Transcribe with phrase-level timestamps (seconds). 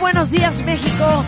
[0.00, 1.24] Buenos días México,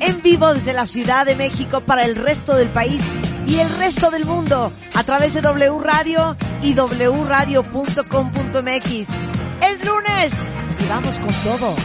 [0.00, 3.04] en vivo desde la Ciudad de México para el resto del país
[3.46, 8.88] y el resto del mundo a través de W Radio y wradio.com.mx.
[9.60, 10.32] Es lunes
[10.78, 11.76] y vamos con todo.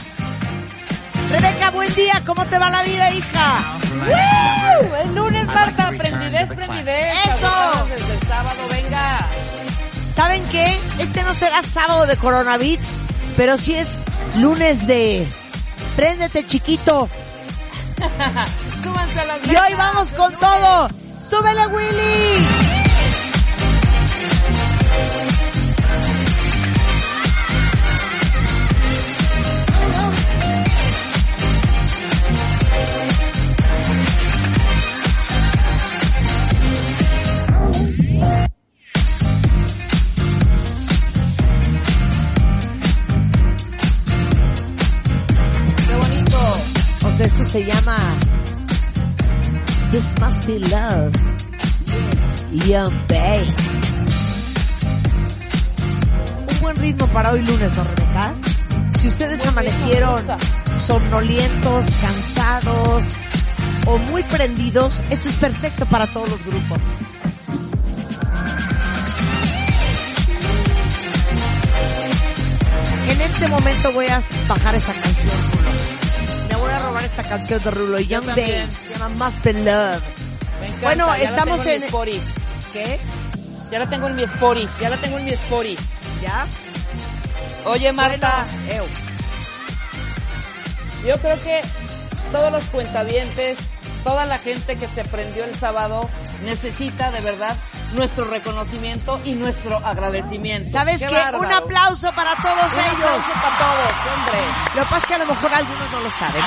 [1.29, 3.61] Rebeca, buen día, ¿cómo te va la vida, hija?
[4.07, 4.95] ¡Woo!
[4.95, 7.17] Es lunes, Marta, prendidez, prendidez.
[7.25, 7.85] ¡Eso!
[7.89, 9.27] Desde el sábado, venga.
[10.15, 10.77] ¿Saben qué?
[10.99, 12.87] Este no será sábado de coronavirus,
[13.35, 13.97] pero sí es
[14.37, 15.27] lunes de
[15.95, 17.09] préndete chiquito.
[19.45, 20.89] Y hoy vamos con todo.
[21.29, 22.68] ¡Súbele, Willy!
[47.49, 47.95] Se llama
[49.89, 51.11] This Must Be Love.
[52.67, 53.55] Young Bay.
[56.47, 58.35] Un buen ritmo para hoy lunes, ¿no, Rebeca?
[58.99, 60.19] Si ustedes amanecieron
[60.77, 63.05] somnolientos, cansados
[63.87, 66.77] o muy prendidos, esto es perfecto para todos los grupos.
[73.07, 75.48] En este momento voy a bajar esta canción.
[77.03, 77.99] Esta canción de Rulo.
[77.99, 78.35] Young Bay.
[78.35, 78.71] también.
[78.71, 80.01] Se llama Must Be Love.
[80.59, 80.79] Me encanta.
[80.81, 82.21] Bueno, estamos en- Spotify.
[82.73, 82.99] ¿Qué?
[83.71, 84.69] Ya la tengo en mi Spotify.
[84.81, 85.83] Ya la tengo en mi Spotify.
[86.21, 86.45] ¿Ya?
[87.65, 88.83] Oye, Marta, Bueno,
[91.05, 91.61] yo creo que
[92.31, 93.57] todos los cuentavientes,
[94.03, 96.09] toda la gente que se prendió el sábado
[96.43, 97.55] necesita de verdad
[97.93, 100.69] nuestro reconocimiento y nuestro agradecimiento.
[100.71, 101.37] ¿Sabes qué?
[101.37, 102.93] Un aplauso para todos Un ellos.
[103.03, 104.47] aplauso para todos, hombre.
[104.75, 106.43] Lo que pasa es que a lo mejor algunos no lo saben,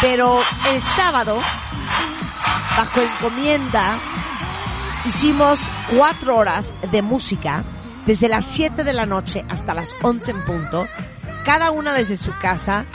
[0.00, 1.38] pero el sábado,
[2.76, 3.98] bajo encomienda,
[5.06, 5.58] hicimos
[5.96, 7.64] cuatro horas de música,
[8.06, 10.88] desde las 7 de la noche hasta las 11 en punto,
[11.44, 12.86] cada una desde su casa,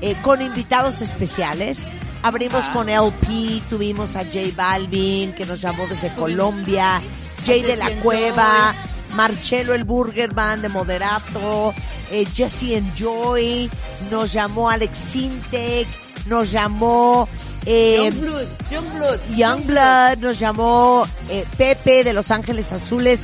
[0.00, 1.82] eh, con invitados especiales.
[2.22, 2.72] Abrimos Ah.
[2.72, 7.02] con LP, tuvimos a J Balvin, que nos llamó desde Colombia,
[7.44, 8.74] Jay de la Cueva,
[9.12, 11.74] Marcelo el Burger Band de Moderato,
[12.10, 13.70] eh, Jesse Enjoy,
[14.10, 15.86] nos llamó Alex Sintek,
[16.26, 17.28] nos llamó
[17.66, 19.20] eh, Youngblood, Youngblood.
[19.36, 23.20] Youngblood, nos llamó eh, Pepe de Los Ángeles Azules,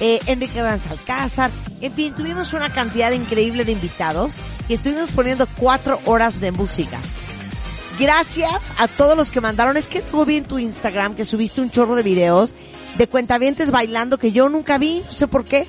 [0.00, 4.36] eh, Enrique Alcázar, en fin, tuvimos una cantidad increíble de invitados
[4.68, 6.98] y estuvimos poniendo cuatro horas de música.
[7.98, 11.60] Gracias a todos los que mandaron, es que luego vi en tu Instagram que subiste
[11.60, 12.54] un chorro de videos
[12.96, 15.66] de cuentavientes bailando que yo nunca vi, no sé por qué.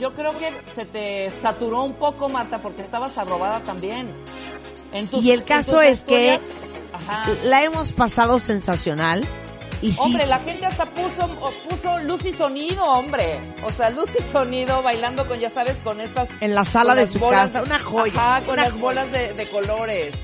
[0.00, 4.10] Yo creo que se te saturó un poco, Marta, porque estabas arrobada también.
[4.92, 6.40] En tus- Y el caso es que-
[6.92, 7.28] Ajá.
[7.44, 9.26] La hemos pasado sensacional
[9.82, 11.28] y sí, Hombre, la gente hasta puso,
[11.68, 13.40] puso luz y sonido, hombre.
[13.64, 16.28] O sea, luz y sonido bailando con, ya sabes, con estas...
[16.40, 18.12] en la sala de su bolas- casa, una joya.
[18.36, 18.82] Ajá, con las joya.
[18.82, 20.16] bolas de, de colores.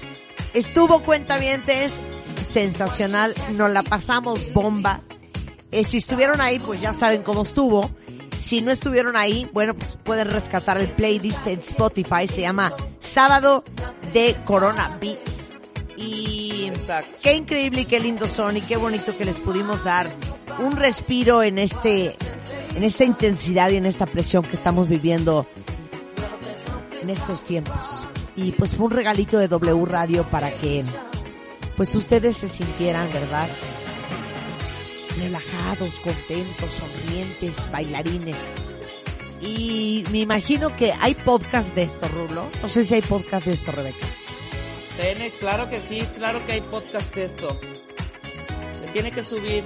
[0.54, 2.00] Estuvo cuentavientes
[2.48, 5.00] sensacional, nos la pasamos bomba.
[5.74, 7.90] Eh, si estuvieron ahí, pues ya saben cómo estuvo.
[8.38, 12.28] Si no estuvieron ahí, bueno, pues pueden rescatar el playlist en Spotify.
[12.28, 13.64] Se llama Sábado
[14.12, 15.48] de Corona Beats.
[15.96, 17.16] Y Exacto.
[17.24, 20.08] qué increíble y qué lindo son y qué bonito que les pudimos dar
[20.60, 22.14] un respiro en este,
[22.76, 25.44] en esta intensidad y en esta presión que estamos viviendo
[27.02, 28.06] en estos tiempos.
[28.36, 30.84] Y pues fue un regalito de W Radio para que
[31.76, 33.48] pues ustedes se sintieran, ¿verdad?
[35.24, 38.36] Relajados, contentos, sonrientes, bailarines.
[39.40, 42.46] Y me imagino que hay podcast de esto, Rulo.
[42.60, 44.06] No sé si hay podcast de esto, Rebeca.
[45.00, 47.58] Tiene, claro que sí, claro que hay podcast de esto.
[48.78, 49.64] Se tiene que subir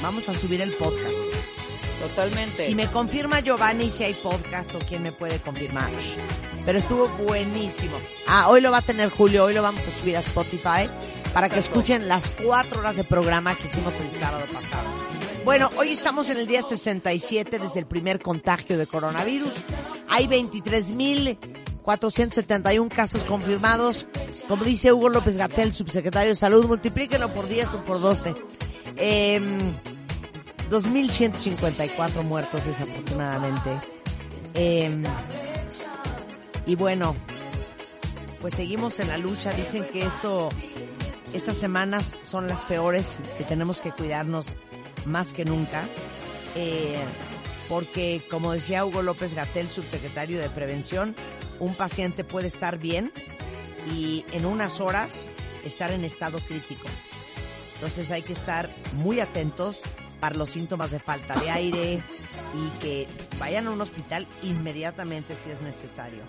[0.00, 1.14] Vamos a subir el podcast.
[2.00, 2.64] totalmente.
[2.66, 5.90] Si me confirma Giovanni si hay podcast o quién me puede confirmar.
[6.64, 7.96] Pero estuvo buenísimo.
[8.28, 10.88] Ah, hoy lo va a tener Julio, hoy lo vamos a subir a Spotify
[11.32, 14.88] para que escuchen las cuatro horas de programa que hicimos el sábado pasado.
[15.44, 19.52] Bueno, hoy estamos en el día 67 desde el primer contagio de coronavirus.
[20.08, 21.38] Hay 23 mil
[21.82, 24.06] 471 casos confirmados.
[24.48, 28.34] Como dice Hugo López Gatel, subsecretario de Salud, multiplíquenlo por 10 o por 12.
[28.96, 29.40] Eh,
[30.70, 33.70] 2.154 muertos desafortunadamente.
[34.54, 35.02] Eh,
[36.66, 37.16] y bueno,
[38.40, 39.52] pues seguimos en la lucha.
[39.52, 40.50] Dicen que esto,
[41.34, 44.46] estas semanas son las peores, que tenemos que cuidarnos
[45.06, 45.84] más que nunca.
[46.54, 46.98] Eh,
[47.68, 51.14] porque como decía Hugo López Gatel, subsecretario de Prevención,
[51.58, 53.12] un paciente puede estar bien
[53.94, 55.28] y en unas horas
[55.64, 56.86] estar en estado crítico.
[57.74, 59.80] Entonces hay que estar muy atentos
[60.20, 62.02] para los síntomas de falta de aire
[62.54, 63.08] y que
[63.38, 66.22] vayan a un hospital inmediatamente si es necesario.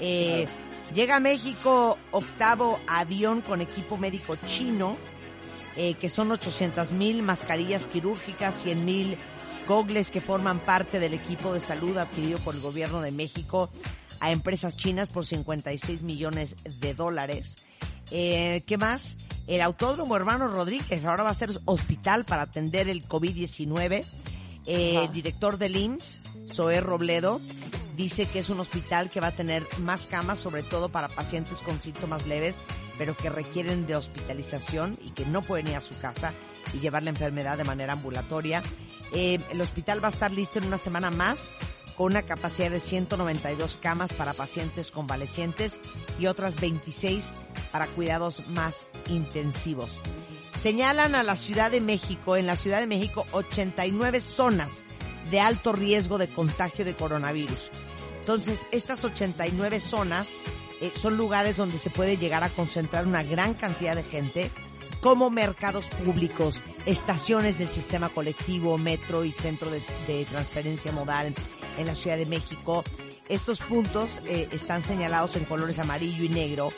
[0.00, 0.46] Eh,
[0.94, 4.96] llega a México octavo avión con equipo médico chino,
[5.76, 9.18] eh, que son 800 mil mascarillas quirúrgicas, 100 mil
[9.68, 13.70] gogles que forman parte del equipo de salud adquirido por el gobierno de México
[14.18, 17.56] a empresas chinas por 56 millones de dólares.
[18.10, 19.16] Eh, ¿Qué más?
[19.46, 24.04] El Autódromo Hermano Rodríguez ahora va a ser hospital para atender el COVID-19.
[24.66, 27.40] Eh, director del IMSS, Zoé Robledo,
[27.96, 31.60] dice que es un hospital que va a tener más camas, sobre todo para pacientes
[31.62, 32.56] con síntomas leves,
[32.98, 36.32] pero que requieren de hospitalización y que no pueden ir a su casa
[36.72, 38.62] y llevar la enfermedad de manera ambulatoria.
[39.12, 41.50] Eh, el hospital va a estar listo en una semana más
[41.96, 45.80] con una capacidad de 192 camas para pacientes convalecientes
[46.18, 47.30] y otras 26
[47.72, 49.98] para cuidados más intensivos.
[50.58, 54.84] Señalan a la Ciudad de México, en la Ciudad de México, 89 zonas
[55.30, 57.70] de alto riesgo de contagio de coronavirus.
[58.20, 60.28] Entonces, estas 89 zonas
[60.80, 64.50] eh, son lugares donde se puede llegar a concentrar una gran cantidad de gente,
[65.00, 71.34] como mercados públicos, estaciones del sistema colectivo, metro y centro de, de transferencia modal
[71.78, 72.84] en la Ciudad de México.
[73.30, 76.72] Estos puntos eh, están señalados en colores amarillo y negro.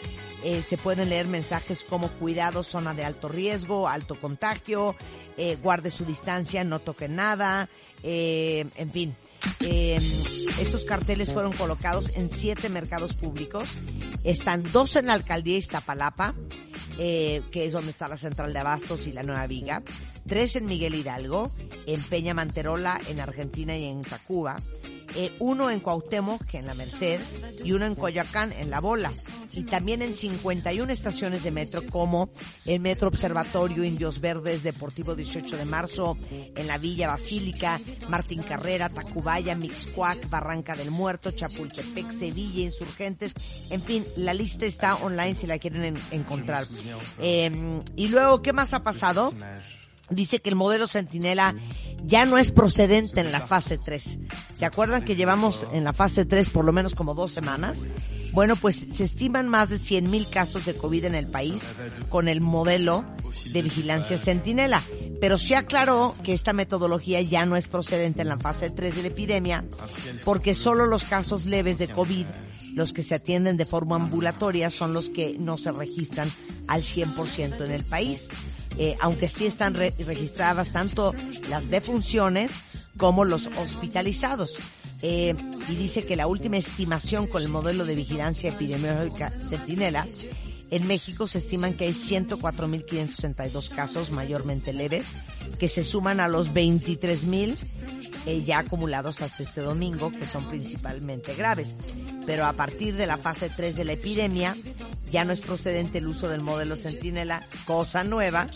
[0.44, 4.94] Eh, se pueden leer mensajes como cuidado, zona de alto riesgo, alto contagio,
[5.38, 7.70] eh, guarde su distancia, no toque nada,
[8.02, 9.16] eh, en fin.
[9.60, 9.96] Eh,
[10.60, 13.64] estos carteles fueron colocados en siete mercados públicos.
[14.24, 16.34] Están dos en la alcaldía Iztapalapa,
[16.98, 19.82] eh, que es donde está la central de abastos y la nueva viga.
[20.26, 21.50] Tres en Miguel Hidalgo,
[21.86, 24.56] en Peña Manterola, en Argentina y en Tacuba.
[25.14, 27.20] Eh, uno en Cuauhtémoc, que en la Merced,
[27.64, 29.12] y uno en Coyoacán, en La Bola.
[29.52, 32.30] Y también en 51 estaciones de metro, como
[32.64, 37.78] el Metro Observatorio, Indios Verdes, Deportivo 18 de Marzo, en la Villa Basílica,
[38.08, 43.34] Martín Carrera, Tacubaya, Mixcuac, Barranca del Muerto, Chapultepec, Sevilla, Insurgentes.
[43.68, 46.66] En fin, la lista está online si la quieren en- encontrar.
[47.18, 47.52] Eh,
[47.96, 49.32] y luego, ¿qué más ha pasado?
[50.14, 51.54] Dice que el modelo Centinela
[52.04, 54.20] ya no es procedente en la fase 3.
[54.52, 57.86] ¿Se acuerdan que llevamos en la fase 3 por lo menos como dos semanas?
[58.32, 61.62] Bueno, pues se estiman más de 100 mil casos de COVID en el país
[62.08, 63.04] con el modelo
[63.52, 64.82] de vigilancia Centinela.
[65.20, 69.02] Pero se aclaró que esta metodología ya no es procedente en la fase 3 de
[69.02, 69.64] la epidemia
[70.24, 72.26] porque solo los casos leves de COVID,
[72.74, 76.30] los que se atienden de forma ambulatoria, son los que no se registran
[76.68, 78.28] al 100% en el país
[78.78, 81.14] eh, aunque sí están re- registradas tanto
[81.48, 82.62] las defunciones
[82.96, 84.54] como los hospitalizados.
[85.04, 85.34] Eh,
[85.68, 90.06] y dice que la última estimación con el modelo de vigilancia epidemiológica Centinela,
[90.72, 95.12] en México se estiman que hay 104.562 casos mayormente leves,
[95.60, 97.58] que se suman a los 23.000
[98.24, 101.76] eh, ya acumulados hasta este domingo, que son principalmente graves.
[102.24, 104.56] Pero a partir de la fase 3 de la epidemia,
[105.10, 108.46] ya no es procedente el uso del modelo Centinela, cosa nueva,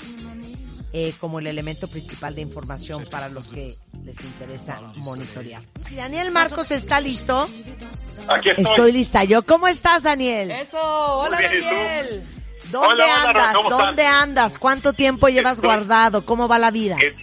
[0.98, 5.62] eh, como el elemento principal de información para los que les interesa monitorear.
[5.94, 7.46] Daniel Marcos está listo.
[8.28, 8.64] Aquí estoy.
[8.64, 9.42] Estoy lista yo.
[9.42, 10.50] ¿Cómo estás, Daniel?
[10.52, 11.38] Eso, hola.
[11.38, 12.24] Daniel.
[12.70, 13.68] ¿Dónde Hola, hola, andas?
[13.78, 14.58] ¿Dónde andas?
[14.58, 16.24] ¿Cuánto tiempo llevas Estoy- guardado?
[16.24, 16.96] ¿Cómo va la vida?
[17.02, 17.14] Es-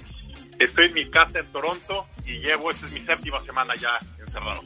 [0.59, 3.89] Estoy en mi casa en Toronto y llevo, esta es mi séptima semana ya
[4.23, 4.61] encerrado.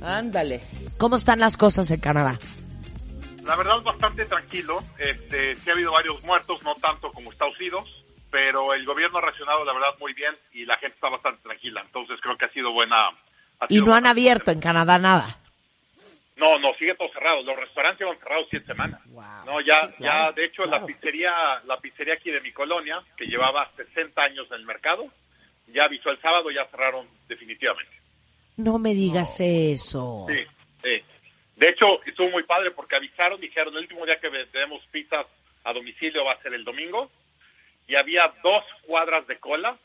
[0.00, 0.62] Ándale.
[0.98, 2.38] ¿Cómo están las cosas en Canadá?
[3.44, 4.82] La verdad bastante tranquilo.
[4.98, 7.84] Este, sí ha habido varios muertos, no tanto como Estados Unidos,
[8.34, 11.82] pero el gobierno ha reaccionado la verdad muy bien y la gente está bastante tranquila.
[11.86, 13.06] Entonces creo que ha sido buena.
[13.60, 15.38] ha Y no han abierto en Canadá nada.
[16.36, 17.42] No, no, sigue todo cerrado.
[17.42, 19.00] Los restaurantes llevan cerrados siete semanas.
[19.06, 19.22] Wow.
[19.46, 20.80] No, ya, Sí, claro, ya, de hecho, claro.
[20.80, 21.30] la pizzería,
[21.64, 25.06] la pizzería aquí de mi colonia, que llevaba 60 años en el mercado,
[25.68, 27.94] ya avisó el sábado, ya cerraron definitivamente.
[28.56, 30.26] No me digas eso.
[30.28, 30.42] Sí,
[30.82, 31.04] sí.
[31.54, 35.24] De hecho, estuvo muy padre porque avisaron, dijeron, el último día que vendemos pizzas
[35.62, 37.12] a domicilio va a ser el domingo,
[37.88, 39.76] y había dos cuadras de cola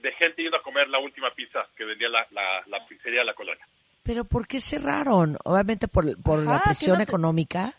[0.00, 3.26] de gente yendo a comer la última pizza que vendía la, la, la pizzería de
[3.26, 3.66] la colonia.
[4.02, 5.36] Pero ¿por qué cerraron?
[5.44, 7.72] Obviamente por, por la Ajá, presión que no te- económica.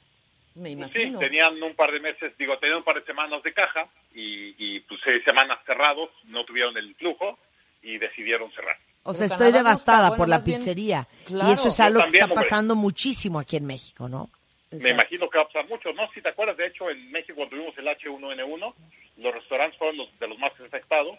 [0.55, 1.19] Me Pues sí, imagino.
[1.19, 4.79] tenían un par de meses, digo, tenían un par de semanas de caja y, y
[4.81, 7.37] pues seis semanas cerrados, no tuvieron el flujo
[7.83, 8.75] y decidieron cerrar.
[9.03, 11.07] O sea, estoy Canadá no devastada bueno, por la bien- pizzería.
[11.27, 11.49] Claro.
[11.49, 12.35] Y eso es algo que está hombre.
[12.35, 14.29] pasando muchísimo aquí en México, ¿no?
[14.71, 16.11] Me imagino que va a pasar mucho, ¿no?
[16.11, 18.73] Si te acuerdas, de hecho, en México cuando tuvimos el H1N1,
[19.17, 21.17] los restaurantes fueron los, de los más afectados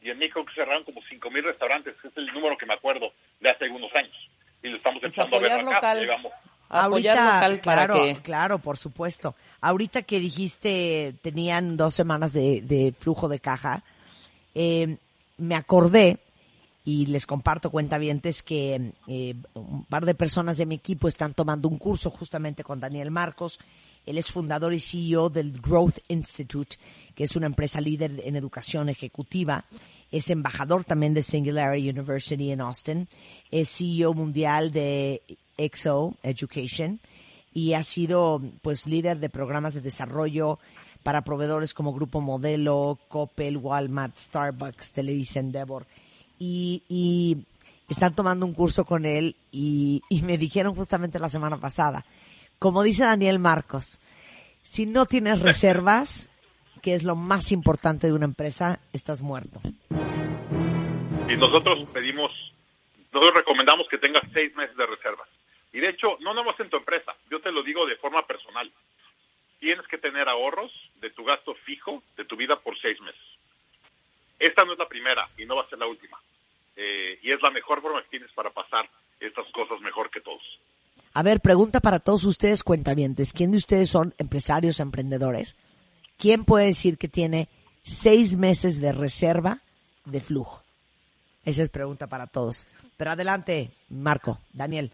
[0.00, 3.50] y en México cerraron como 5.000 restaurantes, que es el número que me acuerdo de
[3.50, 4.14] hace algunos años.
[4.62, 5.94] Y lo estamos Pues empezando a ver apoyar acá.
[5.94, 6.00] local.
[6.00, 6.32] Llegamos.
[6.70, 8.22] Apoyar local para claro, que...
[8.22, 9.34] claro, por supuesto.
[9.60, 13.82] Ahorita que dijiste tenían dos semanas de, de flujo de caja,
[14.54, 14.96] eh,
[15.38, 16.18] me acordé
[16.84, 21.68] y les comparto cuentavientes que eh, un par de personas de mi equipo están tomando
[21.68, 23.58] un curso justamente con Daniel Marcos.
[24.06, 26.76] Él es fundador y CEO del Growth Institute,
[27.18, 29.64] que es una empresa líder en educación ejecutiva.
[30.12, 33.08] Es embajador también de Singularity University en Austin.
[33.50, 35.20] Es CEO mundial de
[35.56, 37.00] EXO Education
[37.52, 40.60] y ha sido pues líder de programas de desarrollo
[41.02, 45.88] para proveedores como Grupo Modelo, Coppel, Walmart, Starbucks, Televisa Endeavor.
[46.38, 47.38] Y, y
[47.88, 52.04] están tomando un curso con él y, y me dijeron justamente la semana pasada,
[52.60, 53.98] como dice Daniel Marcos,
[54.62, 56.30] si no tienes reservas,
[56.78, 59.60] que es lo más importante de una empresa, estás muerto.
[61.28, 62.32] Y nosotros pedimos,
[63.12, 65.28] nosotros recomendamos que tengas seis meses de reservas.
[65.72, 68.70] Y de hecho, no nomás en tu empresa, yo te lo digo de forma personal.
[69.60, 73.20] Tienes que tener ahorros de tu gasto fijo de tu vida por seis meses.
[74.38, 76.18] Esta no es la primera y no va a ser la última.
[76.76, 78.88] Eh, y es la mejor forma que tienes para pasar
[79.20, 80.42] estas cosas mejor que todos.
[81.12, 83.32] A ver, pregunta para todos ustedes cuentavientes.
[83.32, 85.56] ¿Quién de ustedes son empresarios, emprendedores?
[86.18, 87.48] ¿Quién puede decir que tiene
[87.84, 89.58] seis meses de reserva
[90.04, 90.64] de flujo?
[91.44, 92.66] Esa es pregunta para todos.
[92.96, 94.90] Pero adelante, Marco, Daniel.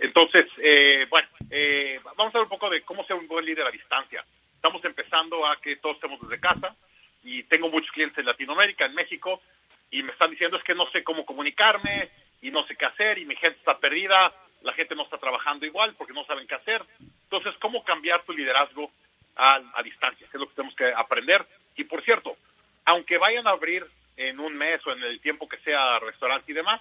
[0.00, 3.66] Entonces, eh, bueno, eh, vamos a ver un poco de cómo ser un buen líder
[3.66, 4.24] a distancia.
[4.54, 6.74] Estamos empezando a que todos estemos desde casa
[7.22, 9.42] y tengo muchos clientes en Latinoamérica, en México,
[9.90, 12.08] y me están diciendo es que no sé cómo comunicarme
[12.40, 14.32] y no sé qué hacer y mi gente está perdida,
[14.62, 16.82] la gente no está trabajando igual porque no saben qué hacer.
[17.24, 18.90] Entonces, ¿cómo cambiar tu liderazgo
[19.36, 20.26] a, a distancia?
[20.26, 21.46] Es lo que tenemos que aprender.
[21.76, 22.36] Y por cierto,
[22.84, 26.54] aunque vayan a abrir en un mes o en el tiempo que sea restaurante y
[26.54, 26.80] demás,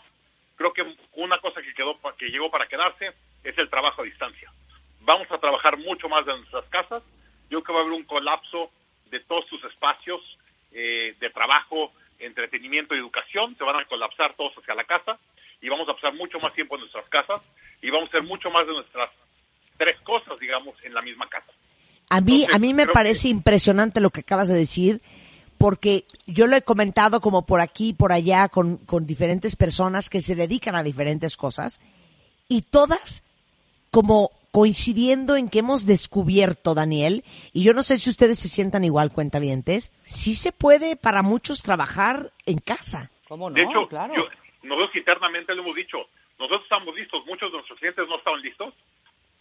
[0.55, 3.12] creo que una cosa que quedó que llegó para quedarse
[3.43, 4.51] es el trabajo a distancia.
[5.01, 7.03] Vamos a trabajar mucho más de nuestras casas.
[7.50, 8.71] Yo creo que va a haber un colapso
[9.12, 10.21] de todos tus espacios
[10.71, 13.55] eh, de trabajo, entretenimiento y educación.
[13.57, 15.19] Se van a colapsar todos hacia la casa
[15.62, 17.41] y vamos a pasar mucho más tiempo en nuestras casas
[17.81, 19.12] y vamos a hacer mucho más de nuestras
[19.77, 21.51] tres cosas, digamos, en la misma casa.
[22.09, 25.01] A mí, Entonces, a mí me parece que- impresionante lo que acabas de decir,
[25.57, 30.21] porque yo lo he comentado como por aquí, por allá, con, con diferentes personas que
[30.21, 31.81] se dedican a diferentes cosas,
[32.47, 33.24] y todas
[33.91, 38.83] como coincidiendo en que hemos descubierto, Daniel, y yo no sé si ustedes se sientan
[38.83, 43.09] igual, cuentavientes, sí se puede para muchos trabajar en casa.
[43.27, 43.55] ¿Cómo no?
[43.55, 44.13] De hecho, claro.
[44.15, 44.24] yo-
[44.63, 45.97] nosotros internamente lo hemos dicho,
[46.39, 48.74] nosotros estamos listos, muchos de nuestros clientes no estaban listos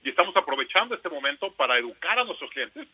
[0.05, 2.87] y estamos aprovechando este momento para educar a nuestros clientes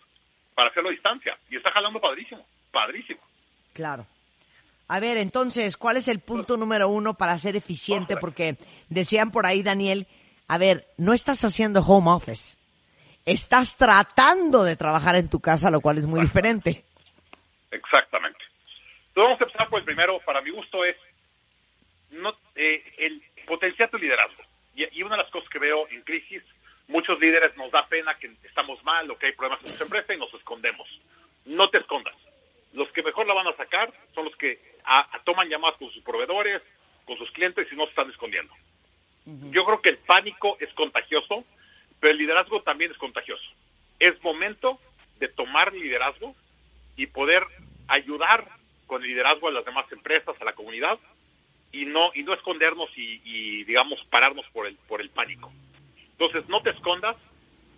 [0.55, 3.21] para hacerlo a distancia y está jalando padrísimo, padrísimo.
[3.75, 4.07] Claro.
[4.89, 8.17] A ver, entonces, ¿cuál es el punto número uno para ser eficiente?
[8.17, 8.57] Porque
[8.89, 10.07] decían por ahí, Daniel,
[10.49, 12.57] a ver, no estás haciendo home office.
[13.25, 16.85] Estás tratando de trabajar en tu casa, lo cual es muy diferente.
[17.71, 18.41] Exactamente.
[19.09, 20.97] Entonces vamos a empezar por el primero, para mi gusto es
[22.11, 24.43] no, eh, el potenciar tu liderazgo.
[24.75, 26.43] Y, y una de las cosas que veo en crisis,
[26.91, 30.15] muchos líderes nos da pena que estamos mal o que hay problemas en nuestra empresa
[30.15, 30.89] y nos escondemos.
[31.47, 32.15] No te escondas.
[32.73, 35.91] Los que mejor la van a sacar son los que a- a- toman llamadas con
[35.91, 36.63] sus proveedores,
[37.07, 38.53] con sus clientes y no se están escondiendo.
[39.53, 41.45] Yo creo que el pánico es contagioso,
[42.01, 43.45] pero el liderazgo también es contagioso.
[43.99, 44.79] Es momento
[45.19, 46.35] de tomar liderazgo
[46.97, 47.45] y poder
[47.89, 48.49] ayudar
[48.87, 50.99] con el liderazgo a las demás empresas, a la comunidad
[51.73, 55.53] y no y no escondernos y, y, digamos pararnos por el por el pánico.
[56.21, 57.17] Entonces no te escondas,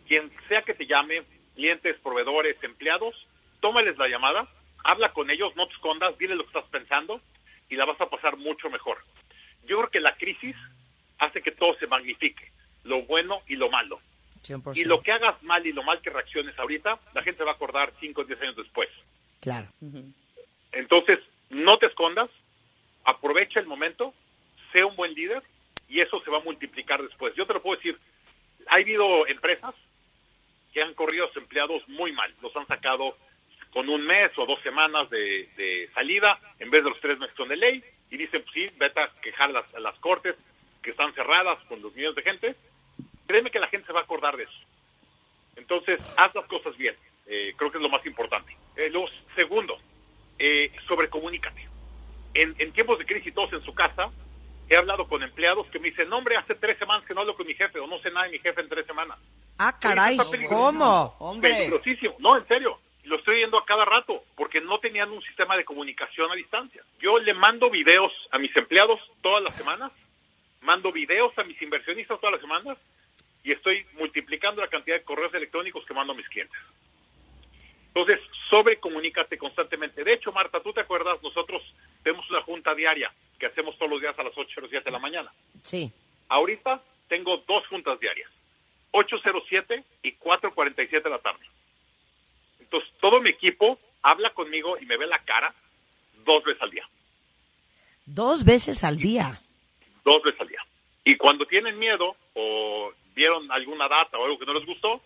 [0.08, 1.22] quien sea que te llame,
[1.54, 3.14] clientes, proveedores, empleados,
[3.61, 4.49] tómales la llamada,
[4.82, 7.20] habla con ellos, no te escondas, dile lo que estás pensando
[7.70, 8.99] y la vas a pasar mucho mejor.
[9.68, 10.56] Yo creo que la crisis
[11.20, 12.50] hace que todo se magnifique,
[12.82, 14.00] lo bueno y lo malo.
[14.75, 17.54] Y lo que hagas mal y lo mal que reacciones ahorita, la gente va a
[17.54, 18.88] acordar 5 o 10 años después.
[19.40, 19.68] Claro.
[20.72, 22.28] Entonces, no te escondas,
[23.04, 24.12] aprovecha el momento,
[24.72, 25.44] sé un buen líder
[25.88, 27.37] y eso se va a multiplicar después.
[27.37, 27.96] Yo te lo puedo decir,
[28.69, 29.75] ha habido empresas
[30.73, 33.16] que han corrido a sus empleados muy mal, los han sacado
[33.73, 37.35] con un mes o dos semanas de, de salida en vez de los tres meses
[37.37, 40.37] son de ley y dicen, pues sí, vete a quejar las, a las cortes.
[40.83, 42.57] que están cerradas con los millones de gente,
[43.26, 44.61] créeme que la gente se va a acordar de eso.
[45.57, 46.97] Entonces, haz las cosas bien.
[47.26, 48.57] Eh, creo que es lo más importante.
[48.76, 49.78] Eh, lo segundo,
[50.38, 51.69] eh, sobrecomunícate.
[52.35, 54.11] En, en tiempos de crisis, todos en su casa,
[54.72, 57.34] he hablado con empleados que me dicen, no, hombre, hace tres semanas que no hablo
[57.34, 59.18] con mi jefe o no sé nada de mi jefe en tres semanas.
[59.58, 60.16] Ah, caray.
[60.48, 61.14] ¿cómo?
[61.18, 61.50] Hombre.
[61.50, 62.16] Peligrosísimo.
[62.18, 62.78] No, en serio.
[63.04, 66.82] Lo estoy viendo a cada rato porque no tenían un sistema de comunicación a distancia.
[67.00, 69.90] Yo le mando videos a mis empleados todas las semanas,
[70.60, 72.78] mando videos a mis inversionistas todas las semanas
[73.42, 76.56] y estoy multiplicando la cantidad de correos electrónicos que mando a mis clientes.
[77.94, 80.02] Entonces, sobrecomunícate constantemente.
[80.02, 81.22] De hecho, Marta, ¿tú te acuerdas?
[81.22, 81.62] Nosotros
[82.02, 84.90] tenemos una junta diaria que hacemos todos los días a las 8 o 7 de
[84.90, 85.30] la mañana.
[85.62, 85.92] Sí.
[86.28, 88.30] Ahorita tengo dos juntas diarias,
[88.92, 91.44] 8.07 y 4.47 de la tarde.
[92.61, 95.54] Entonces, todo mi equipo habla conmigo y me ve la cara
[96.25, 96.88] dos veces al día,
[98.06, 99.38] Dos veces al día.
[100.04, 100.64] dos veces al día.
[101.04, 105.02] Y cuando tienen miedo o vieron alguna data o algo que no les gustó,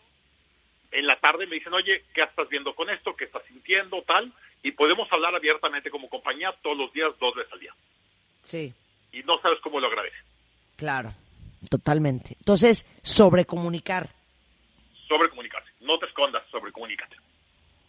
[0.98, 3.14] en la tarde me dicen, oye, ¿qué estás viendo con esto?
[3.14, 4.02] ¿Qué estás sintiendo?
[4.02, 4.32] Tal.
[4.62, 7.74] Y podemos hablar abiertamente como compañía todos los días, dos veces al día.
[8.42, 8.72] Sí,
[9.12, 10.16] Y no sabes cómo lo agradece.
[10.76, 11.12] claro.
[11.70, 12.36] Totalmente.
[12.38, 14.08] Entonces, sobrecomunicar.
[15.08, 15.70] Sobrecomunicarse.
[15.80, 17.16] No te escondas, sobrecomunícate.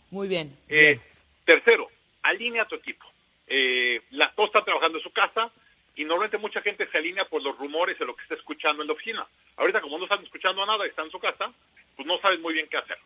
[0.10, 0.58] Muy bien.
[0.70, 1.00] Eh,
[1.46, 1.88] tercero,
[2.24, 3.06] alinea a tu equipo.
[3.46, 5.52] Eh, la, todos están trabajando en su casa
[5.98, 8.88] y normalmente mucha gente se alinea por los rumores de lo que está escuchando en
[8.88, 9.28] la oficina.
[9.58, 11.52] Ahorita como no están escuchando nada y están en su casa,
[11.96, 13.00] pues no sabes muy bien qué hacer.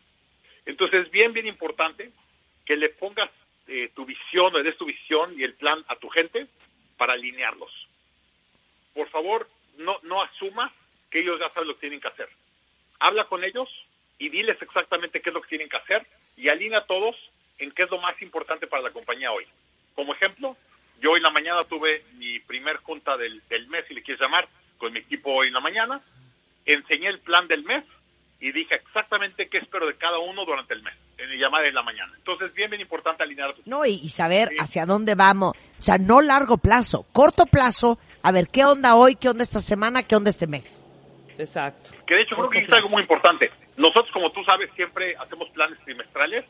[0.66, 2.12] Entonces es bien, bien importante
[2.66, 3.30] que le pongas
[3.66, 6.46] eh, tu visión, le des tu visión y el plan a tu gente
[6.98, 7.72] para alinearlos.
[8.92, 10.70] Por favor, no, no asumas
[11.10, 12.28] que ellos ya saben lo que tienen que hacer.
[13.00, 13.70] Habla con ellos
[14.18, 16.06] y diles exactamente qué es lo que tienen que hacer
[16.36, 17.16] y alinea a todos
[17.58, 19.46] en qué es lo más importante para la compañía hoy.
[19.94, 20.58] Como ejemplo,
[21.02, 24.20] yo hoy en la mañana tuve mi primer junta del, del mes, si le quieres
[24.20, 26.00] llamar, con mi equipo hoy en la mañana.
[26.64, 27.84] Enseñé el plan del mes
[28.40, 31.74] y dije exactamente qué espero de cada uno durante el mes, en mi llamada en
[31.74, 32.12] la mañana.
[32.16, 35.54] Entonces, bien, bien importante alinear tus No, y, y saber hacia dónde vamos.
[35.78, 37.98] O sea, no largo plazo, corto plazo.
[38.22, 39.16] A ver, ¿qué onda hoy?
[39.16, 40.04] ¿Qué onda esta semana?
[40.04, 40.86] ¿Qué onda este mes?
[41.36, 41.90] Exacto.
[42.06, 43.50] Que de hecho creo que es algo muy importante.
[43.76, 46.44] Nosotros, como tú sabes, siempre hacemos planes trimestrales.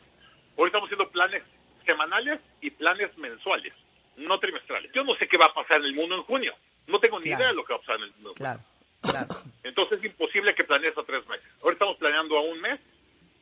[0.57, 1.43] Hoy estamos haciendo planes
[1.87, 3.73] semanales y planes mensuales,
[4.17, 4.93] no trimestrales.
[4.93, 6.55] Yo no sé qué va a pasar en el mundo en junio.
[6.87, 7.39] No tengo ni Claro.
[7.41, 8.35] idea de lo que va a pasar en el mundo.
[8.35, 8.61] Claro,
[9.01, 9.29] claro.
[9.65, 11.47] Entonces es imposible que planees a tres meses.
[11.63, 12.81] Ahora estamos planeando a un mes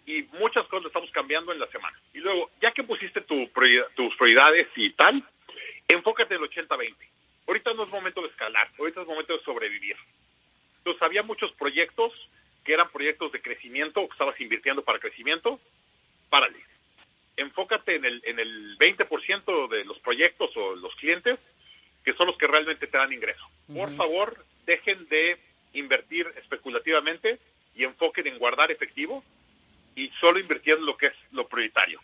[0.07, 1.99] y muchas cosas estamos cambiando en la semana.
[2.15, 3.49] Y luego, ya que pusiste tu
[3.97, 5.23] tus prioridades y tal,
[5.89, 6.95] enfócate en el 80-20.
[7.47, 9.97] Ahorita no es momento de escalar, ahorita es momento de sobrevivir.
[10.79, 12.13] Entonces había muchos proyectos
[12.65, 15.59] que eran proyectos de crecimiento, que estabas invirtiendo para crecimiento,
[16.29, 16.59] párale.
[17.41, 21.47] Enfócate en el, en el 20% de los proyectos o los clientes
[22.05, 23.45] que son los que realmente te dan ingreso.
[23.73, 25.39] Por favor, dejen de
[25.75, 27.39] invertir especulativamente
[27.75, 29.23] y enfoquen en guardar efectivo
[29.95, 32.01] y solo invirtiendo en lo que es lo prioritario.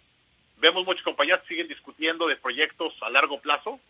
[0.58, 3.80] Vemos muchas compañías que siguen discutiendo de proyectos a largo plazo.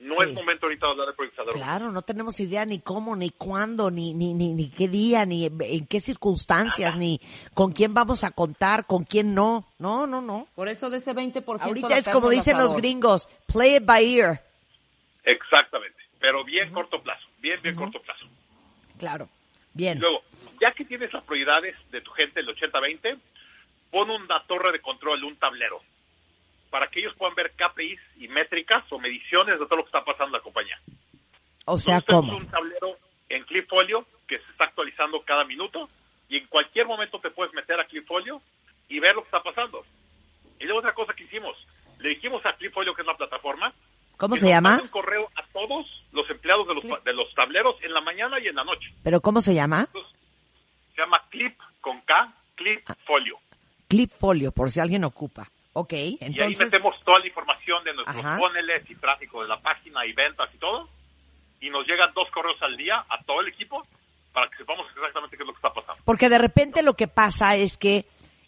[0.00, 0.22] No Sí.
[0.28, 1.50] es momento ahorita de hablar de plazo.
[1.50, 5.44] Claro, no tenemos idea ni cómo, ni cuándo, ni, ni, ni, ni qué día, ni
[5.44, 7.20] en qué circunstancias, ni
[7.52, 9.66] con quién vamos a contar, con quién no.
[9.78, 10.48] No, no, no.
[10.54, 14.42] Por eso de ese 20% Ahorita es como dicen los gringos, play it by ear.
[15.24, 18.26] Exactamente, pero bien corto plazo, bien, bien corto plazo.
[18.98, 19.28] Claro.
[19.74, 19.98] Bien.
[20.00, 20.22] Luego,
[20.60, 23.18] ya que tienes las prioridades de tu gente, el 80-20,
[23.90, 25.80] pon una torre de control, un tablero,
[26.70, 30.04] para que ellos puedan ver KPIs y métricas o mediciones de todo lo que está
[30.04, 30.78] pasando en la compañía.
[31.66, 32.38] O sea, tenemos ¿cómo?
[32.38, 32.96] un tablero
[33.28, 35.88] en Clipfolio que se está actualizando cada minuto
[36.28, 38.40] y en cualquier momento te puedes meter a Clipfolio
[38.88, 39.84] y ver lo que está pasando.
[40.58, 41.56] Y luego otra cosa que hicimos,
[41.98, 43.72] le dijimos a Clipfolio, que es la plataforma,
[44.16, 44.80] ¿Cómo que se nos llama?
[44.82, 48.48] un correo a todos los empleados de los, de los tableros en la mañana y
[48.48, 48.92] en la noche.
[49.02, 49.80] ¿Pero cómo se llama?
[49.80, 50.12] Entonces,
[50.94, 53.38] se llama Clip con K, Clipfolio.
[53.88, 55.48] Clipfolio, por si alguien ocupa.
[55.72, 56.72] Ok, y ahí entonces...
[56.72, 58.38] metemos toda la información de nuestros Ajá.
[58.88, 60.88] y tráfico de la página y ventas y todo.
[61.60, 63.86] Y nos llegan dos correos al día a todo el equipo
[64.32, 66.02] para que sepamos exactamente qué es lo que está pasando.
[66.04, 68.06] Porque de repente lo que pasa es que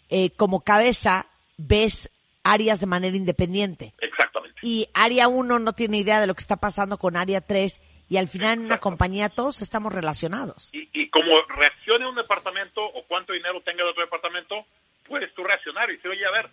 [0.09, 2.11] eh, como cabeza ves
[2.43, 3.93] áreas de manera independiente.
[3.99, 4.59] Exactamente.
[4.61, 8.17] Y área 1 no tiene idea de lo que está pasando con área 3 y
[8.17, 10.73] al final en una compañía todos estamos relacionados.
[10.73, 14.65] Y, y como reaccione un departamento o cuánto dinero tenga el otro departamento,
[15.07, 16.49] puedes tú reaccionar y decir, oye, a ver,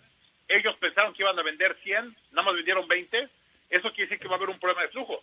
[0.57, 3.29] ellos pensaron que iban a vender 100, nada más vendieron 20,
[3.69, 5.21] eso quiere decir que va a haber un problema de flujo.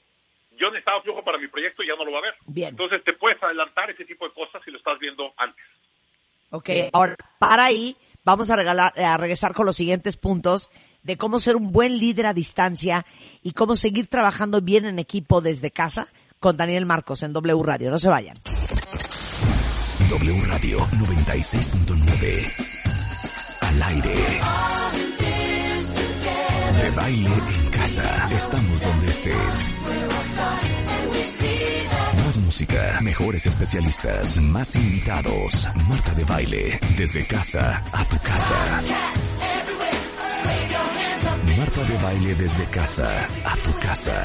[0.59, 2.35] Yo necesitaba flujo para mi proyecto y ya no lo va a haber.
[2.47, 2.71] Bien.
[2.71, 5.65] Entonces te puedes adelantar ese tipo de cosas si lo estás viendo antes.
[6.51, 10.71] Ok, ahora para ahí vamos a, regalar, a regresar con los siguientes puntos
[11.03, 13.05] de cómo ser un buen líder a distancia
[13.43, 16.09] y cómo seguir trabajando bien en equipo desde casa
[16.41, 17.91] con Daniel Marcos en W Radio.
[17.91, 18.35] No se vayan.
[20.09, 23.59] W Radio 96.9.
[23.61, 24.15] Al aire.
[26.89, 28.29] De baile en casa.
[28.35, 29.71] Estamos donde estés.
[32.25, 35.69] Más música, mejores especialistas, más invitados.
[35.87, 38.83] Marta de baile, desde casa a tu casa.
[41.59, 44.25] Marta de baile desde casa a tu casa.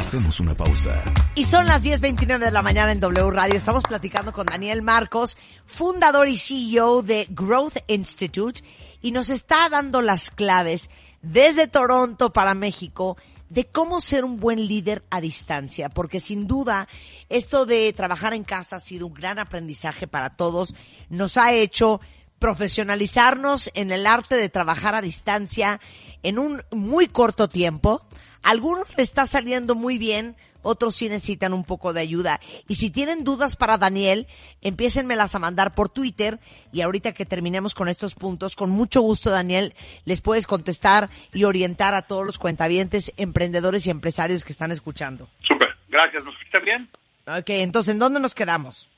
[0.00, 1.12] Hacemos una pausa.
[1.34, 3.54] Y son las 10.29 de la mañana en W Radio.
[3.54, 5.36] Estamos platicando con Daniel Marcos,
[5.66, 8.62] fundador y CEO de Growth Institute,
[9.02, 10.90] y nos está dando las claves
[11.22, 13.16] desde Toronto para México
[13.48, 16.88] de cómo ser un buen líder a distancia, porque sin duda
[17.28, 20.74] esto de trabajar en casa ha sido un gran aprendizaje para todos,
[21.08, 22.00] nos ha hecho
[22.38, 25.80] profesionalizarnos en el arte de trabajar a distancia
[26.22, 28.02] en un muy corto tiempo.
[28.42, 32.40] Algunos le está saliendo muy bien, otros sí necesitan un poco de ayuda.
[32.68, 34.26] Y si tienen dudas para Daniel,
[34.60, 36.38] empiécenmelas a mandar por Twitter
[36.72, 41.44] y ahorita que terminemos con estos puntos, con mucho gusto Daniel, les puedes contestar y
[41.44, 45.28] orientar a todos los cuentavientes, emprendedores y empresarios que están escuchando.
[45.42, 46.24] Súper, gracias.
[46.24, 46.88] ¿Nos escuchan bien?
[47.26, 48.90] Ok, entonces, ¿en dónde nos quedamos?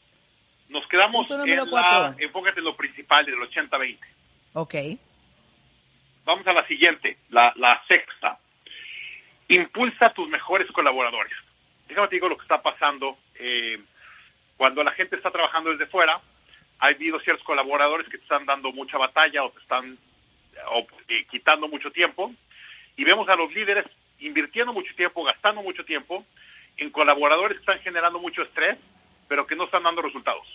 [0.68, 3.98] Nos quedamos en la, enfócate en lo principal del 80-20.
[4.54, 4.74] Ok.
[6.24, 8.38] Vamos a la siguiente, la, la sexta.
[9.48, 11.36] Impulsa a tus mejores colaboradores.
[11.88, 13.16] Déjame te digo lo que está pasando.
[13.38, 13.78] eh,
[14.56, 16.20] cuando la gente está trabajando desde fuera,
[16.78, 19.98] ha habido ciertos colaboradores que te están dando mucha batalla o te están
[20.70, 22.32] o, eh, quitando mucho tiempo.
[22.96, 23.86] Y vemos a los líderes
[24.20, 26.24] invirtiendo mucho tiempo, gastando mucho tiempo
[26.76, 28.78] en colaboradores que están generando mucho estrés,
[29.28, 30.46] pero que no están dando resultados.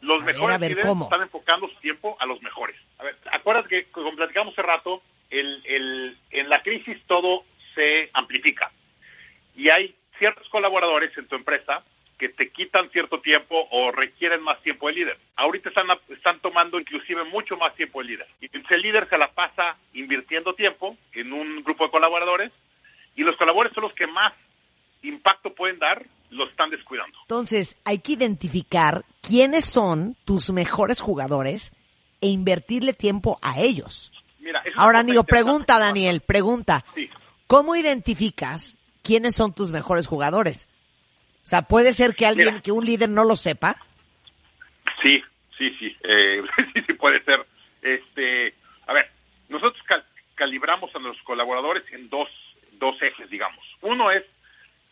[0.00, 1.04] Los A mejores ver, líderes ¿cómo?
[1.04, 2.76] están enfocando su tiempo a los mejores.
[2.98, 7.44] A ver, acuérdate que, como platicamos hace rato, el, el, en la crisis todo
[7.74, 8.70] se amplifica.
[9.54, 11.82] Y hay ciertos colaboradores en tu empresa
[12.18, 15.18] que te quitan cierto tiempo o requieren más tiempo de líder.
[15.36, 18.26] Ahorita están, están tomando inclusive mucho más tiempo de líder.
[18.40, 22.52] Y entonces el líder se la pasa invirtiendo tiempo en un grupo de colaboradores
[23.14, 24.32] y los colaboradores son los que más
[25.02, 27.16] impacto pueden dar, los están descuidando.
[27.22, 31.72] Entonces, hay que identificar quiénes son tus mejores jugadores
[32.20, 34.12] e invertirle tiempo a ellos.
[34.40, 35.78] Mira, Ahora, interesante pregunta.
[35.78, 36.84] Daniel, pregunta.
[36.94, 37.08] Sí.
[37.46, 40.68] ¿Cómo identificas quiénes son tus mejores jugadores?
[41.42, 42.60] O sea, puede ser que alguien, Mira.
[42.60, 43.76] que un líder no lo sepa.
[45.02, 45.22] Sí,
[45.56, 46.42] sí, sí, eh,
[46.74, 47.46] sí, sí puede ser.
[47.82, 48.54] Este,
[48.86, 49.10] a ver,
[49.48, 52.28] nosotros cal- calibramos a nuestros colaboradores en dos,
[52.72, 53.64] dos ejes, digamos.
[53.82, 54.24] Uno es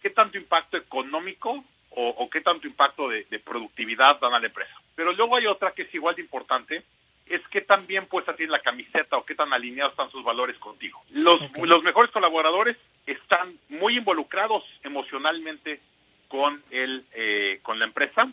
[0.03, 4.47] qué tanto impacto económico o, o qué tanto impacto de, de productividad dan a la
[4.47, 4.73] empresa.
[4.95, 6.85] Pero luego hay otra que es igual de importante,
[7.29, 10.57] es qué tan bien puesta tiene la camiseta o qué tan alineados están sus valores
[10.59, 11.03] contigo.
[11.11, 15.81] Los, los mejores colaboradores están muy involucrados emocionalmente
[16.29, 18.29] con el, eh, con la empresa,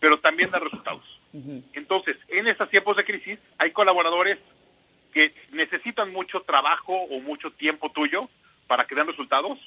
[0.00, 1.04] pero también dan resultados.
[1.74, 4.38] Entonces, en estos tiempos de crisis, hay colaboradores
[5.12, 8.30] que necesitan mucho trabajo o mucho tiempo tuyo
[8.66, 9.58] para que den resultados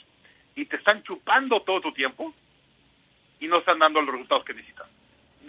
[0.56, 2.34] y te están chupando todo tu tiempo
[3.40, 4.88] y no están dando los resultados que necesitan.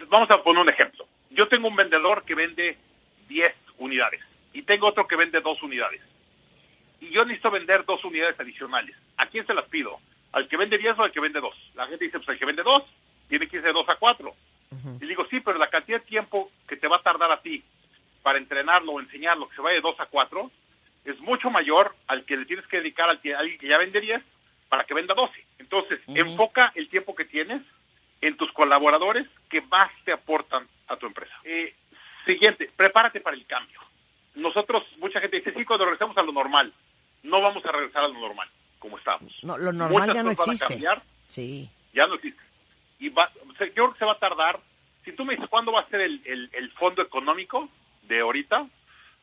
[0.09, 1.07] Vamos a poner un ejemplo.
[1.31, 2.77] Yo tengo un vendedor que vende
[3.31, 4.21] 10 unidades
[4.53, 6.03] y tengo otro que vende 2 unidades.
[7.01, 8.95] Y yo necesito vender dos unidades adicionales.
[9.16, 9.99] ¿A quién se las pido?
[10.33, 11.73] ¿Al que vende 10 o al que vende 2?
[11.75, 12.83] La gente dice, pues el que vende 2
[13.29, 14.35] tiene que irse de 2 a 4.
[15.01, 17.64] Y digo, sí, pero la cantidad de tiempo que te va a tardar a ti
[18.23, 20.51] para entrenarlo o enseñarlo, que se vaya de 2 a 4,
[21.07, 23.79] es mucho mayor al que le tienes que dedicar al que, a alguien que ya
[23.79, 24.23] vende 10
[24.69, 25.33] para que venda 12.
[25.59, 27.62] Entonces, enfoca el tiempo que tienes
[28.21, 31.35] en tus colaboradores que más te aportan a tu empresa.
[31.45, 31.75] Eh,
[32.24, 33.80] siguiente, prepárate para el cambio.
[34.35, 36.72] Nosotros, mucha gente dice, sí, cuando regresemos a lo normal,
[37.22, 39.33] no vamos a regresar a lo normal, como estábamos.
[39.42, 40.66] No, lo normal Muchas ya no cosas van a existe.
[40.74, 41.68] cambiar, Sí.
[41.92, 42.42] ya no existe.
[42.98, 44.61] Y va, o sea, yo creo que se va a tardar.
[45.04, 47.68] Si tú me dices cuándo va a ser el, el, el fondo económico
[48.02, 48.66] de ahorita,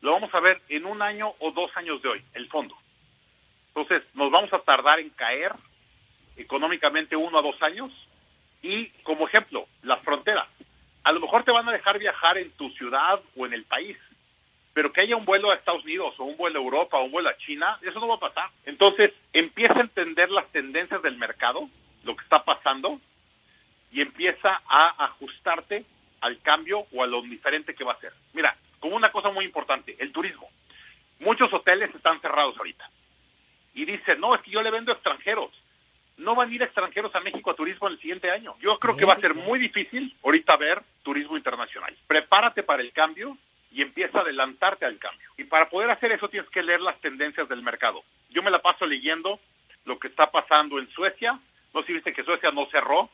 [0.00, 2.76] lo vamos a ver en un año o dos años de hoy, el fondo.
[3.68, 5.52] Entonces, nos vamos a tardar en caer
[6.36, 7.92] económicamente uno a dos años.
[8.62, 10.48] Y como ejemplo, las fronteras.
[11.08, 13.96] A lo mejor te van a dejar viajar en tu ciudad o en el país,
[14.74, 17.10] pero que haya un vuelo a Estados Unidos o un vuelo a Europa o un
[17.10, 18.50] vuelo a China, eso no va a pasar.
[18.66, 21.66] Entonces, empieza a entender las tendencias del mercado,
[22.04, 23.00] lo que está pasando,
[23.90, 25.86] y empieza a ajustarte
[26.20, 28.12] al cambio o a lo diferente que va a ser.
[28.34, 30.50] Mira, como una cosa muy importante, el turismo.
[31.20, 32.86] Muchos hoteles están cerrados ahorita.
[33.72, 35.52] Y dicen, no, es que yo le vendo a extranjeros.
[36.18, 38.54] No van a ir extranjeros a México a turismo en el siguiente año.
[38.60, 41.96] Yo creo que va a ser muy difícil ahorita ver turismo internacional.
[42.06, 43.36] Prepárate para el cambio
[43.72, 45.30] y empieza a adelantarte al cambio.
[45.36, 48.02] Y para poder hacer eso tienes que leer las tendencias del mercado.
[48.30, 49.40] Yo me la paso leyendo
[49.84, 51.40] lo lo que está pasando en Suecia.
[51.74, 53.10] No sé si viste que Suecia no cerró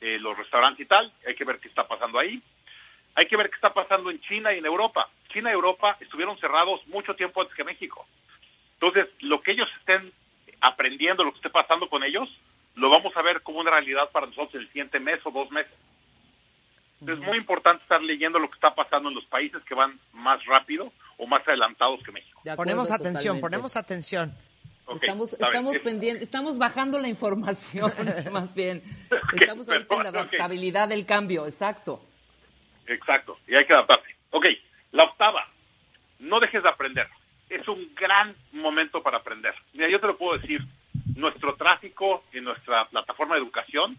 [0.00, 1.12] eh, los restaurantes y tal.
[1.26, 2.40] Hay que ver qué está pasando ahí.
[3.14, 5.10] Hay que ver qué está pasando en China y en Europa.
[5.28, 8.06] China y Europa estuvieron cerrados mucho tiempo antes que México.
[8.74, 10.12] Entonces, lo que ellos estén
[10.62, 12.28] aprendiendo, lo que esté pasando con ellos,
[12.76, 15.72] lo vamos a ver como una realidad para nosotros el siguiente mes o dos meses.
[17.06, 20.44] Es muy importante estar leyendo lo que está pasando en los países que van más
[20.46, 22.40] rápido o más adelantados que México.
[22.54, 24.32] Ponemos atención, ponemos atención.
[24.94, 27.92] estamos estamos pendientes, estamos bajando la información,
[28.32, 28.82] más bien.
[29.32, 32.00] Estamos ahorita en la adaptabilidad del cambio, exacto.
[32.86, 34.14] Exacto, y hay que adaptarse.
[34.30, 34.46] Ok,
[34.92, 35.44] la octava,
[36.20, 37.08] no dejes de aprender.
[37.52, 39.54] Es un gran momento para aprender.
[39.74, 40.60] Mira, yo te lo puedo decir,
[41.16, 43.96] nuestro tráfico en nuestra plataforma de educación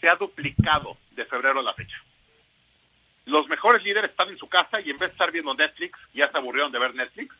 [0.00, 1.98] se ha duplicado de febrero a la fecha
[3.28, 6.30] los mejores líderes están en su casa y en vez de estar viendo Netflix, ya
[6.30, 7.36] se aburrieron de ver Netflix,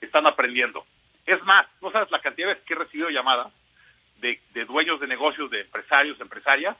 [0.00, 0.84] están aprendiendo.
[1.26, 3.52] Es más, no sabes la cantidad de veces que he recibido llamadas
[4.20, 6.76] de, dueños de negocios, de empresarios, empresarias,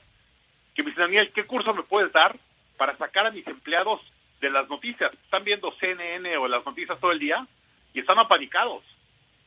[0.73, 2.37] que me dicen, Daniel, ¿qué curso me puedes dar
[2.77, 3.99] para sacar a mis empleados
[4.39, 5.11] de las noticias?
[5.13, 7.45] Están viendo CNN o las noticias todo el día
[7.93, 8.83] y están apanicados.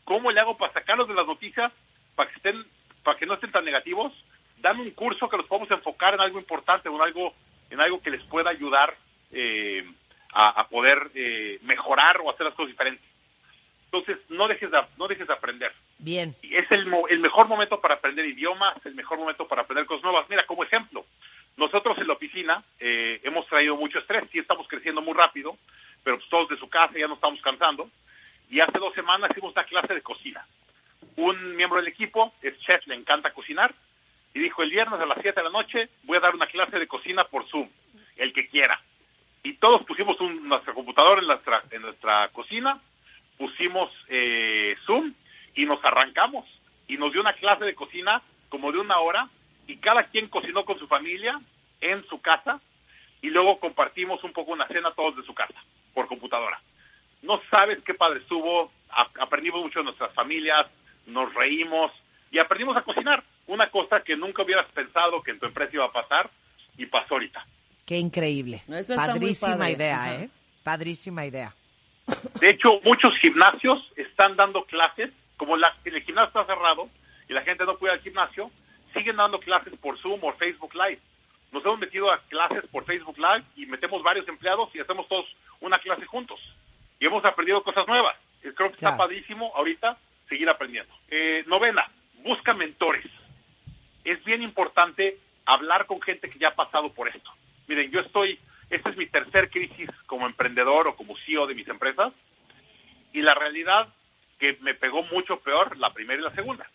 [0.04, 1.72] ¿Cómo le hago para sacarlos de las noticias
[2.14, 2.64] para que estén,
[3.02, 4.12] para que no estén tan negativos?
[4.58, 7.34] Dan un curso que los podemos enfocar en algo importante, en algo,
[7.70, 8.96] en algo que les pueda ayudar
[9.32, 9.84] eh,
[10.32, 13.04] a, poder eh, mejorar o hacer las cosas diferentes.
[13.86, 15.72] Entonces, no dejes de, no dejes de aprender.
[15.98, 16.34] Bien.
[16.42, 20.28] Es el, el mejor momento para aprender idiomas, el mejor momento para aprender cosas nuevas.
[20.28, 21.04] Mira, como ejemplo,
[21.56, 25.56] nosotros en la oficina eh, hemos traído mucho estrés, sí estamos creciendo muy rápido,
[26.04, 27.88] pero pues todos de su casa ya nos estamos cansando.
[28.50, 30.46] Y hace dos semanas hicimos una clase de cocina.
[31.16, 33.74] Un miembro del equipo es chef, le encanta cocinar,
[34.34, 36.78] y dijo, el viernes a las 7 de la noche voy a dar una clase
[36.78, 37.68] de cocina por Zoom,
[38.16, 38.80] el que quiera
[39.46, 42.80] y todos pusimos un, nuestra computadora en nuestra, en nuestra cocina,
[43.38, 45.14] pusimos eh, Zoom
[45.54, 46.44] y nos arrancamos.
[46.88, 49.28] Y nos dio una clase de cocina como de una hora
[49.68, 51.40] y cada quien cocinó con su familia
[51.80, 52.60] en su casa
[53.22, 55.62] y luego compartimos un poco una cena todos de su casa
[55.94, 56.60] por computadora.
[57.26, 58.70] No sabes qué padre estuvo,
[59.20, 60.66] aprendimos mucho de nuestras familias,
[61.06, 61.90] nos reímos
[62.30, 65.86] y aprendimos a cocinar, una cosa que nunca hubieras pensado que en tu empresa iba
[65.86, 66.30] a pasar
[66.78, 67.44] y pasó ahorita.
[67.84, 68.62] Qué increíble.
[68.94, 70.30] Padrísima idea, ¿eh?
[70.62, 71.52] Padrísima idea.
[72.40, 76.88] De hecho, muchos gimnasios están dando clases, como la, el gimnasio está cerrado
[77.28, 78.50] y la gente no puede ir al gimnasio,
[78.94, 81.00] siguen dando clases por Zoom o Facebook Live.
[81.52, 85.26] Nos hemos metido a clases por Facebook Live y metemos varios empleados y hacemos todos
[85.60, 86.40] una clase juntos.
[86.98, 88.16] Y hemos aprendido cosas nuevas.
[88.40, 90.92] Creo que está padrísimo ahorita seguir aprendiendo.
[91.08, 91.84] Eh, novena,
[92.22, 93.06] busca mentores.
[94.04, 97.30] Es bien importante hablar con gente que ya ha pasado por esto.
[97.68, 98.38] Miren, yo estoy,
[98.70, 102.12] esta es mi tercer crisis como emprendedor o como CEO de mis empresas
[103.12, 103.88] y la realidad
[104.38, 106.68] que me pegó mucho peor la primera y la segunda.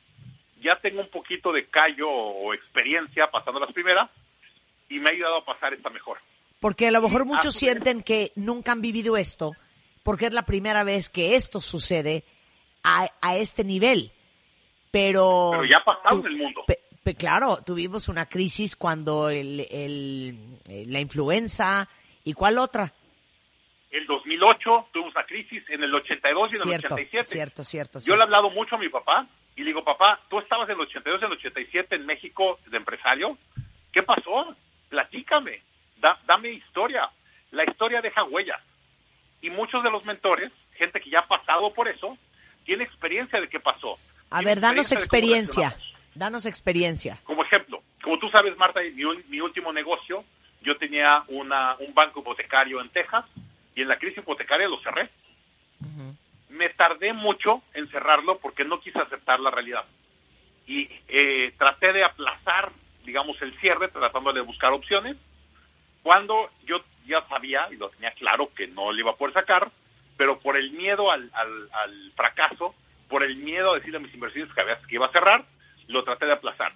[0.62, 4.10] Ya tengo un poquito de callo o experiencia pasando las primeras
[4.90, 6.18] y me ha ayudado a pasar esta mejor.
[6.60, 9.54] Porque a lo mejor muchos sienten que nunca han vivido esto,
[10.04, 12.24] porque es la primera vez que esto sucede
[12.84, 14.12] a, a este nivel.
[14.92, 16.66] Pero, Pero ya ha pasado en el mundo
[17.18, 19.58] claro, tuvimos una crisis cuando el,
[20.68, 21.88] la influenza
[22.24, 22.94] y cuál otra.
[23.90, 27.24] El 2008 tuvimos una crisis, en el 82 y en el 87.
[27.24, 30.40] Cierto, cierto, Yo le he hablado mucho a mi papá y le digo, papá, tú
[30.40, 33.38] estabas en el 82 y en el 87 en México de empresario.
[33.92, 34.56] ¿Qué pasó?
[34.90, 35.62] Platícame,
[36.26, 37.10] dame historia.
[37.52, 38.62] La historia deja huellas.
[39.42, 42.18] Y muchos de los mentores, gente que ya ha pasado por eso,
[42.64, 43.96] tiene experiencia de qué pasó.
[44.30, 45.76] A ver, danos experiencia.
[46.14, 47.18] Danos experiencia.
[47.24, 50.24] Como ejemplo, como tú sabes, Marta, mi, mi último negocio,
[50.62, 53.26] yo tenía una, un banco hipotecario en Texas
[53.76, 55.10] y en la crisis hipotecaria lo cerré.
[56.50, 59.86] Me tardé mucho en cerrarlo porque no quise aceptar la realidad.
[60.68, 62.72] Y eh, traté de aplazar,
[63.04, 65.18] digamos, el cierre, tratando de buscar opciones.
[66.04, 69.72] Cuando yo ya sabía y lo tenía claro que no le iba a poder sacar,
[70.18, 72.76] pero por el miedo al, al, al fracaso,
[73.10, 75.46] por el miedo a decirle a mis inversiones que, había, que iba a cerrar,
[75.88, 76.74] lo traté de aplazar.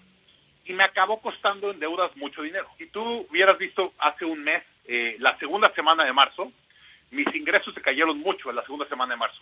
[0.65, 2.67] Y me acabó costando en deudas mucho dinero.
[2.77, 6.51] Si tú hubieras visto hace un mes, eh, la segunda semana de marzo,
[7.11, 9.41] mis ingresos se cayeron mucho en la segunda semana de marzo.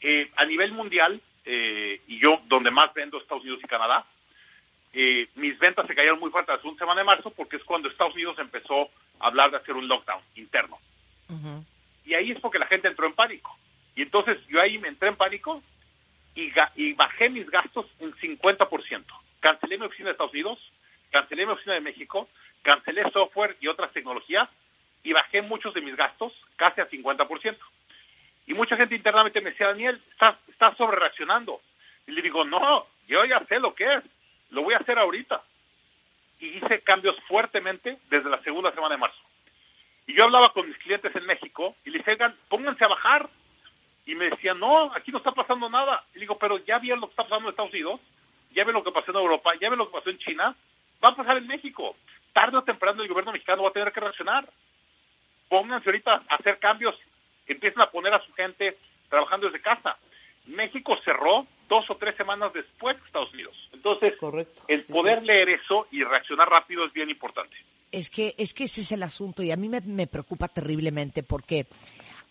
[0.00, 4.04] Eh, a nivel mundial, eh, y yo donde más vendo Estados Unidos y Canadá,
[5.34, 8.14] mis ventas se cayeron muy fuerte la segunda semana de marzo porque es cuando Estados
[8.14, 10.78] Unidos empezó a hablar de hacer un lockdown interno.
[12.04, 13.56] Y ahí es porque la gente entró en pánico.
[13.96, 15.62] Y entonces yo ahí me entré en pánico
[16.34, 19.04] y, bajé mis gastos un 50%.
[19.40, 20.58] Cancelé mi oficina de Estados Unidos,
[21.10, 22.28] cancelé mi oficina de México,
[22.62, 24.48] cancelé software y otras tecnologías
[25.02, 27.56] y bajé muchos de mis gastos casi a 50%.
[28.46, 31.60] Y mucha gente internamente me decía, Daniel, estás, estás sobre reaccionando.
[32.06, 34.04] Y le digo, no, yo ya sé lo que es,
[34.50, 35.42] lo voy a hacer ahorita.
[36.40, 39.20] Y hice cambios fuertemente desde la segunda semana de marzo.
[40.06, 43.28] Y yo hablaba con mis clientes en México y les decía, pónganse a bajar.
[44.06, 46.04] Y me decían, no, aquí no está pasando nada.
[46.14, 48.00] Y digo, pero ya vieron lo que está pasando en Estados Unidos,
[48.52, 50.54] ya ven lo que pasó en Europa, ya ven lo que pasó en China,
[51.02, 51.96] va a pasar en México.
[52.32, 54.46] Tarde o temprano el gobierno mexicano va a tener que reaccionar.
[55.48, 56.94] Pónganse ahorita a hacer cambios,
[57.46, 58.76] empiecen a poner a su gente
[59.08, 59.96] trabajando desde casa.
[60.46, 63.70] México cerró dos o tres semanas después de Estados Unidos.
[63.84, 64.14] Entonces,
[64.66, 67.54] el poder leer eso y reaccionar rápido es bien importante.
[67.92, 71.66] Es que, es que ese es el asunto y a mí me, preocupa terriblemente porque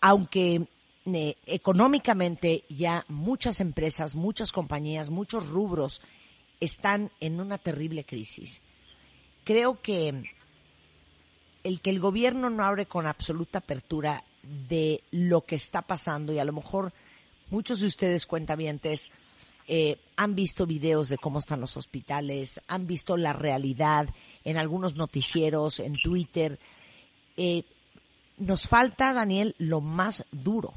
[0.00, 0.62] aunque
[1.06, 6.02] eh, económicamente ya muchas empresas, muchas compañías, muchos rubros
[6.58, 8.60] están en una terrible crisis,
[9.44, 10.24] creo que
[11.62, 16.40] el que el gobierno no abre con absoluta apertura de lo que está pasando y
[16.40, 16.92] a lo mejor
[17.50, 19.08] muchos de ustedes cuentavientes
[19.66, 24.08] eh, han visto videos de cómo están los hospitales, han visto la realidad
[24.44, 26.58] en algunos noticieros, en Twitter.
[27.36, 27.64] Eh,
[28.36, 30.74] nos falta, Daniel, lo más duro.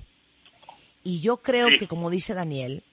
[1.03, 2.83] Y yo creo que, como dice Daniel,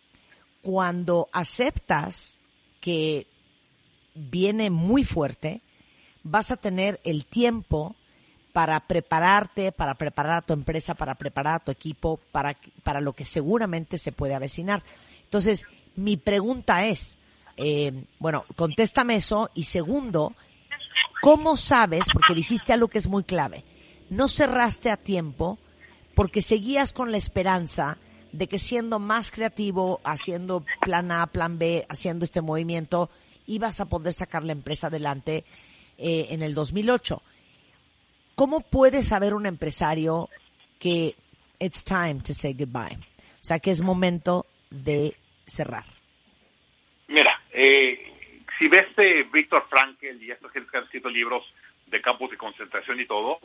[0.62, 2.38] cuando aceptas
[2.80, 3.26] que
[4.14, 5.60] viene muy fuerte,
[6.22, 7.94] vas a tener el tiempo
[8.52, 13.12] para prepararte, para preparar a tu empresa, para preparar a tu equipo, para, para lo
[13.12, 14.84] que seguramente se puede avecinar.
[15.24, 15.64] Entonces,
[15.96, 17.18] mi pregunta es,
[17.56, 20.34] eh, bueno, contéstame eso y segundo,
[21.22, 23.64] ¿cómo sabes, porque dijiste algo que es muy clave,
[24.10, 25.58] no cerraste a tiempo
[26.14, 27.98] porque seguías con la esperanza
[28.32, 33.10] de que siendo más creativo, haciendo plan A, plan B, haciendo este movimiento,
[33.46, 35.44] ibas a poder sacar la empresa adelante
[35.98, 37.22] eh, en el 2008?
[38.34, 40.28] ¿Cómo puede saber un empresario
[40.80, 41.14] que
[41.60, 42.96] it's time to say goodbye?
[42.96, 45.84] O sea, que es momento de cerrar.
[47.08, 51.44] Mira, eh, si ves eh, Víctor Frankel y estos gente que han escrito libros
[51.86, 53.38] de campos de concentración y todo,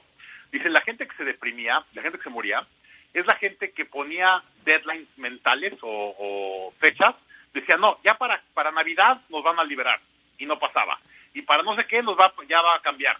[0.51, 2.65] dicen la gente que se deprimía, la gente que se moría,
[3.13, 7.15] es la gente que ponía deadlines mentales o, fechas,
[7.53, 9.99] decía, no, ya para, para Navidad nos van a liberar,
[10.37, 10.99] y no pasaba.
[11.33, 13.17] Y para no sé qué nos va, ya va a cambiar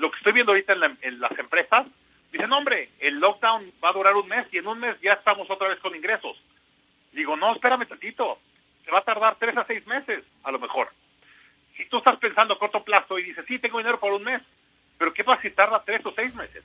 [0.00, 1.86] lo que estoy viendo ahorita en, las empresas,
[2.32, 5.48] dicen, hombre, el lockdown va a durar un mes y en un mes ya estamos
[5.50, 6.42] otra vez con ingresos.
[7.12, 8.38] Digo, no, espérame tantito,
[8.84, 10.88] se va a tardar tres a seis meses, a lo mejor.
[11.76, 14.42] Si tú estás pensando a corto plazo y dices, sí, tengo dinero para un mes,
[14.98, 16.64] pero ¿qué pasa si tarda tres o seis meses?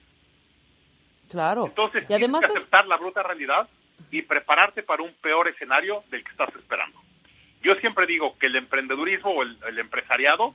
[1.29, 1.65] Claro.
[1.65, 3.67] Entonces, y además que aceptar la bruta realidad
[4.11, 7.01] y prepararte para un peor escenario del que estás esperando.
[7.61, 10.53] Yo siempre digo que el emprendedurismo o el empresariado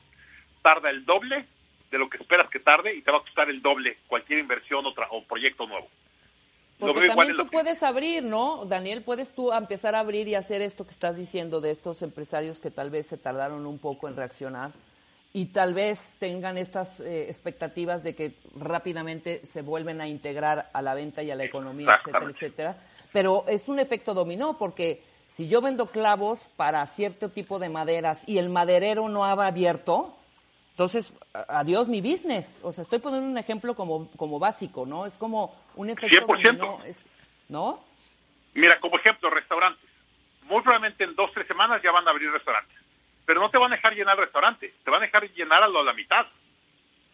[0.62, 1.46] tarda el doble
[1.90, 4.86] de lo que esperas que tarde y te va a costar el doble cualquier inversión
[4.86, 5.88] o, o proyecto nuevo.
[6.80, 8.64] Porque también tú puedes abrir, ¿no?
[8.64, 12.58] Daniel, puedes tú empezar a abrir y hacer esto que estás diciendo de estos empresarios
[12.58, 14.72] que tal vez se tardaron un poco en reaccionar
[15.32, 20.82] y tal vez tengan estas eh, expectativas de que rápidamente se vuelven a integrar a
[20.82, 22.76] la venta y a la economía, etcétera, etcétera.
[23.12, 28.28] Pero es un efecto dominó porque si yo vendo clavos para cierto tipo de maderas
[28.28, 30.16] y el maderero no ha abierto,
[30.80, 32.58] entonces, adiós mi business.
[32.62, 35.04] O sea, estoy poniendo un ejemplo como, como básico, ¿no?
[35.04, 37.04] Es como un efecto 100%.
[37.50, 37.84] ¿no?
[38.54, 39.84] Mira, como ejemplo, restaurantes.
[40.44, 42.74] Muy probablemente en dos, tres semanas ya van a abrir restaurantes.
[43.26, 45.68] Pero no te van a dejar llenar el restaurante, te van a dejar llenar a,
[45.68, 46.26] la mitad.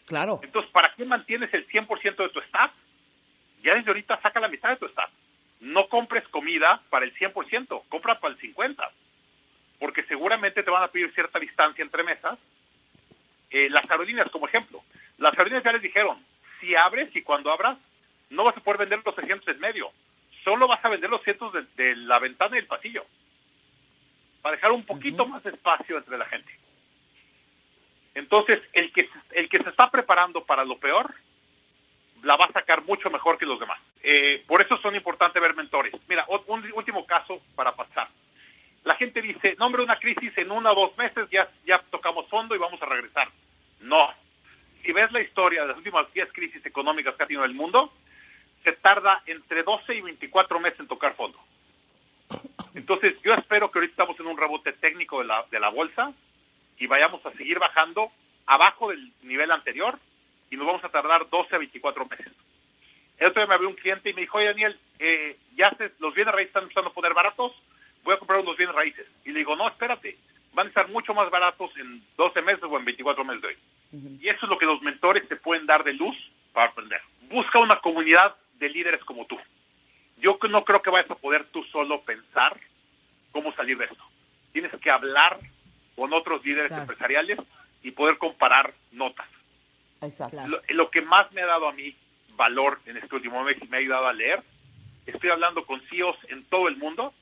[0.07, 0.39] Claro.
[0.45, 2.71] Entonces, ¿para qué mantienes el 100% de tu staff?
[3.65, 5.11] Ya desde ahorita saca la mitad de tu staff.
[5.59, 8.77] No compres comida para el 100%, compra para el 50%.
[9.81, 12.39] Porque seguramente te van a pedir cierta distancia entre mesas
[13.51, 14.83] eh, las aerolíneas, como ejemplo.
[15.19, 16.25] Las aerolíneas ya les dijeron,
[16.61, 17.79] si abres y cuando abras,
[18.31, 19.91] no vas a poder vender los asientos en medio.
[20.45, 23.05] Solo vas a vender los asientos de, la ventana y el pasillo.
[24.43, 26.53] Para dejar un poquito más de espacio entre la gente.
[28.15, 31.13] Entonces, el que, el que se está preparando para lo peor,
[32.23, 33.81] la va a sacar mucho mejor que los demás.
[34.03, 35.93] Eh, por eso son importantes ver mentores.
[36.09, 38.09] Mira, un último caso para pasar
[38.87, 42.55] la gente dice, nombre una crisis en uno o dos meses, ya, ya tocamos fondo
[42.55, 43.29] y vamos a regresar.
[43.87, 44.13] No.
[44.85, 47.93] Si ves la historia de las últimas 10 crisis económicas que ha tenido el mundo,
[48.65, 51.39] se tarda entre 12 y 24 meses en tocar fondo.
[52.75, 56.13] Entonces, yo espero que ahorita estamos en un rebote técnico de la, de la bolsa
[56.79, 58.11] y vayamos a seguir bajando
[58.47, 59.99] abajo del nivel anterior
[60.51, 62.33] y nos vamos a tardar 12 a 24 meses.
[63.19, 66.15] El otro día me abrió un cliente y me dijo, oye Daniel, eh, ya los
[66.15, 67.53] bienes raíces están empezando a poner baratos,
[68.05, 69.07] voy a comprar unos bienes raíces.
[69.25, 70.19] Y le digo, no, espérate,
[70.53, 73.57] van a estar mucho más baratos en 12 meses o en 24 meses de hoy.
[74.21, 76.17] Y eso es lo que los mentores te pueden dar de luz
[76.53, 77.01] para aprender.
[77.31, 79.39] Busca una comunidad de líderes como tú.
[80.19, 82.59] Yo no creo que vayas a poder tú solo pensar
[83.33, 84.03] cómo salir de esto.
[84.53, 85.39] tienes que hablar
[85.95, 87.39] con otros líderes empresariales
[87.83, 89.27] y poder comparar notas.
[90.01, 90.39] Exacto.
[90.69, 91.95] Lo, que más me ha dado a mí
[92.37, 94.43] valor en este último mes y me ha ayudado a leer,
[95.07, 97.13] estoy hablando con CEOs en todo el mundo.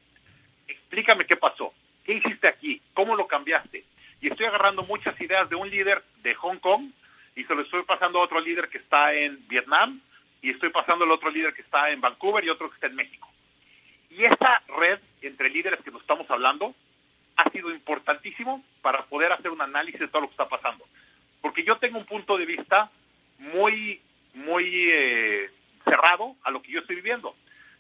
[0.69, 1.73] Explícame qué pasó,
[2.05, 3.85] qué hiciste aquí, cómo lo cambiaste.
[4.25, 6.93] Y estoy agarrando muchas ideas de un líder de Hong Kong
[7.37, 10.01] y se lo estoy pasando a otro líder que está en Vietnam
[10.41, 12.97] y estoy pasando al otro líder que está en Vancouver y otro que está en
[12.97, 13.29] México.
[14.09, 16.75] Y esa red entre líderes que nos estamos hablando
[17.37, 20.87] ha sido importantísimo para poder hacer un análisis de todo lo que está pasando.
[21.43, 22.91] Porque yo tengo un punto de vista
[23.37, 24.01] muy,
[24.33, 25.51] muy eh,
[25.85, 27.37] cerrado a lo que yo estoy viviendo.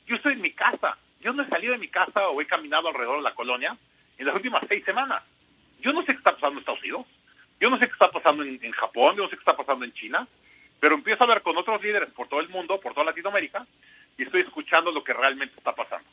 [0.07, 0.99] Yo estoy en mi casa.
[1.20, 3.74] Yo no he salido de mi casa o he caminado alrededor de la colonia
[4.18, 5.22] en las últimas seis semanas.
[5.85, 7.07] Yo no sé qué está pasando en Estados Unidos.
[7.61, 9.16] Yo no sé qué está pasando en, Japón.
[9.16, 10.26] Yo no sé qué está pasando en China.
[10.80, 13.66] Pero empiezo a hablar con otros líderes por todo el mundo, por toda Latinoamérica,
[14.18, 16.09] y estoy escuchando lo que realmente está pasando.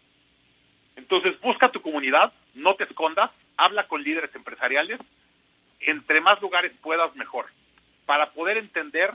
[0.96, 5.00] Entonces, busca tu comunidad, no te escondas, habla con líderes empresariales,
[5.80, 7.48] entre más lugares puedas, mejor,
[8.06, 9.14] para poder entender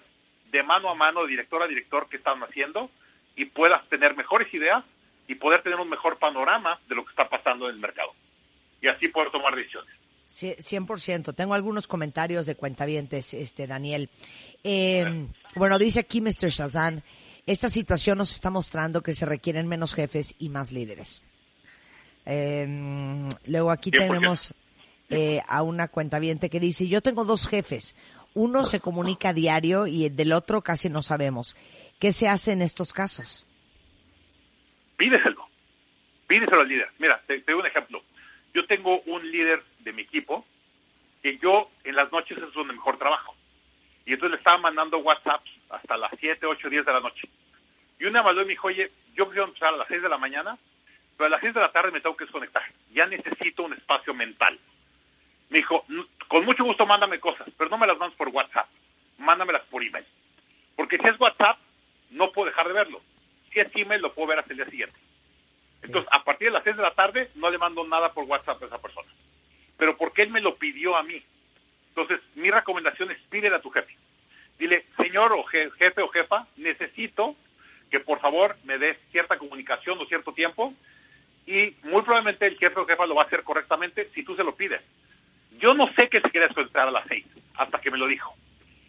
[0.51, 2.91] de mano a mano, director a director, qué están haciendo
[3.35, 4.85] y puedas tener mejores ideas
[5.29, 8.13] y poder tener un mejor panorama de lo que está pasando en el mercado.
[8.81, 9.96] Y así poder tomar decisiones.
[10.27, 11.35] 100%.
[11.35, 14.11] Tengo algunos comentarios de cuentavientes, este, Daniel.
[14.65, 16.51] Eh, bueno, dice aquí Mr.
[16.51, 17.03] Shazan,
[17.47, 21.23] esta situación nos está mostrando que se requieren menos jefes y más líderes.
[22.27, 22.67] Eh,
[23.47, 24.53] luego aquí tenemos
[25.09, 27.95] eh, a una cuentaviente que dice, yo tengo dos jefes,
[28.35, 31.57] uno se comunica a diario y del otro casi no sabemos.
[32.01, 33.47] ¿Qué se hace en estos casos?
[34.97, 35.47] Pídeselo,
[36.27, 36.89] pídeselo al líder.
[36.99, 38.03] Mira, te, doy un ejemplo.
[38.53, 40.45] Yo tengo un líder de mi equipo
[41.23, 43.35] que yo en las noches es donde mejor trabajo.
[44.05, 47.29] Y entonces le estaba mandando WhatsApp hasta las 7, 8, 10 de la noche.
[47.99, 50.59] Y una vez me dijo, oye, yo quiero empezar a las 6 de la mañana
[51.17, 52.63] pero a las 6 de la tarde me tengo que desconectar.
[52.93, 54.59] Ya necesito un espacio mental.
[55.49, 55.85] Me dijo,
[56.29, 58.69] con mucho gusto mándame cosas, pero no me las mandes por WhatsApp,
[59.19, 60.05] mándamelas por email.
[60.75, 61.59] Porque si es WhatsApp,
[62.11, 63.01] no puedo dejar de verlo.
[63.53, 64.99] Si es email, lo puedo ver hasta el día siguiente.
[65.83, 68.63] Entonces, a partir de las 6 de la tarde, no le mando nada por WhatsApp
[68.63, 69.09] a esa persona.
[69.77, 71.23] Pero porque él me lo pidió a mí.
[71.89, 73.97] Entonces, mi recomendación es pídele a tu jefe.
[74.59, 77.37] Dile, señor o jefe o jefa, necesito
[77.91, 80.75] que por favor me des cierta comunicación o cierto tiempo
[81.47, 84.43] y muy probablemente el jefe o jefa lo va a hacer correctamente si tú se
[84.43, 84.83] lo pides.
[85.59, 87.25] Yo no sé que se quiere desconectar a las seis,
[87.55, 88.35] hasta que me lo dijo.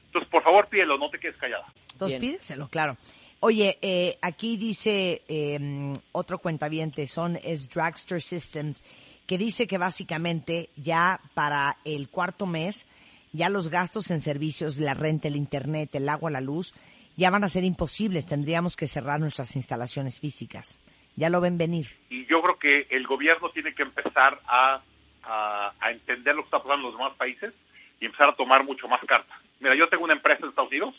[0.08, 1.66] Entonces, por favor, pídelo, no te quedes callada.
[1.94, 2.98] Entonces, pídeselo, claro.
[3.40, 8.84] Oye, eh, aquí dice eh, otro cuentaviente, son es Dragster Systems,
[9.28, 12.88] que dice que básicamente ya para el cuarto mes,
[13.34, 16.74] ya los gastos en servicios, la renta, el internet, el agua, la luz,
[17.16, 18.26] ya van a ser imposibles.
[18.26, 20.80] Tendríamos que cerrar nuestras instalaciones físicas
[21.18, 21.88] ya lo ven venir.
[22.10, 24.82] Y yo creo que el gobierno tiene que empezar a,
[25.24, 27.54] a, entender lo que está pasando en los demás países
[28.00, 29.36] y empezar a tomar mucho más carta.
[29.60, 30.96] Mira, yo tengo una empresa en Estados Unidos,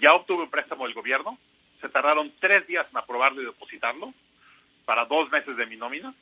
[0.00, 1.38] ya obtuve un préstamo del gobierno,
[1.80, 4.12] se tardaron tres días en aprobarlo y depositarlo
[4.84, 6.14] para dos meses de mi nómina,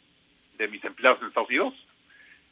[0.61, 1.75] de mis empleados en Estados Unidos,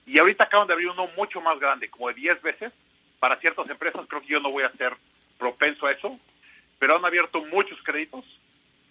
[0.06, 2.72] y ahorita acaban de abrir uno mucho más grande, como de diez veces,
[3.18, 4.94] para ciertas empresas, creo que yo no voy a ser
[5.38, 6.18] propenso a eso,
[6.78, 8.24] pero han abierto muchos créditos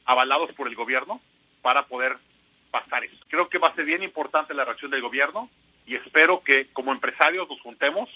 [0.06, 1.20] avalados por el gobierno
[1.64, 2.14] para poder
[2.70, 3.18] pasar eso.
[3.28, 5.50] Creo que va a ser bien importante la reacción del gobierno
[5.88, 8.10] y espero que como empresarios nos juntemos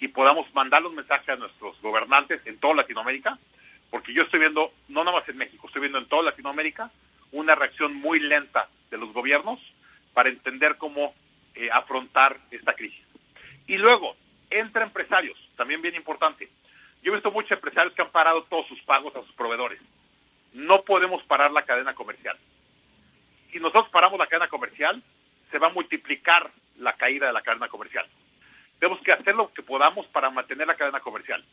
[0.00, 3.38] y podamos mandar un mensaje a nuestros gobernantes en toda Latinoamérica,
[3.90, 6.90] porque yo estoy viendo, no nada más en México, estoy viendo en toda Latinoamérica
[7.30, 9.58] una reacción muy lenta de los gobiernos
[10.14, 11.14] para entender cómo
[11.54, 13.04] eh, afrontar esta crisis.
[13.66, 14.16] Y luego,
[14.50, 16.48] entre empresarios, también bien importante.
[17.02, 19.80] Yo he visto muchos empresarios que han parado todos sus pagos a sus proveedores.
[20.52, 22.36] No podemos parar la cadena comercial
[23.52, 25.02] si nosotros paramos la cadena comercial,
[25.50, 28.06] se va a multiplicar la caída de la cadena comercial.
[28.80, 31.44] Tenemos que hacer lo que podamos para mantener la cadena comercial.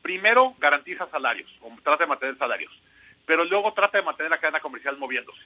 [0.00, 2.72] Primero, garantiza salarios, o trata de mantener salarios,
[3.26, 5.42] pero luego trata de mantener la cadena comercial moviéndose.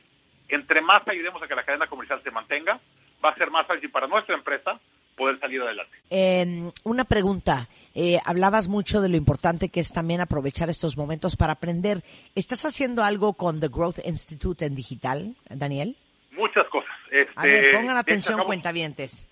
[0.49, 2.81] Entre más ayudemos a que la cadena comercial se mantenga,
[3.25, 4.81] va a ser más fácil para nuestra empresa
[5.17, 5.97] poder salir adelante.
[6.11, 7.69] Eh, una pregunta.
[7.95, 12.03] Eh, hablabas mucho de lo importante que es también aprovechar estos momentos para aprender.
[12.35, 15.97] ¿Estás haciendo algo con The Growth Institute en digital, Daniel?
[16.33, 16.91] Muchas cosas.
[17.37, 19.27] a ver, este, pongan atención, cuentavientes.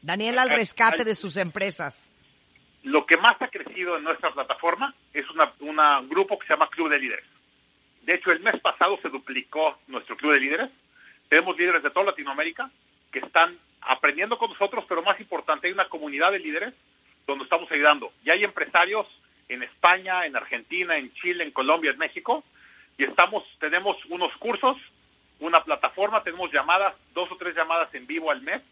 [0.00, 2.14] Daniel al rescate de sus empresas.
[2.82, 5.24] Lo que más ha crecido en nuestra plataforma es
[5.60, 7.35] un grupo que se llama Club de Líderes.
[8.06, 10.70] De hecho, el mes pasado se duplicó nuestro Club de Líderes.
[11.28, 12.70] Tenemos líderes de toda Latinoamérica
[13.10, 16.72] que están aprendiendo con nosotros, pero más importante, hay una comunidad de líderes
[17.26, 18.12] donde estamos ayudando.
[18.24, 19.08] Ya hay empresarios
[19.48, 22.44] en España, en Argentina, en Chile, en Colombia, en México,
[22.96, 24.76] y estamos, tenemos unos cursos,
[25.40, 28.62] una plataforma, tenemos llamadas, dos o tres llamadas en vivo al mes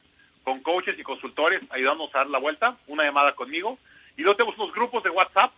[0.44, 3.78] con coaches y consultores ayudándonos a dar la vuelta, una llamada conmigo.
[4.16, 5.52] Y luego tenemos unos grupos de WhatsApp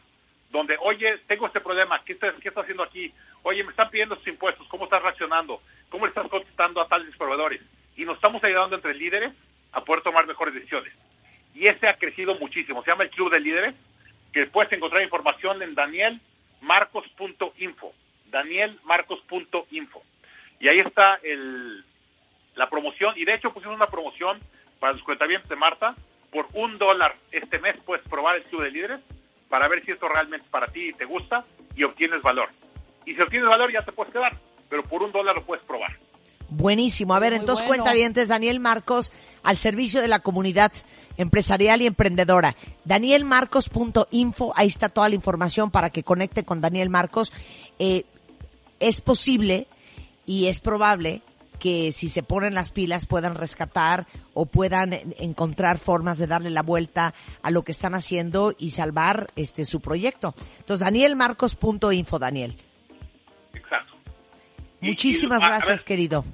[0.51, 3.12] donde, oye, tengo este problema, ¿qué estás, qué haciendo aquí?
[3.42, 5.61] Oye, me están pidiendo estos impuestos, ¿cómo estás reaccionando?
[5.88, 7.61] ¿Cómo le estás contestando a tales proveedores?
[7.97, 9.32] Y nos estamos ayudando entre líderes
[9.72, 10.92] a poder tomar mejores decisiones.
[11.55, 12.82] Y ese ha crecido muchísimo.
[12.82, 13.74] Se llama el Club de Líderes,
[14.32, 17.94] que puedes encontrar información en danielmarcos.info.
[18.30, 20.03] Danielmarcos.info.
[20.61, 21.82] Y ahí está el,
[22.55, 23.14] la promoción.
[23.16, 24.38] Y de hecho pusimos una promoción
[24.78, 25.94] para los cuentavientes de Marta.
[26.30, 29.01] Por un dólar este mes puedes probar el Club de Líderes
[29.49, 31.44] para ver si esto realmente para ti te gusta
[31.74, 32.49] y obtienes valor.
[33.05, 34.36] Y si obtienes valor ya te puedes quedar,
[34.68, 35.97] pero por un dólar lo puedes probar.
[36.49, 37.14] Buenísimo.
[37.14, 39.12] A ver, entonces cuenta bien, Daniel Marcos
[39.47, 40.72] al servicio de la comunidad
[41.16, 42.57] empresarial y emprendedora.
[42.84, 47.32] Danielmarcos.info, ahí está toda la información para que conecte con Daniel Marcos.
[47.78, 48.05] Eh,
[48.80, 49.68] es posible
[50.26, 51.22] y es probable
[51.59, 56.62] que si se ponen las pilas puedan rescatar o puedan encontrar formas de darle la
[56.62, 60.34] vuelta a lo que están haciendo y salvar este su proyecto.
[60.59, 62.57] Entonces, danielmarcos.info, Daniel.
[63.54, 63.94] Exacto.
[64.80, 66.24] Muchísimas gracias, querido.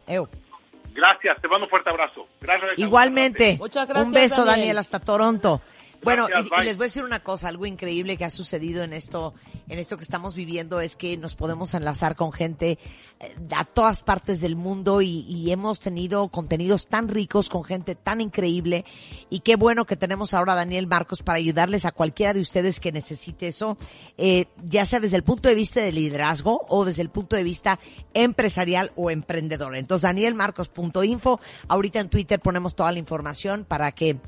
[0.94, 2.28] Gracias, te mando un fuerte abrazo.
[2.40, 2.72] Gracias.
[2.76, 3.56] Igualmente.
[3.58, 5.62] Muchas gracias, un beso, Daniel, hasta Toronto.
[6.02, 9.34] Bueno, y, les voy a decir una cosa, algo increíble que ha sucedido en esto,
[9.72, 12.78] en esto que estamos viviendo es que nos podemos enlazar con gente
[13.20, 18.20] eh, a todas partes del mundo y, hemos tenido contenidos tan ricos con gente tan
[18.20, 18.84] increíble
[19.28, 22.80] y qué bueno que tenemos ahora a Daniel Marcos para ayudarles a cualquiera de ustedes
[22.80, 23.76] que necesite eso,
[24.16, 27.42] eh, ya sea desde el punto de vista de liderazgo o desde el punto de
[27.42, 27.80] vista
[28.14, 29.74] empresarial o emprendedor.
[29.74, 34.18] Entonces, danielmarcos.info, ahorita en Twitter ponemos toda la información para que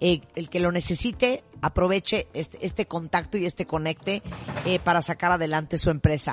[0.00, 4.22] eh, el que lo necesite aproveche este, este, contacto y este conecte
[4.64, 6.32] eh, para sacar adelante su empresa.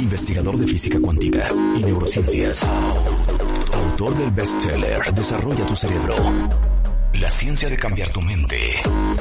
[0.00, 2.62] Investigador de física cuántica y neurociencias.
[3.72, 6.14] Autor del bestseller Desarrolla tu cerebro.
[7.14, 8.58] La ciencia de cambiar tu mente.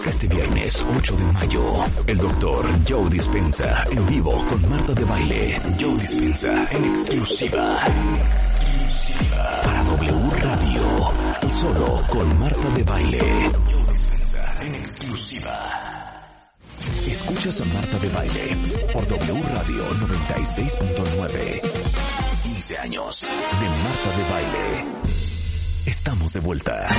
[0.08, 1.64] Este viernes 8 de mayo,
[2.08, 5.62] el doctor Joe Dispensa en vivo con Marta de Baile.
[5.80, 7.78] Joe Dispensa en exclusiva.
[7.86, 9.62] En exclusiva.
[9.64, 11.14] Para W Radio.
[11.46, 13.83] Y solo con Marta de Baile
[14.62, 16.40] en exclusiva.
[17.06, 18.58] Escuchas a Marta de Baile
[18.92, 21.62] por W Radio 96.9.
[22.44, 24.86] 15 años de Marta de Baile.
[25.86, 26.90] Estamos de vuelta.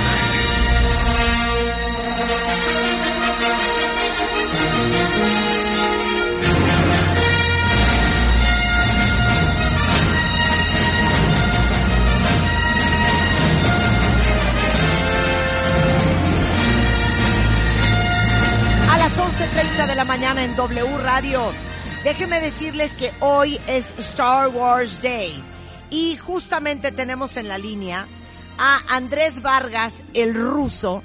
[19.15, 21.51] Las 11.30 de la mañana en W Radio.
[22.03, 25.43] Déjenme decirles que hoy es Star Wars Day
[25.89, 28.07] y justamente tenemos en la línea
[28.57, 31.03] a Andrés Vargas, el ruso.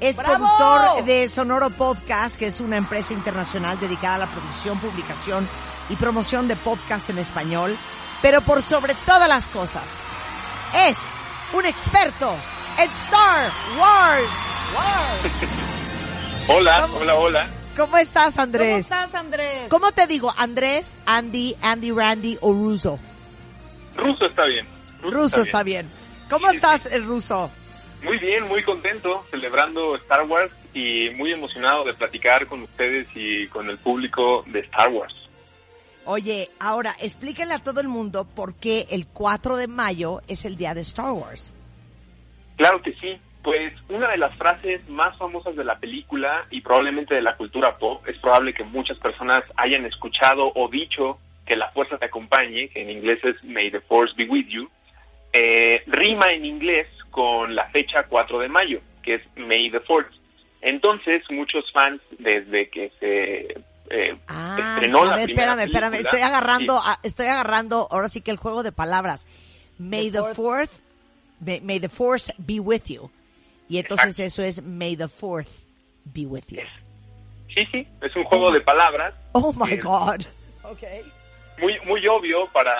[0.00, 5.46] Es productor de Sonoro Podcast, que es una empresa internacional dedicada a la producción, publicación
[5.90, 7.76] y promoción de podcast en español.
[8.22, 9.84] Pero por sobre todas las cosas,
[10.74, 10.96] es
[11.52, 12.34] un experto
[12.78, 14.32] en Star Wars.
[16.52, 17.48] Hola, hola, hola.
[17.76, 18.66] ¿Cómo estás, Andrés?
[18.66, 19.68] ¿Cómo estás, Andrés?
[19.68, 20.34] ¿Cómo te digo?
[20.36, 22.98] ¿Andrés, Andy, Andy, Randy o Ruso?
[23.96, 24.66] Ruso está bien.
[25.00, 25.88] Ruso, está, bien.
[26.28, 27.52] ¿Cómo estás, el ruso?
[28.02, 33.46] Muy bien, muy contento, celebrando Star Wars y muy emocionado de platicar con ustedes y
[33.46, 35.14] con el público de Star Wars.
[36.04, 40.56] Oye, ahora explíquenle a todo el mundo por qué el 4 de mayo es el
[40.56, 41.54] día de Star Wars.
[42.56, 43.20] Claro que sí.
[43.42, 47.76] Pues una de las frases más famosas de la película y probablemente de la cultura
[47.78, 52.68] pop, es probable que muchas personas hayan escuchado o dicho que la fuerza te acompañe,
[52.68, 54.68] que en inglés es May the Force be with you,
[55.32, 60.12] eh, rima en inglés con la fecha 4 de mayo, que es May the Fourth.
[60.60, 63.54] Entonces, muchos fans, desde que se
[63.90, 68.36] eh, ah, estrenó a ver, espérame, espérame, estoy agarrando, estoy agarrando, ahora sí que el
[68.36, 69.26] juego de palabras.
[69.78, 70.70] May the, fourth,
[71.40, 73.10] may the force be with you.
[73.70, 75.48] Y entonces eso es May the Fourth
[76.04, 76.58] be with you.
[77.54, 79.14] Sí, sí, es un juego de palabras.
[79.30, 80.22] Oh my God.
[80.64, 81.02] Okay.
[81.58, 82.74] Muy, muy obvio para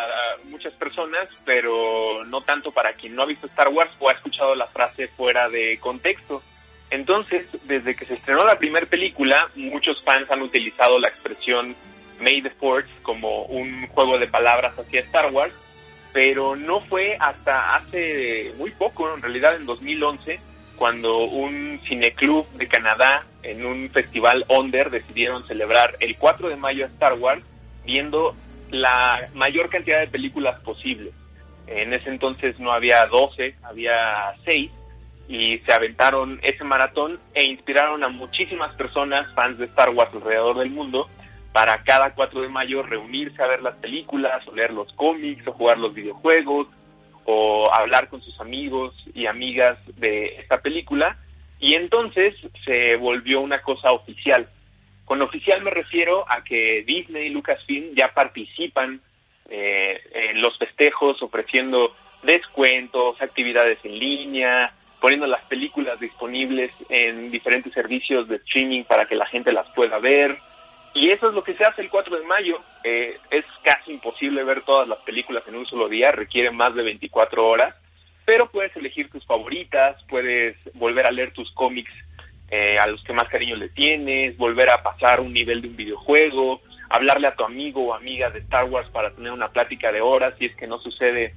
[0.48, 4.56] muchas personas, pero no tanto para quien no ha visto Star Wars o ha escuchado
[4.56, 6.42] la frase fuera de contexto.
[6.90, 11.76] Entonces, desde que se estrenó la primera película, muchos fans han utilizado la expresión
[12.20, 15.54] May the Fourth como un juego de palabras hacia Star Wars,
[16.12, 20.49] pero no fue hasta hace muy poco, en realidad en 2011,
[20.80, 26.86] cuando un cineclub de Canadá en un festival Onder decidieron celebrar el 4 de mayo
[26.86, 27.42] a Star Wars
[27.84, 28.34] viendo
[28.70, 31.10] la mayor cantidad de películas posible.
[31.66, 34.70] En ese entonces no había 12, había 6
[35.28, 40.56] y se aventaron ese maratón e inspiraron a muchísimas personas, fans de Star Wars alrededor
[40.56, 41.10] del mundo,
[41.52, 45.52] para cada 4 de mayo reunirse a ver las películas, o leer los cómics, o
[45.52, 46.68] jugar los videojuegos,
[47.30, 51.16] o hablar con sus amigos y amigas de esta película.
[51.60, 54.48] Y entonces se volvió una cosa oficial.
[55.04, 59.00] Con oficial me refiero a que Disney y Lucasfilm ya participan
[59.48, 67.72] eh, en los festejos ofreciendo descuentos, actividades en línea, poniendo las películas disponibles en diferentes
[67.72, 70.38] servicios de streaming para que la gente las pueda ver.
[70.94, 72.60] Y eso es lo que se hace el 4 de mayo.
[72.84, 76.82] Eh, es casi imposible ver todas las películas en un solo día, requiere más de
[76.82, 77.74] 24 horas,
[78.24, 81.92] pero puedes elegir tus favoritas, puedes volver a leer tus cómics
[82.50, 85.76] eh, a los que más cariño le tienes, volver a pasar un nivel de un
[85.76, 90.00] videojuego, hablarle a tu amigo o amiga de Star Wars para tener una plática de
[90.00, 91.34] horas si es que no sucede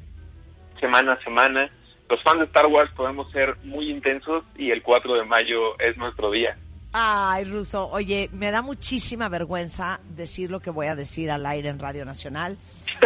[0.79, 1.71] semana a semana
[2.13, 5.97] los fans de Star Wars podemos ser muy intensos y el 4 de mayo es
[5.97, 6.57] nuestro día.
[6.95, 11.69] Ay, Ruso, oye, me da muchísima vergüenza decir lo que voy a decir al aire
[11.69, 12.59] en Radio Nacional,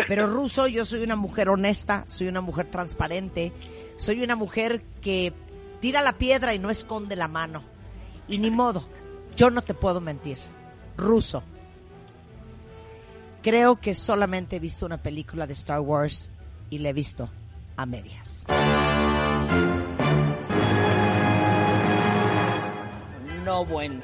[0.10, 3.54] pero Ruso, yo soy una mujer honesta, soy una mujer transparente,
[3.96, 5.32] soy una mujer que
[5.80, 7.64] tira la piedra y no esconde la mano.
[8.28, 8.86] Y ni modo,
[9.38, 10.38] yo no te puedo mentir.
[10.98, 11.42] Ruso,
[13.42, 16.30] creo que solamente he visto una película de Star Wars
[16.70, 17.30] y la he visto
[17.78, 18.46] a medias.
[23.48, 24.02] No bueno.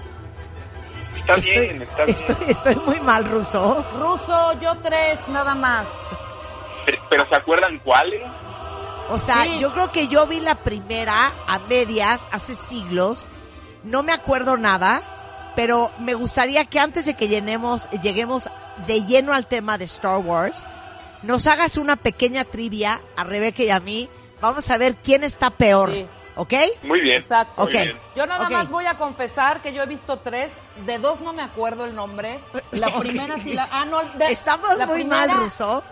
[1.17, 2.17] Está bien, está bien.
[2.47, 3.85] Estoy, muy mal, Ruso.
[3.99, 5.85] Ruso, yo tres, nada más.
[7.09, 8.21] Pero, ¿se acuerdan cuáles?
[9.09, 13.27] O sea, yo creo que yo vi la primera a medias hace siglos.
[13.83, 18.49] No me acuerdo nada, pero me gustaría que antes de que llenemos, lleguemos
[18.87, 20.69] de lleno al tema de Star Wars,
[21.21, 24.07] nos hagas una pequeña trivia a Rebeca y a mí.
[24.39, 25.91] Vamos a ver quién está peor.
[26.36, 26.53] ¿Ok?
[26.84, 27.21] Muy bien.
[27.21, 27.67] Exacto.
[28.15, 30.51] Yo nada más voy a confesar que yo he visto tres.
[30.86, 32.39] De dos no me acuerdo el nombre.
[32.71, 33.67] La primera sí la.
[33.71, 34.01] Ah, no.
[34.27, 35.84] Estamos muy mal, Ruso.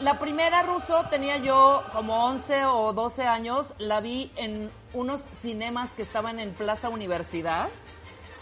[0.00, 3.74] La primera ruso tenía yo como 11 o 12 años.
[3.78, 7.68] La vi en unos cinemas que estaban en Plaza Universidad.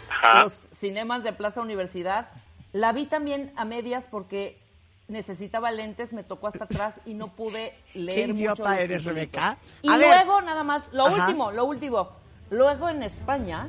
[0.08, 0.44] Ajá.
[0.44, 2.28] Los cinemas de Plaza Universidad.
[2.72, 4.60] La vi también a medias porque
[5.08, 8.26] necesitaba lentes, me tocó hasta atrás y no pude leer.
[8.26, 9.58] ¿Qué idiota eres, Rebeca?
[9.82, 12.10] Y luego, nada más, lo último, lo último.
[12.50, 13.68] Luego en España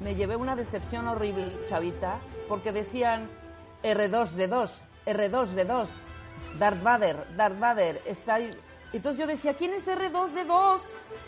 [0.00, 2.18] me llevé una decepción horrible, chavita,
[2.48, 3.30] porque decían
[3.84, 5.88] R2D2, R2D2,
[6.58, 8.50] Darth Vader, Darth Vader, está ahí.
[8.92, 10.80] Entonces yo decía, ¿quién es R2D2?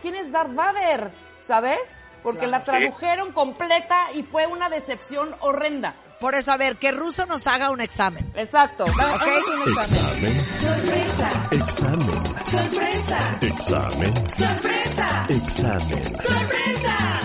[0.03, 1.11] ¿Quién es Darth Vader?
[1.47, 1.81] ¿Sabes?
[2.23, 5.95] Porque la tradujeron completa y fue una decepción horrenda.
[6.21, 8.33] Por eso, a ver, que Ruso nos haga un examen.
[8.35, 8.85] Exacto.
[8.85, 9.43] ¿Okay?
[9.53, 10.35] Un examen.
[10.59, 11.49] Sorpresa.
[11.51, 12.27] Examen.
[12.45, 13.39] Sorpresa.
[13.41, 14.17] Examen.
[14.17, 15.27] Sorpresa.
[15.29, 16.03] Examen.
[16.03, 17.21] Sorpresa.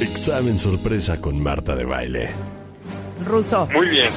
[0.00, 2.30] Examen sorpresa con Marta de baile.
[3.24, 3.66] Ruso.
[3.72, 4.10] Muy bien.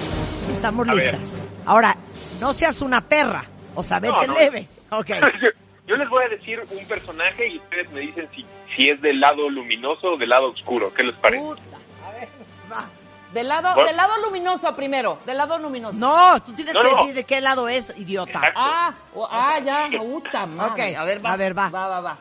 [0.52, 1.42] Estamos listas.
[1.66, 1.96] Ahora,
[2.40, 3.44] no seas una perra.
[3.74, 4.68] O sea, vete leve.
[4.90, 5.20] Okay.
[5.88, 8.46] Yo les voy a decir un personaje y ustedes me dicen si,
[8.76, 10.94] si es del lado luminoso o del lado oscuro.
[10.94, 11.44] ¿Qué les parece?
[11.44, 11.78] Puta.
[12.06, 12.30] A ver,
[12.72, 12.90] va.
[13.34, 15.98] Del lado, del lado luminoso primero, del lado luminoso.
[15.98, 18.42] No, tú tienes que decir de qué lado es, idiota.
[18.56, 18.94] Ah,
[19.30, 20.96] ah, ya, puta madre.
[20.98, 21.34] a ver, va.
[21.34, 21.70] A ver, va.
[21.70, 22.18] Va, va, va.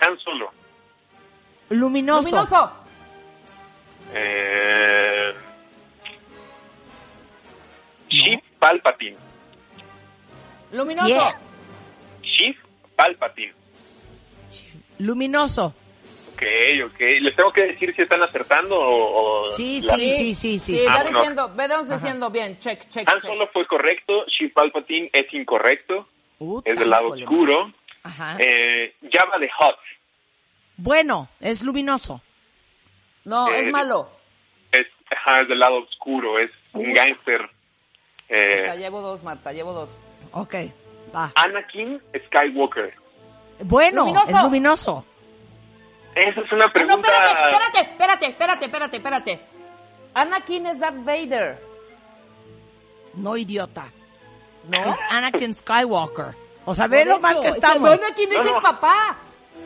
[0.00, 0.50] Han Solo.
[1.68, 2.22] Luminoso.
[2.22, 2.72] Luminoso.
[4.12, 5.34] Eh...
[8.08, 9.16] Chief Palpatine.
[10.72, 11.32] Luminoso.
[12.22, 12.56] Chief
[12.96, 13.54] Palpatine.
[14.98, 15.74] Luminoso.
[16.40, 17.00] Ok, ok.
[17.20, 19.48] ¿Les tengo que decir si están acertando o...?
[19.48, 20.72] sí, sí, sí, sí, sí, sí.
[20.72, 21.52] diciendo,
[21.88, 26.08] diciendo bien, check, check, Han Solo fue correcto, Chief Palpatine es incorrecto,
[26.64, 27.70] es del lado oscuro.
[28.02, 28.38] Ajá.
[28.38, 29.76] Eh, Java de Hot.
[30.78, 32.22] Bueno, es luminoso.
[33.26, 34.08] No, es eh, malo.
[34.72, 37.50] Es, es del lado oscuro, es un gángster.
[38.30, 39.90] Eh, llevo dos, Marta, llevo dos.
[40.32, 40.54] Ok,
[41.14, 41.32] va.
[41.34, 42.94] Anakin Skywalker.
[43.64, 45.04] Bueno, es luminoso.
[46.14, 46.96] Esa es una pregunta.
[46.96, 49.40] no, espérate, espérate, espérate, espérate, espérate,
[50.14, 51.58] Anakin es Darth Vader.
[53.14, 53.86] No, idiota.
[54.68, 54.84] No.
[54.84, 56.34] Es Anakin Skywalker.
[56.64, 57.90] O sea, ve lo mal que estamos.
[57.90, 59.16] Anakin es el papá.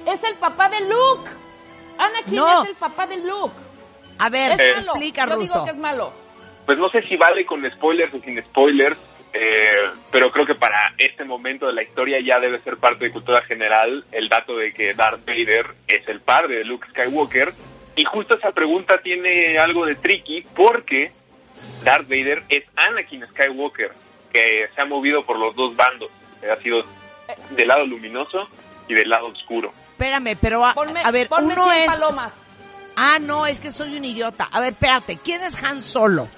[0.07, 1.31] Es el papá de Luke.
[1.99, 3.55] Anakin es el papá de Luke.
[4.19, 6.13] A ver, explica, Yo digo que es malo.
[6.67, 8.99] Pues no sé si vale con spoilers o sin spoilers.
[9.37, 13.11] Eh, pero creo que para este momento de la historia ya debe ser parte de
[13.11, 17.53] cultura general el dato de que Darth Vader es el padre de Luke Skywalker.
[17.97, 21.11] Y justo esa pregunta tiene algo de tricky porque
[21.83, 23.91] Darth Vader es Anakin Skywalker,
[24.33, 26.11] que se ha movido por los dos bandos.
[26.49, 26.85] Ha sido
[27.51, 28.49] del lado luminoso
[28.87, 29.73] y del lado oscuro.
[29.93, 30.75] Espérame, pero a,
[31.11, 31.89] ver, uno es...
[32.97, 34.49] Ah, no, es que soy un idiota.
[34.53, 36.29] A ver, espérate, ¿quién es Han Solo?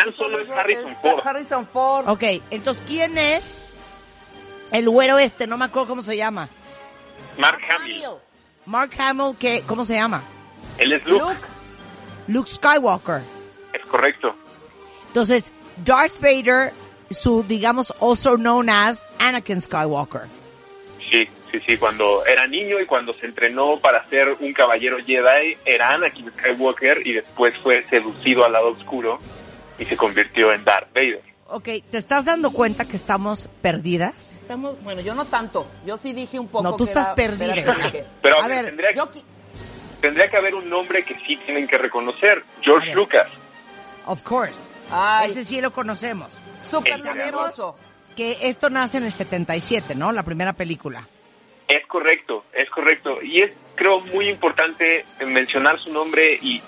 [0.00, 1.20] Han Solo es Harrison Ford.
[1.26, 2.08] Harrison Ford.
[2.08, 3.62] Ok, entonces, ¿quién es
[4.72, 5.46] el güero este?
[5.46, 6.48] No me acuerdo cómo se llama.
[7.38, 8.04] Mark Hamill.
[8.66, 10.22] Mark Hamill, ¿qué, ¿cómo se llama?
[10.78, 11.36] Él es Luke.
[12.28, 12.50] Luke.
[12.50, 13.22] Skywalker.
[13.72, 14.34] Es correcto.
[15.08, 15.52] Entonces,
[15.84, 16.72] Darth Vader,
[17.10, 20.22] su, digamos, also known as Anakin Skywalker.
[21.10, 25.58] Sí, sí, sí, cuando era niño y cuando se entrenó para ser un caballero Jedi,
[25.64, 29.18] era Anakin Skywalker y después fue seducido al lado oscuro
[29.80, 31.22] y se convirtió en Darth Vader.
[31.48, 34.36] Ok, ¿te estás dando cuenta que estamos perdidas?
[34.42, 35.66] Estamos, bueno, yo no tanto.
[35.84, 36.62] Yo sí dije un poco.
[36.62, 37.54] No, tú estás perdida.
[38.22, 38.90] Pero a, ver, tendría,
[40.00, 42.44] tendría, que haber un nombre que sí tienen que reconocer.
[42.60, 43.26] George Lucas.
[44.06, 44.60] Of course.
[45.24, 46.36] Ese sí lo conocemos.
[46.70, 47.00] Súper
[48.14, 50.12] Que esto nace en el 77, ¿no?
[50.12, 51.08] La primera película.
[51.66, 53.22] Es correcto, es correcto.
[53.22, 56.60] Y es, creo, muy importante mencionar su nombre y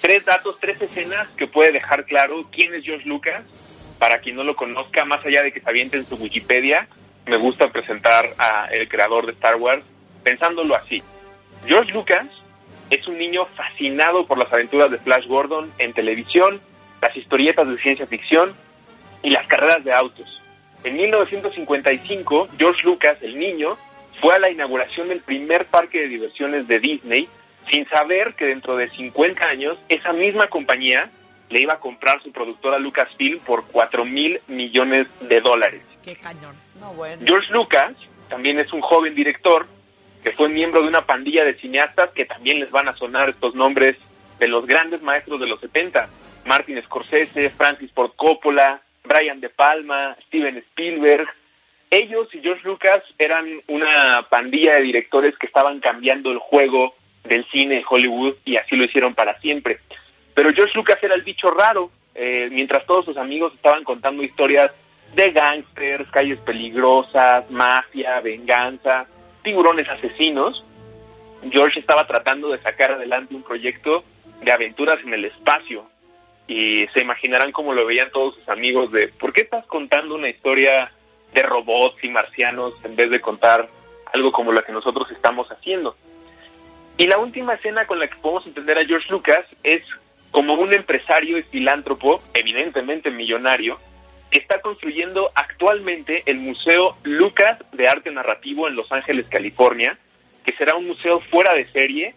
[0.00, 3.44] tres datos, tres escenas que puede dejar claro quién es George Lucas
[3.98, 6.88] para quien no lo conozca, más allá de que se aviente en su Wikipedia,
[7.26, 9.82] me gusta presentar a el creador de Star Wars
[10.22, 11.02] pensándolo así.
[11.66, 12.26] George Lucas
[12.90, 16.60] es un niño fascinado por las aventuras de Flash Gordon en televisión,
[17.00, 18.54] las historietas de ciencia ficción
[19.22, 20.42] y las carreras de autos.
[20.84, 23.76] En 1955, George Lucas, el niño,
[24.20, 27.28] fue a la inauguración del primer parque de diversiones de Disney
[27.70, 31.10] sin saber que dentro de 50 años esa misma compañía
[31.48, 35.82] le iba a comprar su productora Lucasfilm por 4 mil millones de dólares.
[36.02, 36.56] Qué cañón.
[37.24, 37.92] George Lucas
[38.28, 39.66] también es un joven director
[40.22, 43.54] que fue miembro de una pandilla de cineastas que también les van a sonar estos
[43.54, 43.96] nombres
[44.38, 46.08] de los grandes maestros de los 70.
[46.44, 51.28] Martin Scorsese, Francis Ford Coppola, Brian De Palma, Steven Spielberg.
[51.90, 56.94] Ellos y George Lucas eran una pandilla de directores que estaban cambiando el juego
[57.26, 59.78] del cine Hollywood y así lo hicieron para siempre.
[60.34, 64.72] Pero George Lucas era el bicho raro, eh, mientras todos sus amigos estaban contando historias
[65.14, 69.06] de gángsters, calles peligrosas, mafia, venganza,
[69.42, 70.64] tiburones asesinos.
[71.50, 74.04] George estaba tratando de sacar adelante un proyecto
[74.42, 75.86] de aventuras en el espacio.
[76.48, 80.28] Y se imaginarán cómo lo veían todos sus amigos de, ¿por qué estás contando una
[80.28, 80.90] historia
[81.32, 83.68] de robots y marcianos en vez de contar
[84.12, 85.96] algo como la que nosotros estamos haciendo?
[86.98, 89.82] Y la última escena con la que podemos entender a George Lucas es
[90.30, 93.78] como un empresario y filántropo, evidentemente millonario,
[94.30, 99.98] que está construyendo actualmente el Museo Lucas de Arte Narrativo en Los Ángeles, California,
[100.44, 102.14] que será un museo fuera de serie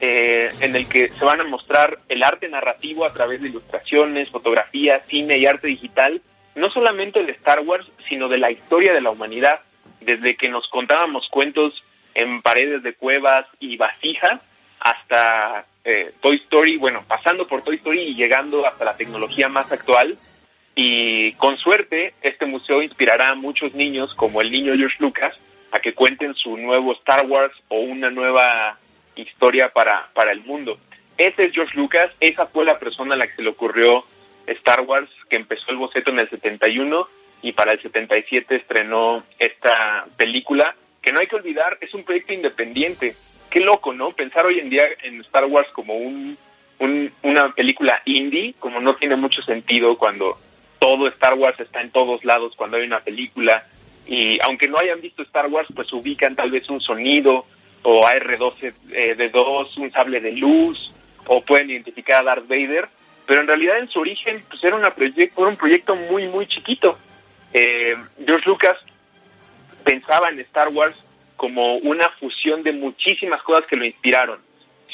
[0.00, 4.30] eh, en el que se van a mostrar el arte narrativo a través de ilustraciones,
[4.30, 6.20] fotografías, cine y arte digital,
[6.56, 9.60] no solamente de Star Wars, sino de la historia de la humanidad,
[10.00, 11.72] desde que nos contábamos cuentos
[12.14, 14.40] en paredes de cuevas y vasijas
[14.80, 19.70] hasta eh, Toy Story, bueno, pasando por Toy Story y llegando hasta la tecnología más
[19.70, 20.16] actual.
[20.74, 25.34] Y con suerte, este museo inspirará a muchos niños, como el niño George Lucas,
[25.70, 28.78] a que cuenten su nuevo Star Wars o una nueva
[29.16, 30.78] historia para, para el mundo.
[31.18, 34.04] Ese es George Lucas, esa fue la persona a la que se le ocurrió
[34.46, 37.08] Star Wars, que empezó el boceto en el 71
[37.42, 42.32] y para el 77 estrenó esta película, que no hay que olvidar, es un proyecto
[42.32, 43.16] independiente
[43.52, 44.12] qué loco, ¿no?
[44.12, 46.38] Pensar hoy en día en Star Wars como un,
[47.22, 50.38] una película indie, como no tiene mucho sentido cuando
[50.78, 53.66] todo Star Wars está en todos lados cuando hay una película.
[54.06, 57.44] Y aunque no hayan visto Star Wars, pues ubican tal vez un sonido
[57.82, 60.92] o AR-12 eh, de 2, un sable de luz,
[61.26, 62.88] o pueden identificar a Darth Vader.
[63.26, 66.46] Pero en realidad en su origen pues era, una proyecto, era un proyecto muy, muy
[66.46, 66.98] chiquito.
[67.52, 68.78] Eh, George Lucas
[69.82, 70.96] pensaba en Star Wars
[71.36, 74.40] como una fusión de muchísimas cosas que lo inspiraron.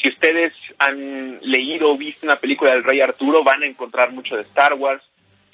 [0.01, 4.37] Si ustedes han leído o visto una película del Rey Arturo, van a encontrar mucho
[4.37, 5.03] de Star Wars.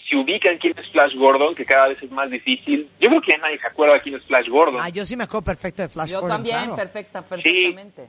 [0.09, 3.39] Si ubican quién es Flash Gordon, que cada vez es más difícil, yo creo que
[3.39, 4.81] nadie se acuerda quién es Flash Gordon.
[4.81, 6.45] Ah, yo sí me acuerdo perfecto de Flash Gordon.
[6.45, 8.07] Yo también, perfecta, perfectamente.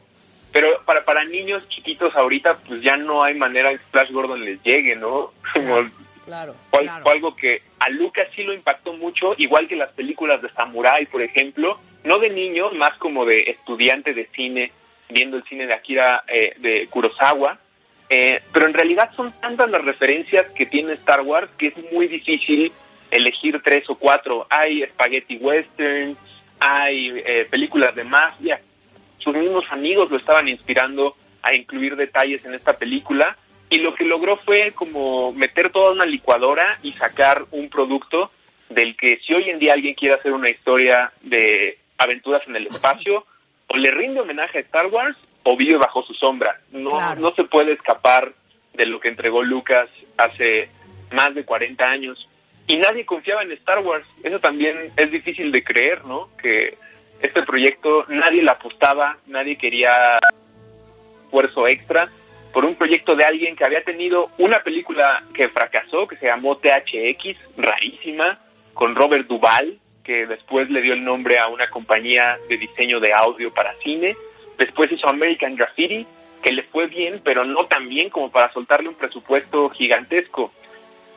[0.52, 4.44] pero para, para niños chiquitos ahorita, pues ya no hay manera en que Flash Gordon
[4.44, 5.32] les llegue, ¿no?
[6.26, 10.50] Claro, fue, algo que a Lucas sí lo impactó mucho, igual que las películas de
[10.50, 14.72] Samurai, por ejemplo, no de niño, más como de estudiante de cine,
[15.10, 17.60] viendo el cine de Akira eh, de Kurosawa,
[18.10, 22.08] eh, pero en realidad son tantas las referencias que tiene Star Wars que es muy
[22.08, 22.72] difícil
[23.12, 24.46] elegir tres o cuatro.
[24.50, 26.18] Hay spaghetti western,
[26.60, 28.62] hay eh, películas de mafia.
[29.20, 33.38] Sus mismos amigos lo estaban inspirando a incluir detalles en esta película
[33.70, 38.32] y lo que logró fue como meter toda una licuadora y sacar un producto
[38.70, 42.68] del que si hoy en día alguien quiere hacer una historia de aventuras en el
[42.68, 43.26] espacio,
[43.68, 46.60] o le rinde homenaje a Star Wars o vive bajo su sombra.
[46.72, 48.34] No, no se puede escapar
[48.74, 50.70] de lo que entregó Lucas hace
[51.12, 52.30] más de 40 años.
[52.68, 54.06] Y nadie confiaba en Star Wars.
[54.24, 56.30] Eso también es difícil de creer, ¿no?
[56.42, 56.78] Que
[57.22, 60.20] este proyecto nadie le apostaba, nadie quería
[61.26, 62.10] esfuerzo extra
[62.56, 66.56] por un proyecto de alguien que había tenido una película que fracasó, que se llamó
[66.56, 68.40] THX, rarísima,
[68.74, 73.12] con Robert Duvall, que después le dio el nombre a una compañía de diseño de
[73.12, 74.16] audio para cine.
[74.58, 76.08] Después hizo American Graffiti,
[76.42, 80.54] que le fue bien, pero no tan bien como para soltarle un presupuesto gigantesco.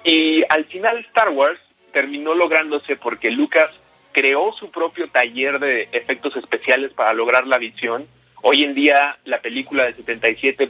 [0.03, 1.61] Y al final Star Wars
[1.93, 3.71] terminó lográndose porque Lucas
[4.11, 8.09] creó su propio taller de efectos especiales para lograr la visión.
[8.43, 10.69] Hoy en día la película de 77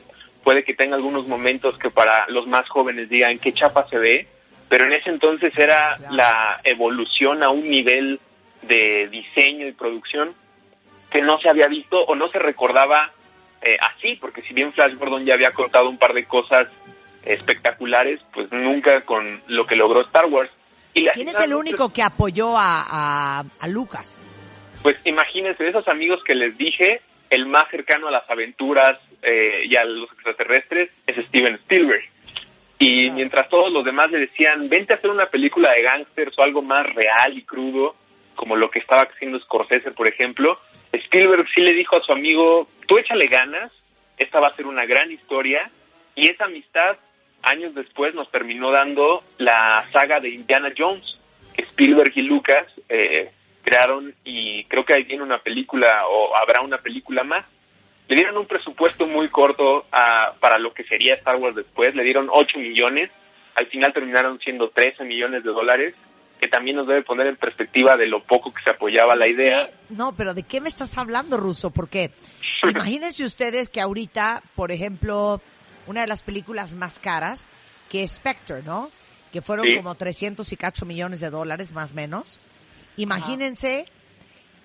[0.49, 4.27] puede que tenga algunos momentos que para los más jóvenes digan qué chapa se ve,
[4.71, 8.19] pero en ese entonces era la evolución a un nivel
[8.63, 10.33] de diseño y producción
[11.11, 13.13] que no se había visto o no se recordaba
[13.61, 16.69] eh, así, porque si bien Flash Gordon ya había contado un par de cosas
[17.27, 20.51] espectaculares, pues nunca con lo que logró Star Wars.
[20.95, 24.23] Y ¿Quién es el único que apoyó a, a, Lucas?
[24.83, 29.76] Pues imagínense, esos amigos que les dije, el más cercano a las aventuras eh, y
[29.76, 32.05] a los extraterrestres es Steven Spielberg.
[32.79, 36.43] Y mientras todos los demás le decían, vente a hacer una película de gángsters o
[36.43, 37.97] algo más real y crudo,
[38.37, 40.59] como lo que estaba haciendo Scorsese, por ejemplo,
[40.93, 43.72] Spielberg sí le dijo a su amigo, tú échale ganas,
[44.16, 45.70] esta va a ser una gran historia,
[46.14, 46.97] y esa amistad
[47.43, 51.18] años después nos terminó dando la saga de Indiana Jones,
[51.57, 53.33] Spielberg y Lucas eh,
[53.69, 57.45] crearon y creo que ahí viene una película o habrá una película más.
[58.09, 62.03] Le dieron un presupuesto muy corto a, para lo que sería Star Wars después, le
[62.03, 63.11] dieron 8 millones,
[63.55, 65.95] al final terminaron siendo 13 millones de dólares,
[66.41, 69.69] que también nos debe poner en perspectiva de lo poco que se apoyaba la idea.
[69.91, 71.71] No, pero ¿de qué me estás hablando, Ruso?
[71.71, 72.11] Porque
[72.62, 75.43] imagínense ustedes que ahorita, por ejemplo,
[75.87, 77.49] una de las películas más caras,
[77.91, 78.91] que es Spectre, ¿no?
[79.33, 82.41] Que fueron como 300 y cacho millones de dólares, más o menos.
[82.99, 83.87] Imagínense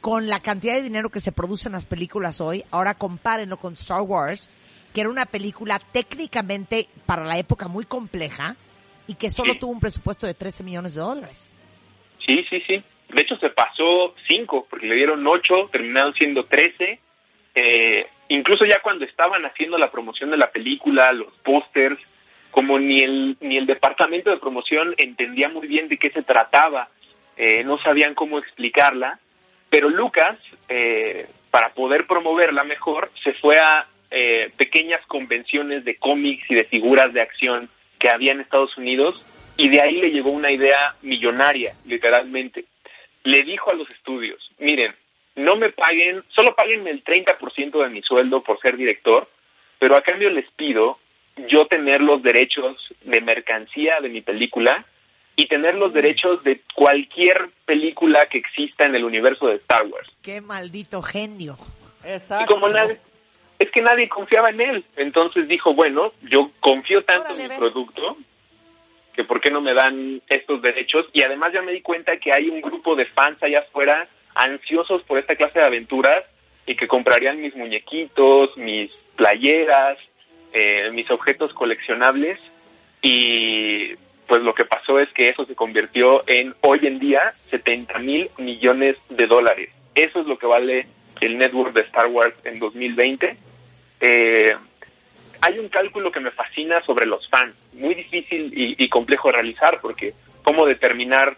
[0.02, 3.74] con la cantidad de dinero que se produce en las películas hoy, ahora compárenlo con
[3.74, 4.50] Star Wars,
[4.94, 8.58] que era una película técnicamente para la época muy compleja
[9.08, 11.50] y que solo tuvo un presupuesto de 13 millones de dólares.
[12.26, 12.84] Sí, sí, sí.
[13.10, 17.00] De hecho, se pasó 5, porque le dieron 8, terminaron siendo 13.
[17.56, 22.00] Eh, incluso ya cuando estaban haciendo la promoción de la película, los pósters,
[22.52, 26.90] como ni el, ni el departamento de promoción entendía muy bien de qué se trataba,
[27.38, 29.20] eh, no sabían cómo explicarla,
[29.70, 30.38] pero Lucas,
[30.70, 36.66] eh, para poder promoverla mejor, se fue a eh, pequeñas convenciones de cómics y de
[36.66, 39.26] figuras de acción que había en Estados Unidos
[39.58, 42.66] y de ahí le llegó una idea millonaria, literalmente.
[43.24, 44.94] Le dijo a los estudios, miren,
[45.36, 49.28] no me paguen, solo paguenme el 30% de mi sueldo por ser director,
[49.80, 51.00] pero a cambio les pido
[51.48, 54.86] yo tener los derechos de mercancía de mi película
[55.36, 60.10] y tener los derechos de cualquier película que exista en el universo de Star Wars.
[60.22, 61.58] Qué maldito genio.
[62.04, 62.44] Exacto.
[62.44, 63.00] Y como nadie,
[63.60, 68.18] es que nadie confiaba en él, entonces dijo, bueno, yo confío tanto en mi producto
[69.14, 72.34] que por qué no me dan estos derechos y además ya me di cuenta que
[72.34, 76.26] hay un grupo de fans allá afuera ansiosos por esta clase de aventuras
[76.66, 79.98] y que comprarían mis muñequitos, mis playeras,
[80.52, 82.40] eh, mis objetos coleccionables
[83.02, 83.94] y
[84.28, 88.30] pues lo que pasó es que eso se convirtió en hoy en día 70 mil
[88.38, 89.70] millones de dólares.
[89.96, 90.88] Eso es lo que vale
[91.22, 93.38] el network de Star Wars en 2020.
[94.02, 94.56] Eh,
[95.42, 99.34] hay un cálculo que me fascina sobre los fans, muy difícil y, y complejo de
[99.34, 100.14] realizar porque
[100.44, 101.38] cómo determinar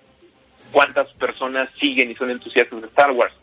[0.72, 3.34] cuántas personas siguen y son entusiastas de Star Wars.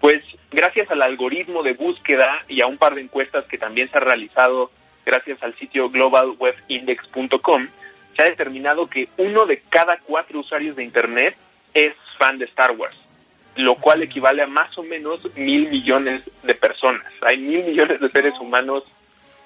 [0.00, 3.96] Pues gracias al algoritmo de búsqueda y a un par de encuestas que también se
[3.96, 4.70] ha realizado
[5.06, 7.68] gracias al sitio globalwebindex.com,
[8.16, 11.36] se ha determinado que uno de cada cuatro usuarios de Internet
[11.74, 12.98] es fan de Star Wars,
[13.56, 17.06] lo cual equivale a más o menos mil millones de personas.
[17.22, 18.84] Hay mil millones de seres humanos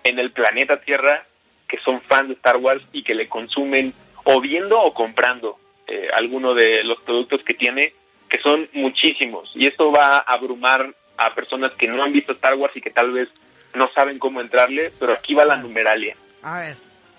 [0.04, 1.24] en el planeta Tierra
[1.68, 3.92] que son fans de Star Wars y que le consumen
[4.24, 5.56] o viendo o comprando
[5.86, 7.94] eh, alguno de los productos que tiene,
[8.28, 9.50] que son muchísimos.
[9.54, 12.90] Y esto va a abrumar a personas que no han visto Star Wars y que
[12.90, 13.28] tal vez
[13.74, 16.16] no saben cómo entrarle, pero aquí va la numeralia.
[16.42, 16.76] A ver,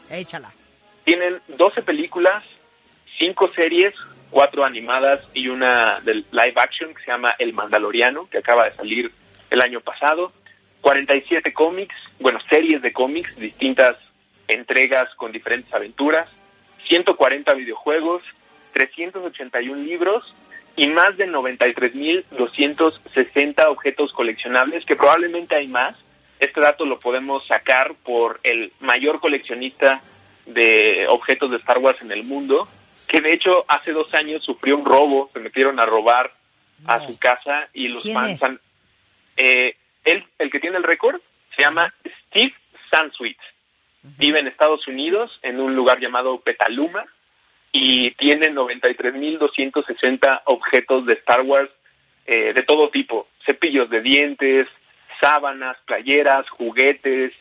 [0.10, 0.52] échala.
[1.12, 2.42] Tienen 12 películas,
[3.20, 3.94] 5 series,
[4.30, 8.72] 4 animadas y una del live action que se llama El Mandaloriano, que acaba de
[8.78, 9.12] salir
[9.50, 10.32] el año pasado.
[10.80, 13.98] 47 cómics, bueno, series de cómics, distintas
[14.48, 16.30] entregas con diferentes aventuras.
[16.88, 18.24] 140 videojuegos,
[18.72, 20.34] 381 libros
[20.78, 25.98] y más de 93.260 objetos coleccionables, que probablemente hay más.
[26.40, 30.02] Este dato lo podemos sacar por el mayor coleccionista
[30.54, 32.68] de objetos de Star Wars en el mundo,
[33.08, 36.32] que de hecho hace dos años sufrió un robo, se metieron a robar
[36.86, 38.60] a su casa y los fans han...
[39.38, 41.22] Eh, él, el que tiene el récord,
[41.56, 41.94] se llama
[42.28, 42.54] Steve
[42.90, 43.38] Sansweet.
[44.18, 47.06] Vive en Estados Unidos, en un lugar llamado Petaluma,
[47.72, 51.70] y tiene 93.260 objetos de Star Wars
[52.26, 54.68] eh, de todo tipo, cepillos de dientes,
[55.20, 57.34] sábanas, playeras, juguetes,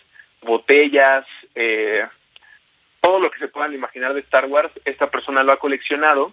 [0.42, 2.06] botellas, eh,
[3.00, 6.32] todo lo que se puedan imaginar de Star Wars, esta persona lo ha coleccionado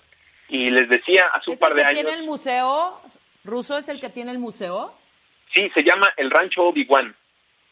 [0.50, 2.04] y les decía hace un par de años...
[2.04, 3.02] ¿Tiene el museo?
[3.44, 4.94] ¿Ruso es el que tiene el museo?
[5.54, 7.16] Sí, se llama el Rancho Obi-Wan.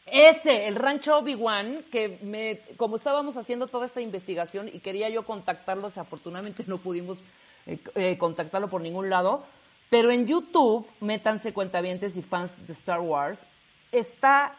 [0.05, 5.23] Ese, el rancho Obi-Wan, que me, como estábamos haciendo toda esta investigación y quería yo
[5.23, 7.23] contactarlo, afortunadamente no pudimos
[7.65, 9.47] eh, eh, contactarlo por ningún lado,
[9.89, 13.43] pero en YouTube, métanse cuentavientes y fans de Star Wars,
[13.91, 14.55] está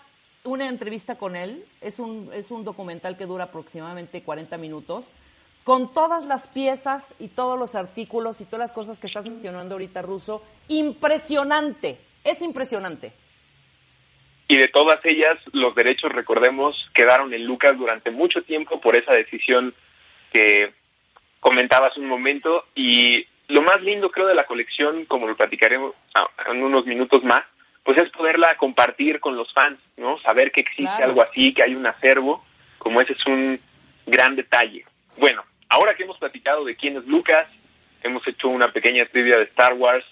[0.47, 5.11] una entrevista con él, es un, es un documental que dura aproximadamente 40 minutos,
[5.65, 9.75] con todas las piezas y todos los artículos y todas las cosas que estás mencionando
[9.75, 13.13] ahorita, Ruso, impresionante, es impresionante.
[14.49, 19.13] Y de todas ellas, los derechos, recordemos, quedaron en Lucas durante mucho tiempo por esa
[19.13, 19.75] decisión
[20.33, 20.73] que
[21.41, 22.65] comentabas un momento.
[22.77, 25.95] Y lo más lindo, creo, de la colección, como lo platicaremos
[26.49, 27.45] en unos minutos más,
[27.87, 30.19] pues es poderla compartir con los fans, ¿no?
[30.19, 32.45] Saber que existe algo así, que hay un acervo,
[32.79, 33.61] como ese es un
[34.07, 34.85] gran detalle.
[35.17, 37.47] Bueno, ahora que hemos platicado de quién es Lucas,
[38.03, 40.05] hemos hecho una pequeña trivia de Star Wars,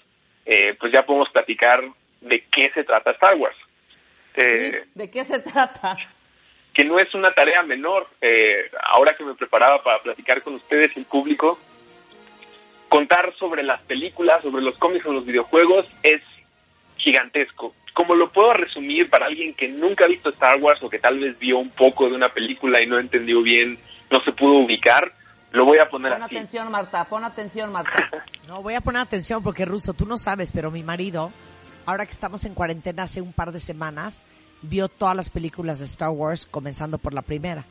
[0.45, 1.83] eh, pues ya podemos platicar
[2.21, 3.57] de qué se trata Star Wars.
[4.33, 5.97] Este, ¿De qué se trata?
[6.73, 8.07] Que no es una tarea menor.
[8.21, 11.59] Eh, ahora que me preparaba para platicar con ustedes, el público,
[12.87, 16.21] contar sobre las películas, sobre los cómics o los videojuegos es
[17.05, 17.75] gigantesco.
[17.93, 21.19] Como lo puedo resumir para alguien que nunca ha visto Star Wars o que tal
[21.19, 23.79] vez vio un poco de una película y no entendió bien,
[24.11, 25.13] no se pudo ubicar,
[25.51, 28.09] lo voy a poner pon atención, Marta, pon atención, Marta.
[28.47, 31.31] no, voy a poner atención porque, Ruso, tú no sabes, pero mi marido
[31.85, 34.23] ahora que estamos en cuarentena hace un par de semanas,
[34.61, 37.65] vio todas las películas de Star Wars, comenzando por la primera.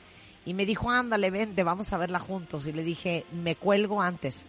[0.46, 2.66] Y me dijo, ándale, vente, vamos a verla juntos.
[2.66, 4.44] Y le dije, me cuelgo antes.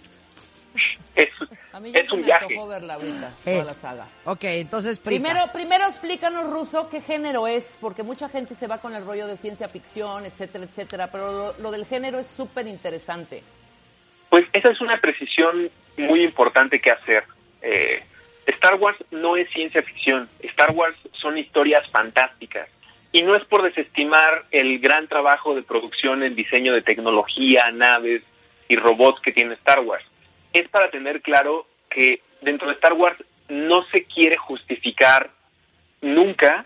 [1.15, 1.29] Es,
[1.76, 2.55] a mí es un me viaje.
[2.69, 4.07] verla ahorita, toda la saga.
[4.23, 8.95] Ok, entonces primero, primero explícanos, Ruso, qué género es, porque mucha gente se va con
[8.95, 13.43] el rollo de ciencia ficción, etcétera, etcétera, pero lo, lo del género es súper interesante.
[14.30, 17.26] Pues esa es una precisión muy importante que hacer.
[17.61, 18.05] Eh,
[18.45, 22.69] Star Wars no es ciencia ficción, Star Wars son historias fantásticas.
[23.11, 28.23] Y no es por desestimar el gran trabajo de producción en diseño de tecnología, naves
[28.69, 30.05] y robots que tiene Star Wars.
[30.56, 35.30] Es para tener claro que dentro de Star Wars no se quiere justificar
[35.99, 36.66] nunca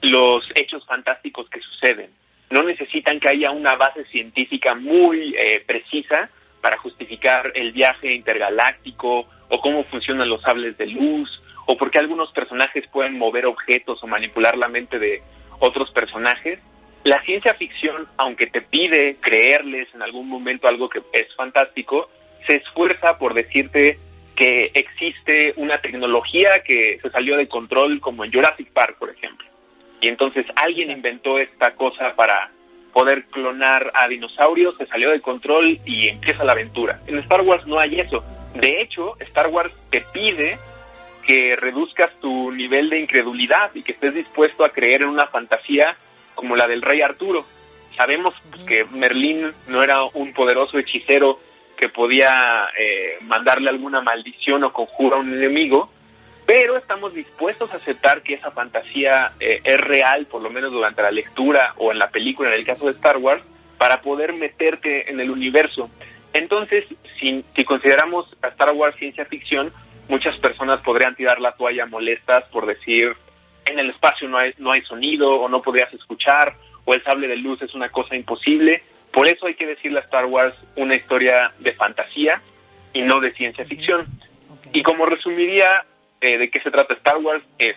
[0.00, 2.10] los hechos fantásticos que suceden.
[2.50, 9.28] No necesitan que haya una base científica muy eh, precisa para justificar el viaje intergaláctico
[9.48, 11.30] o cómo funcionan los sables de luz,
[11.66, 15.22] o por qué algunos personajes pueden mover objetos o manipular la mente de
[15.60, 16.58] otros personajes.
[17.04, 22.10] La ciencia ficción, aunque te pide creerles en algún momento algo que es fantástico,
[22.46, 23.98] se esfuerza por decirte
[24.36, 29.46] que existe una tecnología que se salió de control como en Jurassic Park, por ejemplo.
[30.00, 32.50] Y entonces alguien inventó esta cosa para
[32.92, 37.00] poder clonar a dinosaurios, se salió de control y empieza la aventura.
[37.06, 38.24] En Star Wars no hay eso.
[38.54, 40.58] De hecho, Star Wars te pide
[41.26, 45.96] que reduzcas tu nivel de incredulidad y que estés dispuesto a creer en una fantasía
[46.34, 47.44] como la del rey Arturo.
[47.96, 48.34] Sabemos
[48.66, 51.38] que Merlín no era un poderoso hechicero
[51.82, 55.90] que podía eh, mandarle alguna maldición o conjura a un enemigo,
[56.46, 61.02] pero estamos dispuestos a aceptar que esa fantasía eh, es real, por lo menos durante
[61.02, 63.42] la lectura o en la película, en el caso de Star Wars,
[63.78, 65.90] para poder meterte en el universo.
[66.32, 66.84] Entonces,
[67.18, 69.72] si, consideramos a Star Wars ciencia ficción,
[70.08, 73.12] muchas personas podrían tirar la toalla molestas por decir
[73.66, 76.54] en el espacio no hay, no hay sonido o no podrías escuchar
[76.84, 78.84] o el sable de luz es una cosa imposible.
[79.12, 82.40] Por eso hay que decirle a Star Wars una historia de fantasía
[82.92, 84.06] y no de ciencia ficción.
[84.72, 85.84] Y como resumiría
[86.20, 87.76] eh, de qué se trata Star Wars es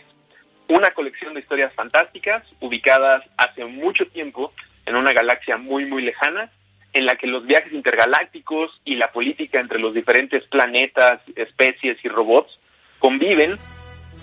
[0.68, 4.54] una colección de historias fantásticas ubicadas hace mucho tiempo
[4.86, 6.52] en una galaxia muy muy lejana
[6.94, 12.08] en la que los viajes intergalácticos y la política entre los diferentes planetas, especies y
[12.08, 12.58] robots
[13.00, 13.58] conviven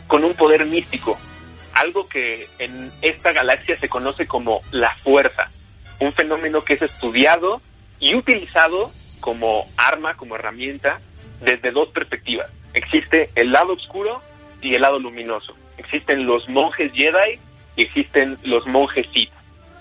[0.06, 1.18] con un poder místico,
[1.74, 5.50] algo que en esta galaxia se conoce como la fuerza,
[6.02, 7.60] un fenómeno que es estudiado
[8.00, 8.90] y utilizado
[9.20, 11.00] como arma, como herramienta
[11.40, 12.50] desde dos perspectivas.
[12.74, 14.20] Existe el lado oscuro
[14.60, 15.54] y el lado luminoso.
[15.78, 17.38] Existen los monjes Jedi
[17.76, 19.30] y existen los monjes Sith.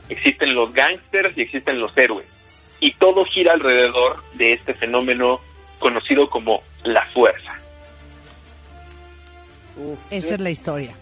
[0.10, 2.30] Existen los gangsters y existen los héroes.
[2.80, 5.40] Y todo gira alrededor de este fenómeno
[5.80, 7.58] conocido como la fuerza.
[10.12, 10.94] esa es la historia.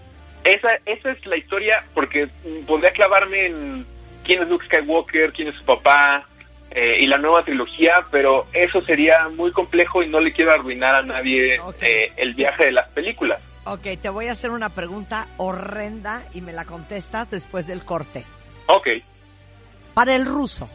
[0.43, 2.30] Esa, esa es la historia porque
[2.65, 3.86] podría clavarme en
[4.30, 6.28] quién es Luke Skywalker, quién es su papá,
[6.70, 10.94] eh, y la nueva trilogía, pero eso sería muy complejo y no le quiero arruinar
[10.94, 13.42] a nadie eh, el viaje de las películas.
[13.66, 18.24] Ok, te voy a hacer una pregunta horrenda y me la contestas después del corte.
[18.68, 18.88] Ok.
[19.96, 20.70] Para el ruso,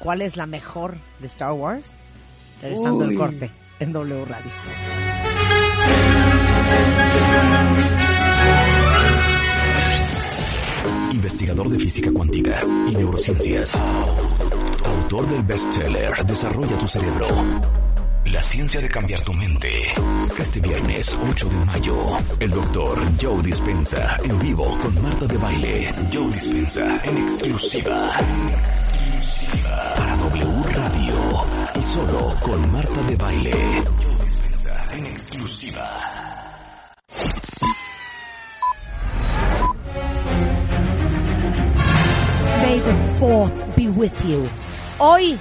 [0.00, 2.00] ¿cuál es la mejor de Star Wars?
[2.60, 4.50] Regresando el corte en W Radio.
[11.28, 13.78] Investigador de física cuántica y neurociencias
[14.82, 17.26] autor del bestseller Desarrolla tu cerebro.
[18.24, 19.68] La ciencia de cambiar tu mente.
[20.38, 21.96] Este viernes 8 de mayo,
[22.40, 25.94] el doctor Joe Dispensa en vivo con Marta de Baile.
[26.10, 28.10] Joe Dispensa en exclusiva.
[28.20, 29.94] En exclusiva.
[29.98, 31.14] Para W Radio.
[31.78, 33.82] Y solo con Marta de Baile.
[34.02, 36.38] Joe Dispensa en exclusiva.
[42.62, 44.44] May the fourth be with you.
[44.98, 45.38] Hoy,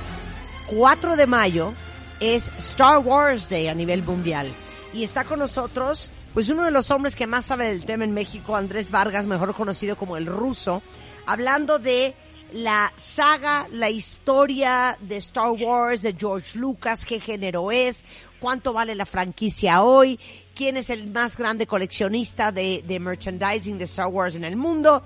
[0.68, 1.74] 4 de mayo,
[2.20, 4.48] es Star Wars Day a nivel mundial.
[4.94, 8.14] Y está con nosotros, pues uno de los hombres que más sabe del tema en
[8.14, 10.84] México, Andrés Vargas, mejor conocido como el ruso,
[11.26, 12.14] hablando de
[12.54, 18.06] la saga, la historia de Star Wars, de George Lucas, qué género es,
[18.40, 20.20] cuánto vale la franquicia hoy,
[20.56, 25.04] quién es el más grande coleccionista de, de merchandising de Star Wars en el mundo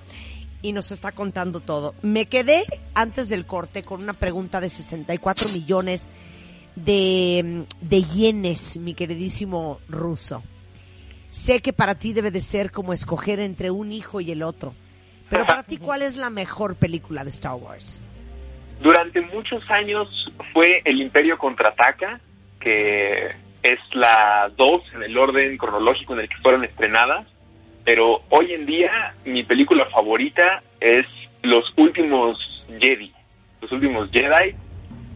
[0.61, 1.95] y nos está contando todo.
[2.01, 6.09] Me quedé antes del corte con una pregunta de 64 millones
[6.75, 10.43] de, de yenes, mi queridísimo ruso.
[11.29, 14.73] Sé que para ti debe de ser como escoger entre un hijo y el otro.
[15.29, 18.01] Pero para ti, ¿cuál es la mejor película de Star Wars?
[18.81, 20.07] Durante muchos años
[20.53, 22.19] fue El Imperio contraataca,
[22.59, 23.27] que
[23.63, 27.27] es la dos en el orden cronológico en el que fueron estrenadas
[27.83, 31.05] pero hoy en día mi película favorita es
[31.41, 32.37] Los Últimos
[32.79, 33.11] Jedi,
[33.61, 34.55] Los Últimos Jedi,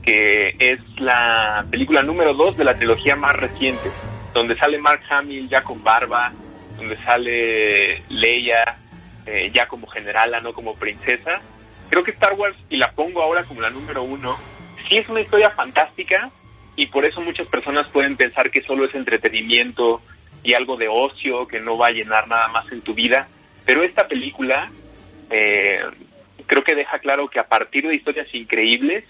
[0.03, 3.89] que es la película número dos de la trilogía más reciente,
[4.33, 6.31] donde sale Mark Hamill ya con barba,
[6.77, 8.77] donde sale Leia
[9.25, 11.41] eh, ya como generala, no como princesa.
[11.89, 14.35] Creo que Star Wars, y la pongo ahora como la número uno,
[14.89, 16.29] sí es una historia fantástica
[16.75, 20.01] y por eso muchas personas pueden pensar que solo es entretenimiento,
[20.45, 23.27] y algo de ocio que no va a llenar nada más en tu vida.
[23.65, 24.69] Pero esta película
[25.31, 25.79] eh,
[26.45, 29.03] creo que deja claro que a partir de historias increíbles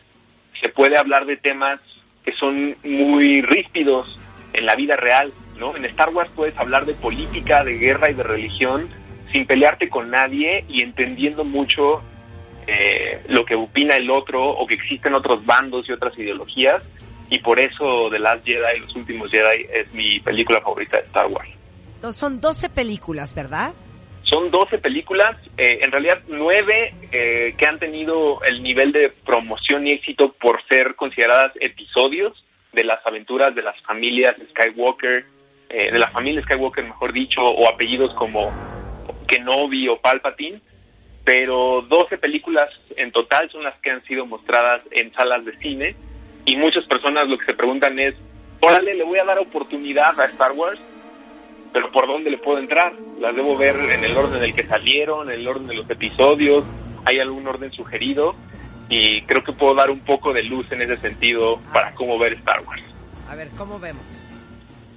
[0.62, 1.82] se puede hablar de temas
[2.24, 4.18] que son muy ríspidos
[4.54, 5.76] en la vida real, ¿no?
[5.76, 8.88] En Star Wars puedes hablar de política, de guerra y de religión
[9.34, 12.02] sin pelearte con nadie y entendiendo mucho
[12.66, 16.82] eh, lo que opina el otro o que existen otros bandos y otras ideologías
[17.30, 21.28] y por eso The Last Jedi, Los Últimos Jedi, es mi película favorita de Star
[21.28, 21.50] Wars.
[21.96, 23.74] Entonces son 12 películas, ¿verdad?
[24.24, 29.86] Son 12 películas, eh, en realidad 9 eh, que han tenido el nivel de promoción
[29.88, 35.26] y éxito por ser consideradas episodios de las aventuras de las familias Skywalker,
[35.70, 38.52] eh, de la familia Skywalker, mejor dicho, o apellidos como
[39.28, 40.60] Kenobi o Palpatine,
[41.24, 45.96] pero 12 películas en total son las que han sido mostradas en salas de cine
[46.46, 48.16] y muchas personas lo que se preguntan es,
[48.62, 50.80] órale, le voy a dar oportunidad a Star Wars,
[51.74, 52.94] pero ¿por dónde le puedo entrar?
[53.20, 55.90] Las debo ver en el orden en el que salieron, en el orden de los
[55.90, 56.64] episodios,
[57.06, 58.36] hay algún orden sugerido
[58.90, 62.34] y creo que puedo dar un poco de luz en ese sentido para cómo ver
[62.34, 62.84] Star Wars.
[63.30, 64.24] A ver, ¿cómo vemos?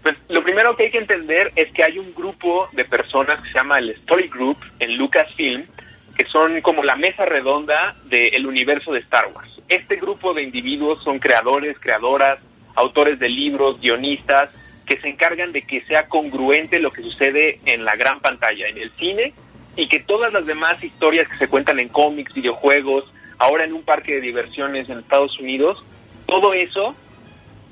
[0.02, 3.48] Pues lo primero que hay que entender es que hay un grupo de personas que
[3.50, 5.66] se llama el Story Group en Lucasfilm,
[6.18, 9.48] que son como la mesa redonda del universo de Star Wars.
[9.68, 12.40] Este grupo de individuos son creadores, creadoras,
[12.74, 14.50] autores de libros, guionistas,
[14.84, 18.78] que se encargan de que sea congruente lo que sucede en la gran pantalla, en
[18.78, 19.32] el cine,
[19.76, 23.04] y que todas las demás historias que se cuentan en cómics, videojuegos,
[23.38, 25.84] ahora en un parque de diversiones en Estados Unidos,
[26.26, 26.96] todo eso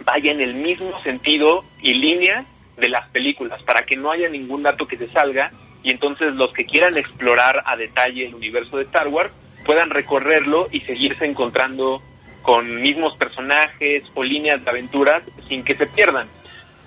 [0.05, 2.45] vaya en el mismo sentido y línea
[2.77, 5.51] de las películas, para que no haya ningún dato que se salga
[5.87, 9.33] y entonces los que quieran explorar a detalle el universo de Star Wars
[9.65, 12.03] puedan recorrerlo y seguirse encontrando
[12.43, 16.27] con mismos personajes o líneas de aventuras sin que se pierdan.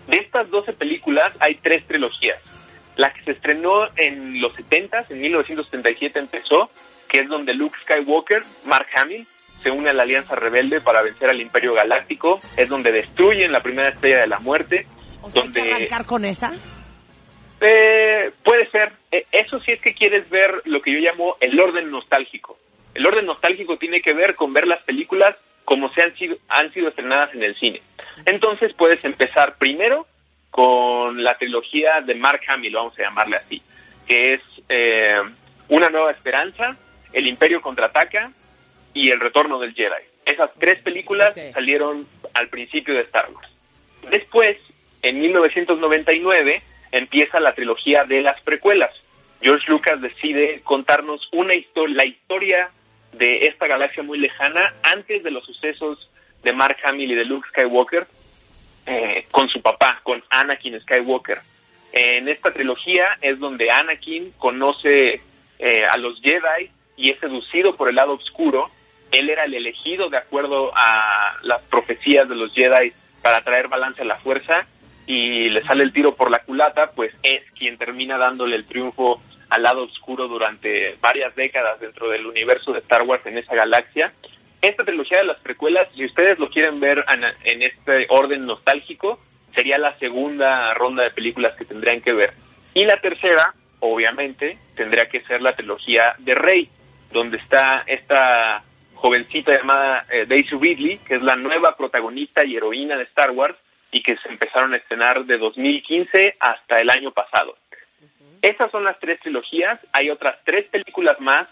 [0.08, 2.44] De estas 12 películas hay tres trilogías.
[2.98, 6.70] La que se estrenó en los 70, en 1977 empezó,
[7.08, 9.26] que es donde Luke Skywalker, Mark Hamill,
[9.64, 12.42] se une a la Alianza Rebelde para vencer al Imperio Galáctico.
[12.58, 14.88] Es donde destruyen la primera estrella de la muerte.
[15.22, 15.62] O donde...
[15.62, 16.52] ¿hay que arrancar con esa?
[17.62, 18.94] Eh, puede ser.
[19.12, 22.58] Eh, eso sí es que quieres ver lo que yo llamo el orden nostálgico.
[22.94, 26.74] El orden nostálgico tiene que ver con ver las películas como se han sido, han
[26.74, 27.82] sido estrenadas en el cine.
[28.26, 30.08] Entonces puedes empezar primero
[30.50, 33.62] con la trilogía de Mark Hamill, vamos a llamarle así,
[34.08, 35.22] que es eh,
[35.68, 36.76] Una Nueva Esperanza,
[37.14, 38.32] El Imperio Contraataca
[38.96, 40.04] y El Retorno del Jedi.
[40.26, 43.50] Esas tres películas salieron al principio de Star Wars.
[44.10, 44.58] Después,
[45.04, 48.92] en 1999, empieza la trilogía de las precuelas.
[49.42, 52.70] George Lucas decide contarnos una historia, la historia
[53.14, 56.10] de esta galaxia muy lejana antes de los sucesos
[56.44, 58.08] de Mark Hamill y de Luke Skywalker
[58.86, 61.40] eh, con su papá, con Anakin Skywalker.
[61.92, 65.22] En esta trilogía es donde Anakin conoce
[65.60, 68.70] eh, a los Jedi y es seducido por el lado oscuro.
[69.12, 72.92] Él era el elegido de acuerdo a las profecías de los Jedi
[73.22, 74.68] para traer balance a la fuerza
[75.10, 79.20] y le sale el tiro por la culata, pues es quien termina dándole el triunfo
[79.50, 84.14] al lado oscuro durante varias décadas dentro del universo de Star Wars en esa galaxia.
[84.62, 87.04] Esta trilogía de las precuelas, si ustedes lo quieren ver
[87.44, 89.20] en, este orden nostálgico,
[89.56, 92.34] sería la segunda ronda de películas que tendrían que ver.
[92.76, 96.70] Y la tercera, obviamente, tendría que ser la trilogía de Rey,
[97.12, 98.62] donde está esta
[98.94, 103.56] jovencita llamada eh, Daisy Ridley, que es la nueva protagonista y heroína de Star Wars
[103.92, 107.56] y que se empezaron a estrenar de 2015 hasta el año pasado.
[108.42, 109.80] Esas son las tres trilogías.
[109.94, 111.48] Hay otras tres películas más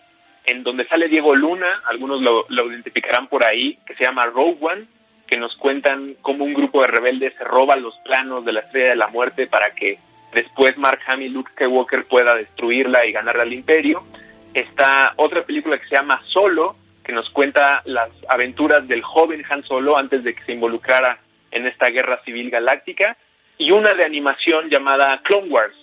[0.46, 4.86] en donde sale Diego Luna, algunos lo, identificarán por ahí, que se llama Rogue One,
[5.28, 8.92] que nos cuentan cómo un grupo de rebeldes se roba los planos de la Estrella
[8.92, 10.00] de la Muerte para que
[10.34, 14.06] después Mark Hamill y Luke Skywalker pueda destruirla y ganarle al Imperio.
[14.54, 19.64] Está otra película que se llama Solo, que nos cuenta las aventuras del joven Han
[19.64, 21.20] Solo antes de que se involucrara
[21.52, 23.18] en esta guerra civil galáctica.
[23.58, 25.76] Y una de animación llamada Clone Wars,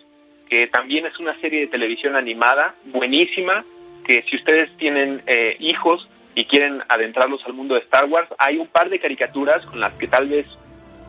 [0.48, 3.64] que también es una serie de televisión animada buenísima,
[4.06, 8.58] que si ustedes tienen eh, hijos y quieren adentrarlos al mundo de Star Wars, hay
[8.58, 10.46] un par de caricaturas con las que tal vez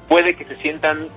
[0.07, 1.09] puede que se sientan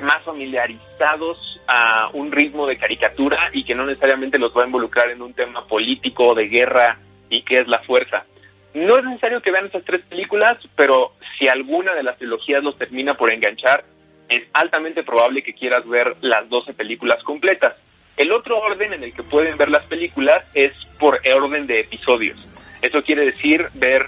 [0.00, 5.10] más familiarizados a un ritmo de caricatura y que no necesariamente los va a involucrar
[5.10, 8.24] en un tema político, de guerra y qué es la fuerza.
[8.74, 12.76] No es necesario que vean estas tres películas, pero si alguna de las trilogías los
[12.76, 13.84] termina por enganchar,
[14.28, 17.74] es altamente probable que quieras ver las 12 películas completas.
[18.16, 22.46] El otro orden en el que pueden ver las películas es por orden de episodios.
[22.82, 24.06] Eso quiere decir ver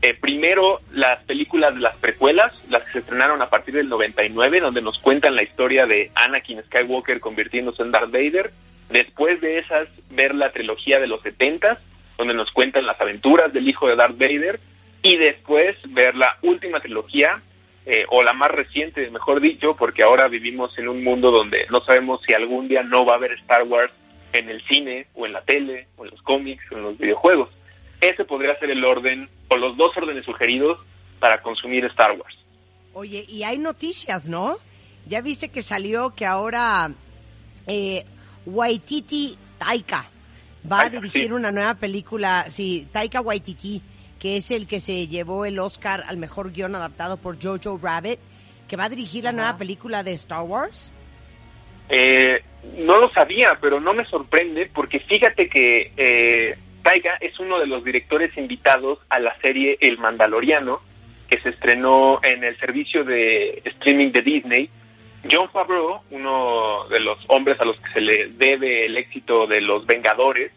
[0.00, 4.60] eh, primero las películas de las precuelas, las que se estrenaron a partir del 99,
[4.60, 8.52] donde nos cuentan la historia de Anakin Skywalker convirtiéndose en Darth Vader.
[8.90, 11.78] Después de esas, ver la trilogía de los 70,
[12.18, 14.60] donde nos cuentan las aventuras del hijo de Darth Vader.
[15.02, 17.40] Y después ver la última trilogía,
[17.86, 21.80] eh, o la más reciente, mejor dicho, porque ahora vivimos en un mundo donde no
[21.84, 23.92] sabemos si algún día no va a haber Star Wars
[24.32, 27.48] en el cine, o en la tele, o en los cómics, o en los videojuegos.
[28.00, 30.78] Ese podría ser el orden, o los dos órdenes sugeridos
[31.18, 32.36] para consumir Star Wars.
[32.92, 34.56] Oye, y hay noticias, ¿no?
[35.06, 36.90] Ya viste que salió que ahora
[37.66, 38.04] eh,
[38.44, 40.04] Waititi Taika
[40.70, 43.82] va a dirigir una nueva película, sí, Taika Waititi
[44.18, 48.18] que es el que se llevó el Oscar al mejor guion adaptado por Jojo Rabbit,
[48.68, 50.92] que va a dirigir la nueva película de Star Wars?
[51.88, 52.42] Eh,
[52.76, 57.66] no lo sabía, pero no me sorprende porque fíjate que eh, Taiga es uno de
[57.66, 60.80] los directores invitados a la serie El Mandaloriano,
[61.30, 64.70] que se estrenó en el servicio de streaming de Disney.
[65.30, 69.60] John Favreau, uno de los hombres a los que se le debe el éxito de
[69.60, 70.52] Los Vengadores,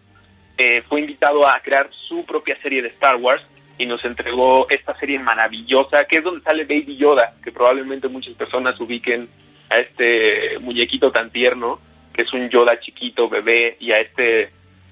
[0.57, 3.43] eh, fue invitado a crear su propia serie de Star Wars
[3.77, 8.35] y nos entregó esta serie maravillosa, que es donde sale Baby Yoda, que probablemente muchas
[8.35, 9.27] personas ubiquen
[9.73, 11.80] a este muñequito tan tierno,
[12.14, 14.52] que es un Yoda chiquito, bebé, y a este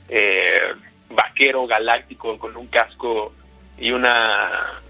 [0.10, 0.74] eh,
[1.10, 3.34] vaquero galáctico con un casco
[3.78, 4.82] y una,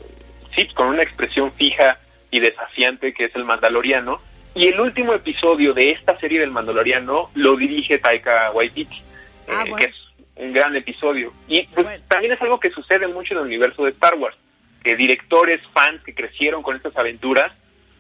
[0.56, 2.00] sí, con una expresión fija
[2.32, 4.22] y desafiante que es el Mandaloriano.
[4.56, 9.02] Y el último episodio de esta serie del Mandaloriano lo dirige Taika Waititi,
[9.48, 9.96] ah, eh, que es
[10.36, 11.34] un gran episodio.
[11.48, 14.36] Y pues también es algo que sucede mucho en el universo de Star Wars,
[14.84, 17.54] que directores, fans que crecieron con estas aventuras,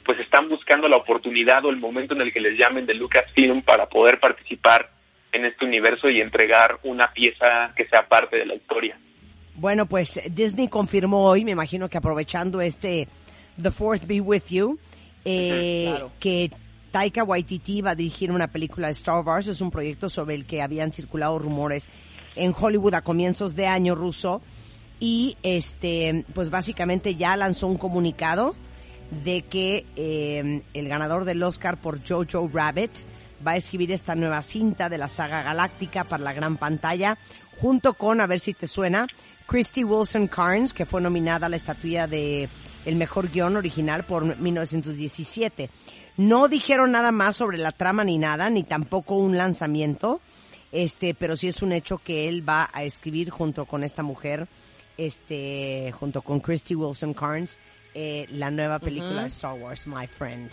[0.05, 3.61] pues están buscando la oportunidad o el momento en el que les llamen de Lucasfilm
[3.61, 4.89] para poder participar
[5.31, 8.97] en este universo y entregar una pieza que sea parte de la historia.
[9.55, 13.07] Bueno, pues Disney confirmó hoy, me imagino que aprovechando este
[13.61, 14.80] The Fourth Be With You,
[15.25, 16.51] eh, que
[16.91, 19.47] Taika Waititi va a dirigir una película de Star Wars.
[19.47, 21.87] Es un proyecto sobre el que habían circulado rumores
[22.35, 24.41] en Hollywood a comienzos de año ruso.
[25.01, 28.53] y este, pues básicamente ya lanzó un comunicado
[29.23, 32.91] de que eh, el ganador del Oscar por Jojo Rabbit
[33.45, 37.17] va a escribir esta nueva cinta de la saga galáctica para la gran pantalla,
[37.59, 39.07] junto con, a ver si te suena,
[39.47, 42.49] Christy Wilson Carnes, que fue nominada a la estatuilla de
[42.85, 45.69] el mejor guion original por 1917.
[46.18, 50.22] No dijeron nada más sobre la trama ni nada, ni tampoco un lanzamiento,
[50.72, 54.47] este, pero sí es un hecho que él va a escribir junto con esta mujer,
[54.97, 57.57] este, junto con Christy Wilson Carnes,
[57.95, 60.51] eh, la nueva película de Star Wars, My Friend.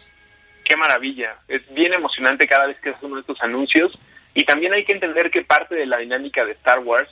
[0.65, 1.36] Qué maravilla.
[1.48, 3.97] Es bien emocionante cada vez que hace uno de estos anuncios.
[4.35, 7.09] Y también hay que entender que parte de la dinámica de Star Wars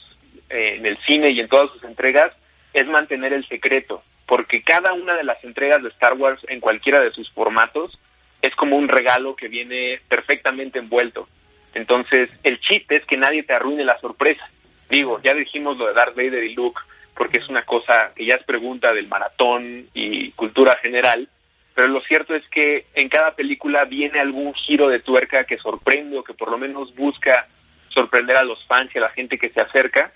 [0.51, 2.33] eh, en el cine y en todas sus entregas
[2.73, 7.01] es mantener el secreto, porque cada una de las entregas de Star Wars en cualquiera
[7.01, 7.99] de sus formatos
[8.43, 11.29] es como un regalo que viene perfectamente envuelto.
[11.75, 14.49] Entonces, el chiste es que nadie te arruine la sorpresa.
[14.89, 16.81] Digo, ya dijimos lo de Darth Vader y Luke,
[17.17, 21.29] porque es una cosa que ya es pregunta del maratón y cultura general,
[21.75, 26.19] pero lo cierto es que en cada película viene algún giro de tuerca que sorprende
[26.19, 27.49] o que por lo menos busca
[27.89, 30.13] sorprender a los fans y a la gente que se acerca,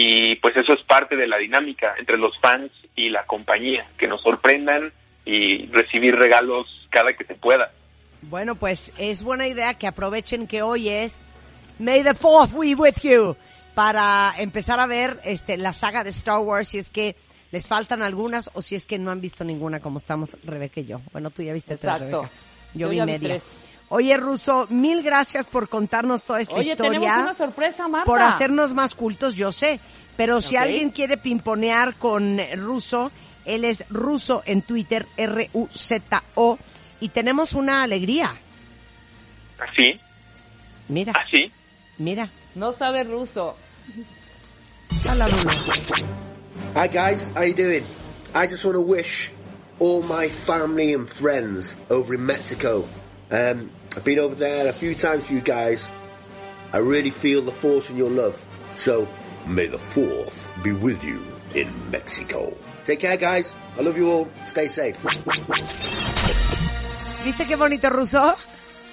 [0.00, 4.06] y pues eso es parte de la dinámica entre los fans y la compañía, que
[4.06, 4.92] nos sorprendan
[5.24, 7.72] y recibir regalos cada que se pueda.
[8.22, 11.26] Bueno, pues es buena idea que aprovechen que hoy es
[11.80, 13.36] May the Fourth be with you
[13.74, 17.16] para empezar a ver este la saga de Star Wars si es que
[17.50, 20.86] les faltan algunas o si es que no han visto ninguna como estamos Rebeca y
[20.86, 21.00] yo.
[21.10, 22.30] Bueno, tú ya viste Exacto.
[22.72, 23.40] Yo, vi media.
[23.90, 26.92] Oye, Ruso, mil gracias por contarnos toda esta Oye, historia.
[27.00, 28.04] tenemos una sorpresa, Marta.
[28.06, 29.80] Por hacernos más cultos, yo sé.
[30.16, 33.10] Pero si alguien quiere pimponear con Ruso,
[33.44, 36.58] él es Ruso en Twitter, R-U-Z-O.
[37.00, 38.34] Y tenemos una alegría.
[39.58, 40.00] ¿Así?
[40.88, 41.12] Mira.
[41.12, 41.50] ¿Así?
[41.98, 42.28] Mira.
[42.54, 43.56] No sabe ruso.
[46.74, 47.84] Hi guys, how you doing?
[48.34, 49.30] I just want to wish
[49.78, 52.88] all my family and friends over in Mexico.
[53.30, 55.88] Um, I've been over there a few times for you guys.
[56.72, 58.36] I really feel the force in your love.
[58.76, 59.08] So,
[59.46, 61.22] may the fourth be with you
[61.54, 62.56] in Mexico.
[62.84, 63.54] Take care guys.
[63.78, 64.28] I love you all.
[64.44, 64.98] Stay safe.
[67.24, 68.36] ¿Viste qué bonito ruso?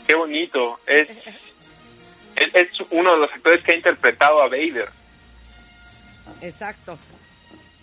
[0.07, 0.79] Qué bonito.
[0.87, 1.09] Es,
[2.35, 4.89] es, es uno de los actores que ha interpretado a Vader.
[6.41, 6.97] Exacto.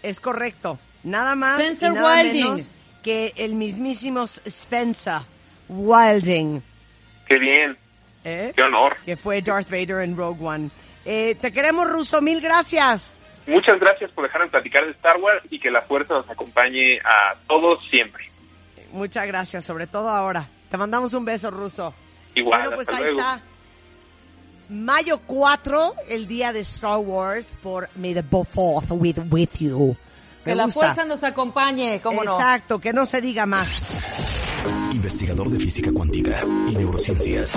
[0.03, 0.79] Es correcto.
[1.05, 2.45] Nada más Spencer y nada Wilding.
[2.45, 2.71] menos
[3.03, 5.21] que el mismísimo Spencer
[5.69, 6.63] Wilding,
[7.33, 7.79] Qué bien.
[8.25, 8.53] ¿eh?
[8.55, 8.97] Qué honor.
[9.07, 10.71] que fue Darth Vader en Rogue One.
[11.07, 12.21] Eh, te queremos, Ruso.
[12.21, 13.15] Mil gracias.
[13.47, 17.35] Muchas gracias por dejarme platicar de Star Wars y que la fuerza nos acompañe a
[17.49, 18.31] todos siempre.
[18.93, 20.47] Muchas gracias, sobre todo ahora.
[20.71, 21.95] Te mandamos un beso, Ruso.
[22.35, 23.21] Igual, Bueno, pues hasta ahí luego.
[23.21, 23.41] está.
[24.69, 29.97] Mayo 4, el día de Star Wars, por May the Fourth with, with you.
[30.45, 32.35] Me Que la fuerza nos acompañe, ¿cómo no?
[32.35, 34.32] Exacto, que no se diga más.
[34.93, 37.57] Investigador de física cuántica y neurociencias.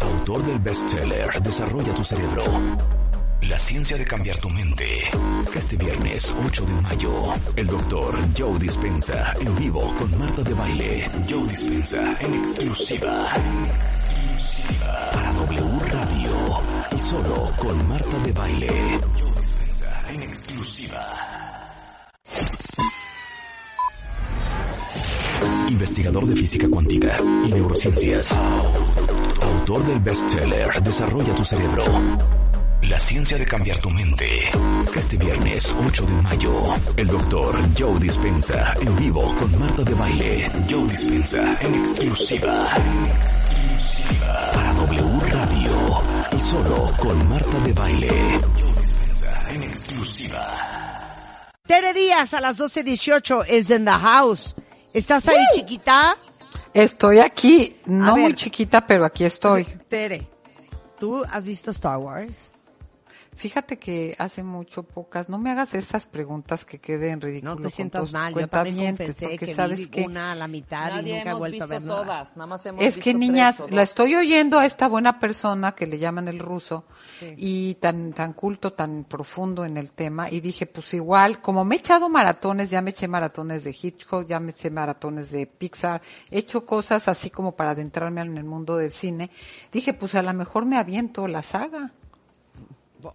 [0.00, 2.44] Autor del bestseller Desarrolla tu cerebro.
[3.42, 4.84] La ciencia de cambiar tu mente.
[5.54, 11.10] Este viernes 8 de mayo, el doctor Joe Dispensa en vivo con Marta de Baile.
[11.28, 13.26] Joe Dispensa en exclusiva.
[13.74, 15.10] Exclusiva.
[15.12, 16.32] Para W Radio.
[16.94, 19.00] Y solo con Marta de Baile.
[19.18, 21.28] Joe Dispensa en exclusiva.
[25.68, 28.32] Investigador de física cuántica y neurociencias.
[29.42, 31.84] Autor del bestseller Desarrolla tu cerebro.
[32.82, 34.26] La ciencia de cambiar tu mente.
[34.96, 36.52] Este viernes 8 de mayo,
[36.96, 40.50] el doctor Joe Dispensa en vivo con Marta de Baile.
[40.70, 42.68] Joe Dispensa en exclusiva.
[42.74, 44.50] En exclusiva.
[44.54, 46.02] Para W Radio.
[46.34, 48.40] Y solo con Marta de Baile.
[48.58, 50.68] Joe Dispensa en exclusiva.
[51.66, 54.54] Tere Díaz a las 12.18 es in the house.
[54.92, 56.16] ¿Estás ahí, chiquita?
[56.72, 59.64] Estoy aquí, no muy chiquita, pero aquí estoy.
[59.88, 60.26] Tere,
[60.98, 62.50] ¿tú has visto Star Wars?
[63.38, 67.62] Fíjate que hace mucho pocas, no me hagas esas preguntas que queden ridículo No te
[67.62, 68.34] con sientas tus mal.
[68.34, 71.38] Yo también porque que sabes vi que una a la mitad y nunca he hemos
[71.38, 72.02] vuelto visto a ver nada.
[72.02, 75.70] todas, nada más hemos es visto que niñas, la estoy oyendo a esta buena persona
[75.76, 76.84] que le llaman el ruso
[77.20, 77.34] Sí.
[77.36, 81.76] y tan tan culto, tan profundo en el tema y dije, pues igual, como me
[81.76, 86.02] he echado maratones, ya me eché maratones de Hitchcock, ya me eché maratones de Pixar,
[86.28, 89.30] he hecho cosas así como para adentrarme en el mundo del cine,
[89.70, 91.92] dije, pues a lo mejor me aviento la saga.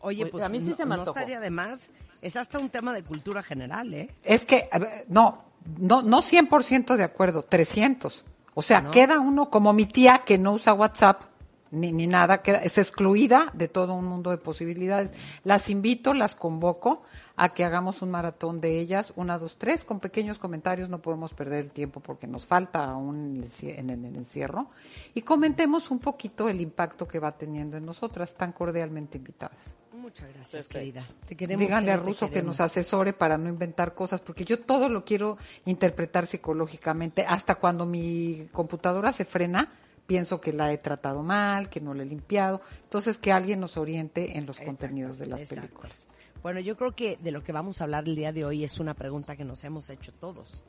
[0.02, 1.18] Oye, pues a mí sí no, se me antojó.
[1.18, 1.90] estaría de más.
[2.22, 4.10] Es hasta un tema de cultura general, ¿eh?
[4.24, 5.44] Es que, ver, no,
[5.78, 8.26] no, no 100% de acuerdo, 300.
[8.54, 8.92] O sea, ¿No?
[8.92, 11.24] queda uno como mi tía que no usa WhatsApp
[11.72, 15.12] ni, ni nada, queda, es excluida de todo un mundo de posibilidades.
[15.44, 17.04] Las invito, las convoco
[17.36, 21.34] a que hagamos un maratón de ellas, una, dos, tres, con pequeños comentarios, no podemos
[21.34, 24.70] perder el tiempo porque nos falta aún en el encierro,
[25.14, 29.76] y comentemos un poquito el impacto que va teniendo en nosotras, tan cordialmente invitadas.
[29.94, 31.02] Muchas gracias, querida.
[31.28, 34.90] Te queremos, Díganle a Russo que nos asesore para no inventar cosas, porque yo todo
[34.90, 37.26] lo quiero interpretar psicológicamente.
[37.26, 39.72] Hasta cuando mi computadora se frena,
[40.06, 42.62] pienso que la he tratado mal, que no la he limpiado.
[42.84, 46.08] Entonces, que alguien nos oriente en los contenidos de las películas.
[46.44, 48.78] Bueno, yo creo que de lo que vamos a hablar el día de hoy es
[48.78, 50.66] una pregunta que nos hemos hecho todos.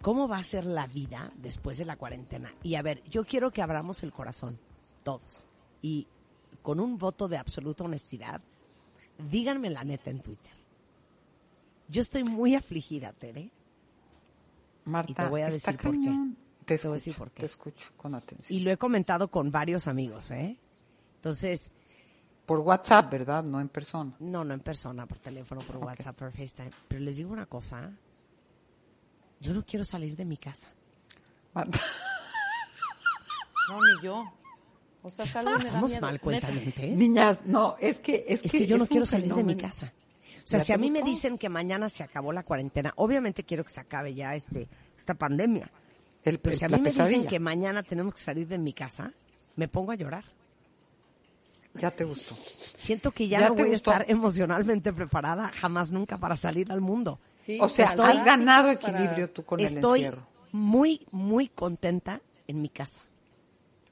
[0.00, 2.54] ¿Cómo va a ser la vida después de la cuarentena?
[2.62, 4.56] Y a ver, yo quiero que abramos el corazón,
[5.02, 5.48] todos.
[5.82, 6.06] Y
[6.62, 8.40] con un voto de absoluta honestidad,
[9.28, 10.52] díganme la neta en Twitter.
[11.88, 13.50] Yo estoy muy afligida, Tere.
[14.84, 16.12] Marta, y te voy a decir por qué.
[16.64, 17.40] Te, escucho, por qué.
[17.40, 18.56] te escucho con atención.
[18.56, 20.56] Y lo he comentado con varios amigos, ¿eh?
[21.16, 21.72] Entonces...
[22.46, 23.42] Por WhatsApp, ¿verdad?
[23.42, 24.12] No en persona.
[24.20, 26.70] No, no en persona, por teléfono, por WhatsApp, por FaceTime.
[26.88, 27.90] Pero les digo una cosa.
[29.40, 30.68] Yo no quiero salir de mi casa.
[33.68, 34.24] No, ni yo.
[35.02, 36.20] O sea, Estamos mal,
[36.80, 39.92] Niñas, no, es que es, que, yo no quiero salir de mi casa.
[40.46, 43.64] O sea, si a mí me dicen que mañana se acabó la cuarentena, obviamente quiero
[43.64, 44.68] que se acabe ya este
[44.98, 45.70] esta pandemia.
[46.24, 49.12] El, Pero si a mí me dicen que mañana tenemos que salir de mi casa,
[49.54, 50.24] me pongo a llorar.
[51.80, 52.34] Ya te gustó.
[52.34, 57.18] Siento que ya, no voy a estar emocionalmente preparada jamás nunca para salir al mundo.
[57.60, 60.18] o sea, has ganado equilibrio tú con el encierro.
[60.18, 63.00] Estoy muy, muy contenta en mi casa.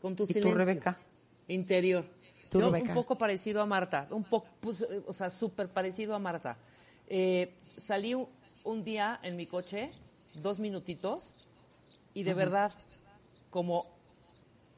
[0.01, 0.99] Con tu ¿Y tú, Rebeca?
[1.49, 2.05] Interior.
[2.51, 6.57] Yo, un poco parecido a Marta, un poco, pues, o sea, súper parecido a Marta.
[7.09, 9.91] Eh, salí un, día en mi coche,
[10.35, 11.35] dos minutitos,
[12.13, 12.73] y de verdad,
[13.51, 13.94] como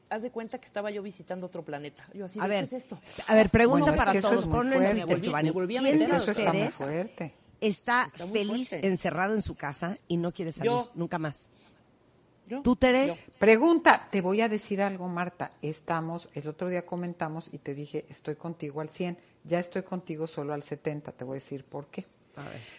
[0.09, 2.07] haz de cuenta que estaba yo visitando otro planeta.
[2.13, 2.97] Yo así, a ver, ¿qué es esto?
[3.27, 4.47] A ver, pregunta para todos.
[4.47, 7.33] Ponlo en Twitter, Me volví a meter eso está muy fuerte.
[7.59, 11.49] Está, feliz encerrado en su casa y no quiere salir nunca más.
[12.63, 13.17] ¿Tú, Tere?
[13.39, 15.51] Pregunta, te voy a decir algo, Marta.
[15.61, 20.27] Estamos, el otro día comentamos y te dije, estoy contigo al 100, ya estoy contigo
[20.27, 21.11] solo al 70.
[21.11, 22.05] Te voy a decir por qué.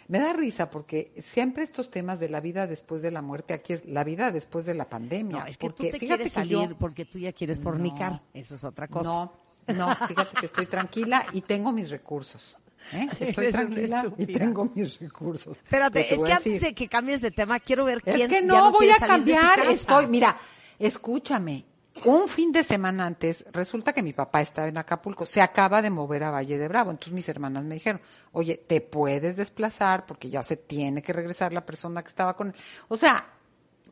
[0.09, 3.73] Me da risa porque siempre estos temas de la vida después de la muerte, aquí
[3.73, 5.45] es la vida después de la pandemia.
[5.49, 8.23] es que porque, tú te quieres salir porque tú ya quieres fornicar.
[8.35, 9.09] Eso es otra cosa.
[9.09, 9.33] No,
[9.75, 12.59] no, fíjate que estoy tranquila y tengo mis recursos.
[12.93, 13.07] ¿Eh?
[13.21, 15.59] Estoy tranquila y tengo mis recursos.
[15.59, 18.23] Espérate, es que antes de que cambies de tema, quiero ver quién.
[18.23, 19.61] Es que no, voy a cambiar.
[19.69, 20.39] Estoy, mira,
[20.79, 21.65] escúchame.
[22.05, 25.91] Un fin de semana antes, resulta que mi papá estaba en Acapulco, se acaba de
[25.91, 26.91] mover a Valle de Bravo.
[26.91, 28.01] Entonces mis hermanas me dijeron,
[28.33, 32.49] oye, te puedes desplazar porque ya se tiene que regresar la persona que estaba con
[32.49, 32.55] él.
[32.89, 33.27] O sea,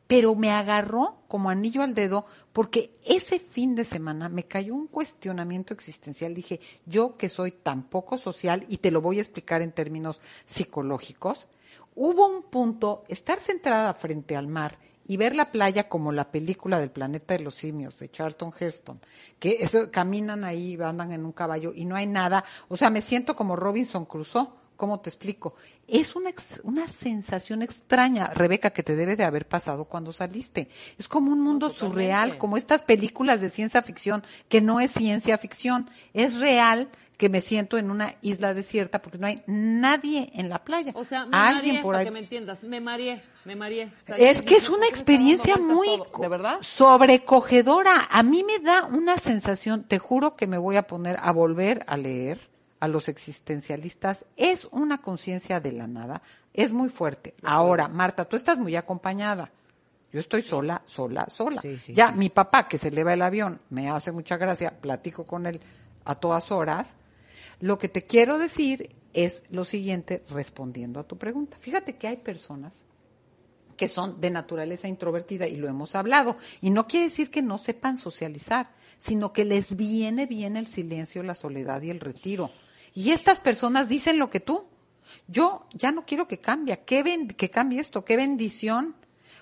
[0.07, 4.87] pero me agarró como anillo al dedo porque ese fin de semana me cayó un
[4.87, 6.33] cuestionamiento existencial.
[6.33, 10.21] Dije, yo que soy tan poco social, y te lo voy a explicar en términos
[10.45, 11.49] psicológicos,
[11.95, 16.79] hubo un punto, estar centrada frente al mar y ver la playa como la película
[16.79, 19.01] del planeta de los simios de Charlton Heston,
[19.39, 22.45] que eso, caminan ahí, andan en un caballo y no hay nada.
[22.69, 25.55] O sea, me siento como Robinson Crusoe ¿Cómo te explico?
[25.89, 26.31] Es una,
[26.63, 30.69] una sensación extraña, Rebeca, que te debe de haber pasado cuando saliste.
[30.99, 35.39] Es como un mundo surreal, como estas películas de ciencia ficción, que no es ciencia
[35.39, 40.49] ficción, es real que me siento en una isla desierta porque no hay nadie en
[40.49, 40.93] la playa.
[40.95, 42.05] O sea, me Alguien por ahí.
[42.05, 43.91] Para que me entiendas, me mareé, me mareé.
[44.19, 45.89] Es que es una experiencia muy
[46.21, 46.59] ¿De verdad?
[46.61, 48.09] sobrecogedora.
[48.11, 51.85] A mí me da una sensación, te juro que me voy a poner a volver
[51.87, 52.39] a leer
[52.81, 56.23] a los existencialistas es una conciencia de la nada,
[56.53, 57.35] es muy fuerte.
[57.43, 59.51] Ahora, Marta, tú estás muy acompañada.
[60.13, 61.61] Yo estoy sola, sola, sola.
[61.89, 65.61] ya mi papá, que se eleva el avión, me hace mucha gracia, platico con él
[66.05, 66.97] a todas horas.
[67.61, 71.57] Lo que te quiero decir es lo siguiente, respondiendo a tu pregunta.
[71.59, 72.85] Fíjate que hay personas
[73.77, 76.37] que son de naturaleza introvertida y lo hemos hablado.
[76.61, 81.23] Y no quiere decir que no sepan socializar, sino que les viene bien el silencio,
[81.23, 82.51] la soledad y el retiro.
[82.95, 84.65] Y estas personas dicen lo que tú.
[85.29, 88.97] Yo ya no quiero que cambie, que, que cambie esto, qué bendición.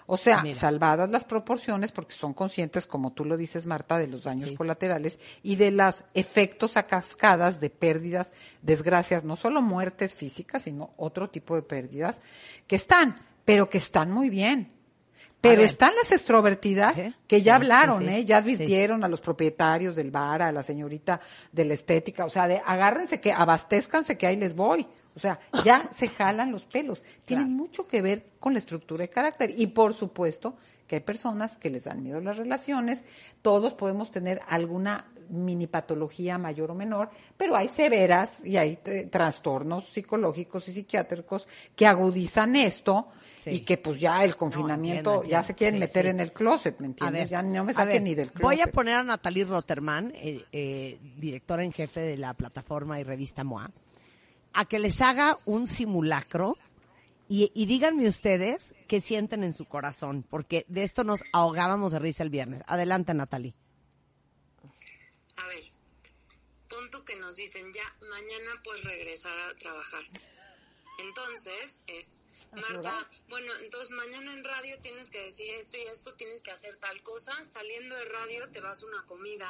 [0.07, 4.25] O sea, salvadas las proporciones porque son conscientes, como tú lo dices, Marta, de los
[4.25, 10.65] daños colaterales y de los efectos a cascadas de pérdidas, desgracias, no solo muertes físicas,
[10.65, 12.21] sino otro tipo de pérdidas
[12.67, 14.73] que están, pero que están muy bien.
[15.41, 18.25] Pero están las extrovertidas que ya hablaron, ¿eh?
[18.25, 21.21] ya advirtieron a los propietarios del bar, a la señorita
[21.53, 24.87] de la estética, o sea, de agárrense que abastezcanse que ahí les voy.
[25.17, 27.03] O sea, ya se jalan los pelos.
[27.25, 29.53] Tienen mucho que ver con la estructura de carácter.
[29.57, 33.05] Y por supuesto que hay personas que les dan miedo las relaciones,
[33.43, 39.09] todos podemos tener alguna mini patología mayor o menor, pero hay severas y hay eh,
[39.11, 43.09] trastornos psicológicos y psiquiátricos que agudizan esto
[43.47, 47.29] y que pues ya el confinamiento ya se quieren meter en el closet, ¿me entiendes?
[47.29, 48.43] ya no me saquen ni del closet.
[48.43, 53.03] Voy a poner a Natalie Rotterman, eh, eh, directora en jefe de la plataforma y
[53.03, 53.71] revista MOA,
[54.55, 56.57] a que les haga un simulacro
[57.29, 61.99] y, y, díganme ustedes qué sienten en su corazón, porque de esto nos ahogábamos de
[61.99, 62.63] risa el viernes.
[62.67, 63.55] Adelante, Natalie.
[65.37, 65.65] A ver,
[66.69, 70.03] punto que nos dicen ya, mañana pues regresar a trabajar.
[70.99, 72.13] Entonces, es
[72.53, 76.77] Marta, bueno, entonces mañana en radio tienes que decir esto y esto, tienes que hacer
[76.77, 77.45] tal cosa.
[77.45, 79.49] Saliendo de radio te vas a una comida.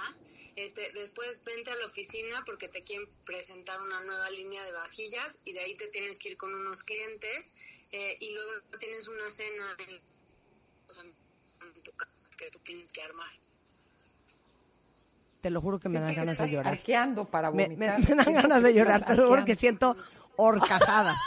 [0.56, 5.38] Este, después vente a la oficina porque te quieren presentar una nueva línea de vajillas
[5.44, 7.46] y de ahí te tienes que ir con unos clientes
[7.92, 10.00] eh, y luego tienes una cena en,
[11.82, 13.30] tu casa que tú tienes que armar.
[15.40, 16.80] Te lo juro que me dan ganas de llorar.
[16.96, 18.00] ando para vomitar.
[18.00, 19.96] Me, me dan ganas de llorar, te lo juro que siento
[20.36, 21.18] horcajadas,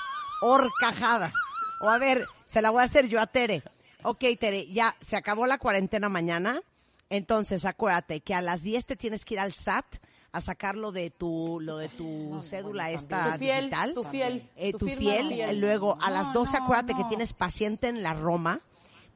[0.41, 1.34] horcajadas.
[1.80, 3.64] O a ver, se la voy a hacer yo a Tere.
[4.04, 6.62] Ok, Tere, ya se acabó la cuarentena mañana.
[7.10, 9.86] Entonces, acuérdate que a las 10 te tienes que ir al SAT
[10.32, 13.94] a sacarlo de tu lo de tu cédula esta tu fiel, digital.
[13.94, 14.49] Tu fiel.
[14.56, 15.60] Eh, tu, fiel.
[15.60, 18.62] Luego, a las 12 acuérdate que tienes paciente en la Roma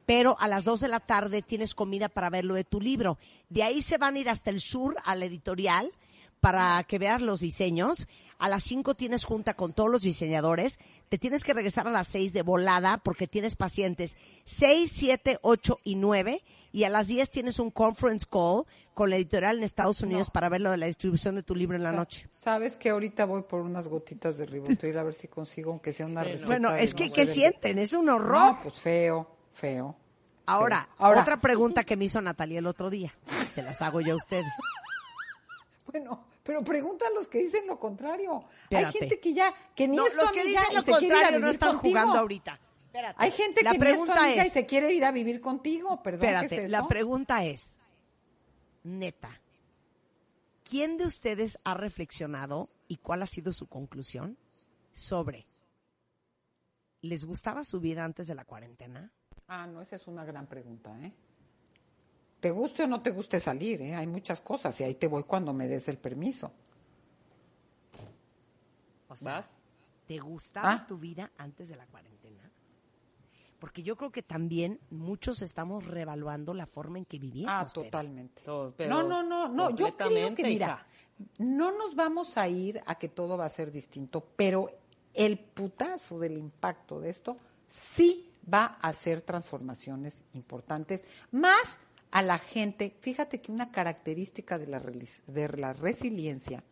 [0.06, 3.18] pero a las 2 de la tarde tienes comida para ver lo de tu libro.
[3.48, 5.92] De ahí se van a ir hasta el sur, a la editorial,
[6.40, 8.08] para que veas los diseños.
[8.38, 10.78] A las 5 tienes junta con todos los diseñadores.
[11.12, 14.16] Te tienes que regresar a las 6 de volada porque tienes pacientes
[14.46, 16.42] 6, 7, 8 y 9.
[16.72, 18.64] Y a las 10 tienes un conference call
[18.94, 21.76] con la editorial en Estados Unidos para ver lo de la distribución de tu libro
[21.76, 22.30] en la noche.
[22.32, 26.06] Sabes que ahorita voy por unas gotitas de ribotril a ver si consigo aunque sea
[26.06, 26.46] una receta.
[26.46, 27.78] Bueno, es que ¿qué sienten?
[27.78, 28.54] Es un horror.
[28.54, 29.94] No, pues feo, feo.
[30.46, 33.14] Ahora, Ahora, otra pregunta que me hizo Natalia el otro día.
[33.52, 34.46] Se las hago yo a ustedes.
[35.84, 38.44] Bueno, pero pregunta a los que dicen lo contrario.
[38.70, 41.78] Hay gente que ya, que ni no, es los que dicen lo contrario no están
[41.78, 42.58] jugando ahorita.
[43.16, 46.28] Hay gente la que pregunta es, y se quiere ir a vivir contigo, perdón.
[46.28, 47.78] Espérate, la pregunta es,
[48.82, 49.40] neta,
[50.62, 54.36] ¿quién de ustedes ha reflexionado y cuál ha sido su conclusión
[54.92, 55.46] sobre,
[57.00, 59.10] ¿les gustaba su vida antes de la cuarentena?
[59.48, 61.12] Ah, no, esa es una gran pregunta, ¿eh?
[62.42, 63.94] Te guste o no te guste salir, ¿eh?
[63.94, 66.50] hay muchas cosas y ahí te voy cuando me des el permiso.
[69.20, 69.60] ¿Vas?
[70.08, 70.84] ¿Te gustaba ah.
[70.84, 72.50] tu vida antes de la cuarentena?
[73.60, 77.70] Porque yo creo que también muchos estamos revaluando la forma en que vivíamos.
[77.70, 78.42] Ah, totalmente.
[78.44, 78.72] no,
[79.04, 79.70] no, no, no.
[79.76, 80.84] Yo creo que, mira,
[81.38, 84.68] no nos vamos a ir a que todo va a ser distinto, pero
[85.14, 87.36] el putazo del impacto de esto
[87.68, 91.78] sí va a hacer transformaciones importantes, más
[92.12, 96.62] a la gente, fíjate que una característica de la, de la resiliencia,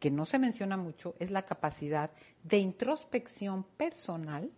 [0.00, 2.10] que no se menciona mucho, es la capacidad
[2.42, 4.50] de introspección personal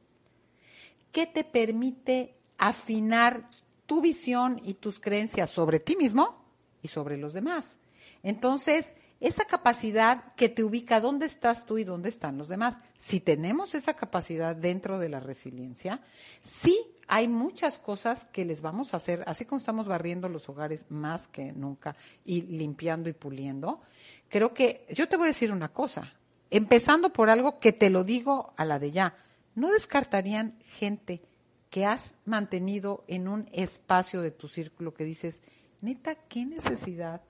[1.12, 3.51] que te permite afinar
[3.85, 6.43] tu visión y tus creencias sobre ti mismo
[6.83, 7.77] y sobre los demás.
[8.23, 12.77] Entonces, esa capacidad que te ubica dónde estás tú y dónde están los demás.
[12.99, 16.01] Si tenemos esa capacidad dentro de la resiliencia,
[16.43, 16.79] sí
[17.12, 21.27] hay muchas cosas que les vamos a hacer, así como estamos barriendo los hogares más
[21.27, 23.81] que nunca y limpiando y puliendo.
[24.28, 26.15] Creo que yo te voy a decir una cosa,
[26.51, 29.16] empezando por algo que te lo digo a la de ya,
[29.57, 31.20] no descartarían gente
[31.69, 35.43] que has mantenido en un espacio de tu círculo que dices,
[35.81, 37.23] neta, qué necesidad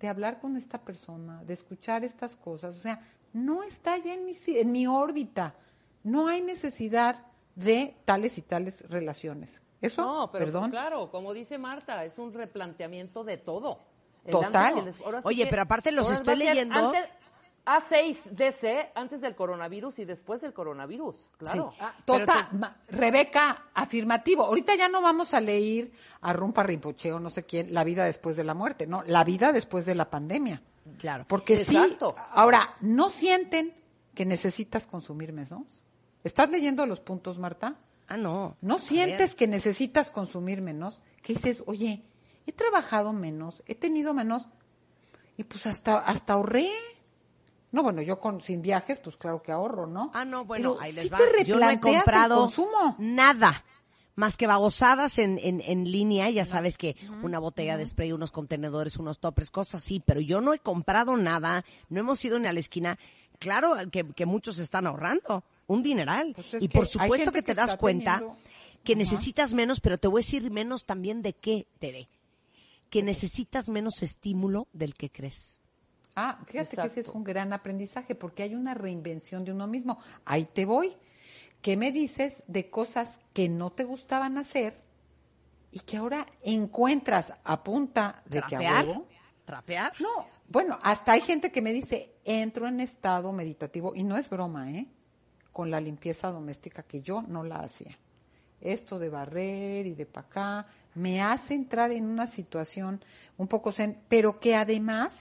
[0.00, 2.74] de hablar con esta persona, de escuchar estas cosas.
[2.74, 5.56] O sea, no está ya en mi, en mi órbita.
[6.04, 7.26] No hay necesidad
[7.64, 9.60] de tales y tales relaciones.
[9.80, 10.70] Eso, no, pero perdón.
[10.70, 13.78] claro, como dice Marta, es un replanteamiento de todo.
[14.30, 14.94] Total.
[15.24, 16.92] Oye, pero aparte los estoy leyendo.
[17.66, 21.72] A6 DC antes del coronavirus y después del coronavirus, claro.
[21.78, 22.48] Ah, total,
[22.88, 24.44] Rebeca, afirmativo.
[24.44, 25.92] Ahorita ya no vamos a leer
[26.22, 29.52] a Rumpa Rinpoche no sé quién, la vida después de la muerte, no, la vida
[29.52, 30.62] después de la pandemia.
[30.98, 31.26] Claro.
[31.28, 31.78] Porque sí,
[32.32, 33.74] ahora, ¿no sienten
[34.14, 35.84] que necesitas consumir menos?
[36.24, 37.76] ¿Estás leyendo los puntos, Marta?
[38.08, 38.56] Ah, no.
[38.60, 41.00] ¿No sientes que necesitas consumir menos?
[41.22, 42.02] Que dices, oye,
[42.46, 44.46] he trabajado menos, he tenido menos,
[45.36, 46.68] y pues hasta, hasta ahorré.
[47.72, 50.10] No, bueno, yo con sin viajes, pues claro que ahorro, ¿no?
[50.12, 51.18] Ah, no, bueno, ahí les va.
[51.44, 52.50] yo no he comprado
[52.98, 53.64] nada
[54.16, 58.32] más que babosadas en, en, en línea, ya sabes que una botella de spray, unos
[58.32, 62.48] contenedores, unos toppers, cosas así, pero yo no he comprado nada, no hemos ido ni
[62.48, 62.98] a la esquina.
[63.38, 66.32] Claro que, que muchos están ahorrando un dineral.
[66.34, 68.22] Pues y por supuesto que, te das cuenta
[68.82, 72.08] que necesitas menos, pero te voy a decir menos también de qué, Tere.
[72.90, 75.60] Que necesitas menos estímulo del que crees.
[76.16, 79.98] Ah, fíjate que ese es un gran aprendizaje porque hay una reinvención de uno mismo.
[80.24, 80.96] Ahí te voy.
[81.62, 84.80] ¿Qué me dices de cosas que no te gustaban hacer
[85.70, 88.84] y que ahora encuentras a punta de que a?
[89.44, 89.92] ¿Trapear?
[90.00, 94.28] No, bueno, hasta hay gente que me dice, entro en estado meditativo, y no es
[94.28, 94.88] broma, ¿eh?
[95.60, 97.94] Con la limpieza doméstica que yo no la hacía.
[98.62, 103.04] Esto de barrer y de pa' acá me hace entrar en una situación
[103.36, 103.70] un poco
[104.08, 105.14] pero que además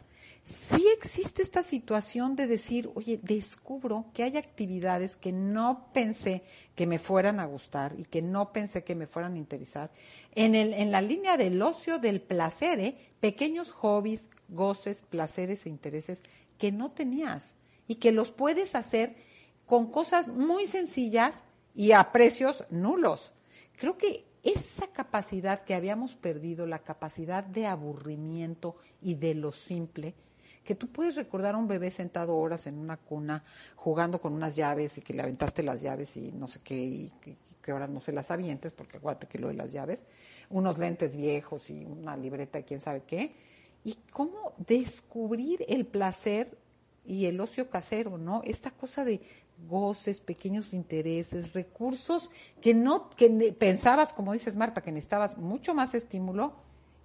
[0.46, 6.44] sí existe esta situación de decir, oye, descubro que hay actividades que no pensé
[6.74, 9.92] que me fueran a gustar y que no pensé que me fueran a interesar.
[10.36, 12.98] En, el, en la línea del ocio, del placer, ¿eh?
[13.20, 16.22] pequeños hobbies, goces, placeres e intereses
[16.58, 17.56] que no tenías
[17.90, 19.28] y que los puedes hacer
[19.70, 21.44] con cosas muy sencillas
[21.76, 23.32] y a precios nulos.
[23.78, 30.16] Creo que esa capacidad que habíamos perdido, la capacidad de aburrimiento y de lo simple,
[30.64, 33.44] que tú puedes recordar a un bebé sentado horas en una cuna
[33.76, 37.14] jugando con unas llaves y que le aventaste las llaves y no sé qué, y
[37.22, 37.38] que,
[37.72, 40.04] ahora no se las avientes, porque aguante que lo de las llaves,
[40.50, 43.36] unos lentes viejos y una libreta y quién sabe qué,
[43.84, 46.58] y cómo descubrir el placer
[47.06, 48.42] y el ocio casero, ¿no?
[48.44, 49.20] Esta cosa de
[49.68, 52.30] goces, pequeños intereses, recursos
[52.62, 56.54] que no, que pensabas, como dices Marta, que necesitabas mucho más estímulo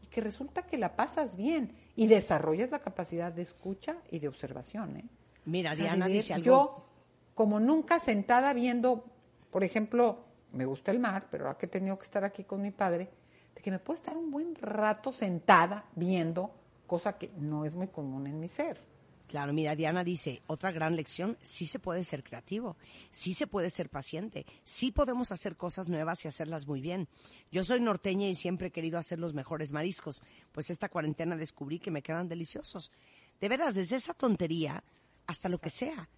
[0.03, 4.29] y que resulta que la pasas bien y desarrollas la capacidad de escucha y de
[4.29, 4.97] observación.
[4.97, 5.05] ¿eh?
[5.45, 6.45] Mira, Diana dice algo.
[6.45, 6.87] Yo,
[7.35, 9.05] como nunca sentada viendo,
[9.51, 12.63] por ejemplo, me gusta el mar, pero ahora que he tenido que estar aquí con
[12.63, 13.09] mi padre,
[13.55, 16.51] de que me puedo estar un buen rato sentada viendo,
[16.87, 18.94] cosa que no es muy común en mi ser.
[19.27, 22.77] Claro, mira, Diana dice, otra gran lección, sí se puede ser creativo,
[23.11, 27.09] sí se puede ser paciente, sí podemos hacer cosas nuevas y hacerlas muy bien.
[27.51, 30.23] Yo soy norteña y siempre he querido hacer los mejores mariscos,
[30.53, 32.93] pues esta cuarentena descubrí que me quedan deliciosos.
[33.41, 34.85] De veras, desde esa tontería
[35.27, 36.09] hasta lo que sea.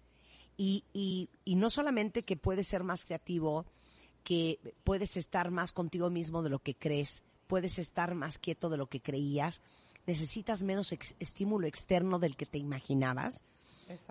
[0.57, 3.65] Y, y, y no solamente que puedes ser más creativo,
[4.23, 8.77] que puedes estar más contigo mismo de lo que crees, puedes estar más quieto de
[8.77, 9.61] lo que creías,
[10.07, 13.43] necesitas menos estímulo externo del que te imaginabas.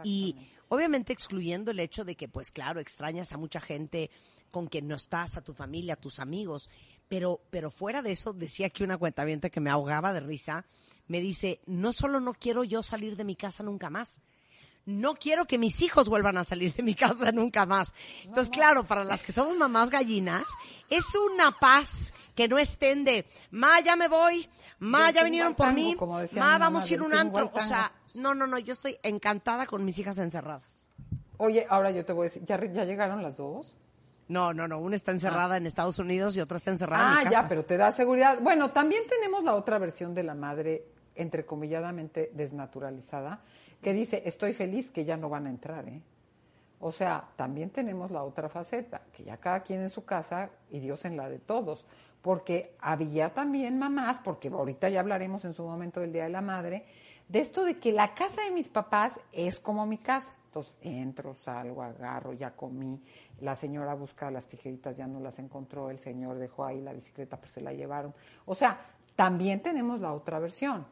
[0.05, 0.37] Y
[0.69, 4.11] obviamente excluyendo el hecho de que, pues claro, extrañas a mucha gente
[4.51, 6.71] con quien no estás, a tu familia, a tus amigos,
[7.09, 10.67] pero, pero fuera de eso, decía que una cuentaviente que me ahogaba de risa,
[11.09, 14.21] me dice, no solo no quiero yo salir de mi casa nunca más,
[14.87, 17.93] no quiero que mis hijos vuelvan a salir de mi casa nunca más.
[18.25, 20.45] Entonces, claro, para las que somos mamás gallinas,
[20.89, 24.49] es una paz que no estén de, ma, ya me voy,
[24.79, 25.97] ma, ya vinieron por mí,
[26.37, 27.51] ma, vamos a ir a un antro.
[27.53, 30.87] O sea, no, no, no, yo estoy encantada con mis hijas encerradas.
[31.39, 33.77] Oye, ahora yo te voy a decir, ¿ya, ya llegaron las dos?
[34.29, 35.59] No, no, no, una está encerrada ah.
[35.59, 37.39] en Estados Unidos y otra está encerrada en mi casa.
[37.39, 38.39] Ah, ya, pero te da seguridad.
[38.41, 40.85] Bueno, también tenemos la otra versión de la madre,
[41.15, 43.41] entrecomilladamente desnaturalizada,
[43.87, 46.03] que dice, estoy feliz que ya no van a entrar, ¿eh?
[46.81, 50.81] O sea, también tenemos la otra faceta, que ya cada quien en su casa y
[50.81, 51.87] Dios en la de todos,
[52.21, 56.41] porque había también mamás, porque ahorita ya hablaremos en su momento del Día de la
[56.41, 56.85] Madre,
[57.29, 60.35] de esto de que la casa de mis papás es como mi casa.
[60.47, 63.01] Entonces entro, salgo, agarro, ya comí,
[63.39, 67.37] la señora busca las tijeritas, ya no las encontró, el señor dejó ahí la bicicleta,
[67.37, 68.13] pues se la llevaron.
[68.47, 68.81] O sea,
[69.15, 70.85] también tenemos la otra versión,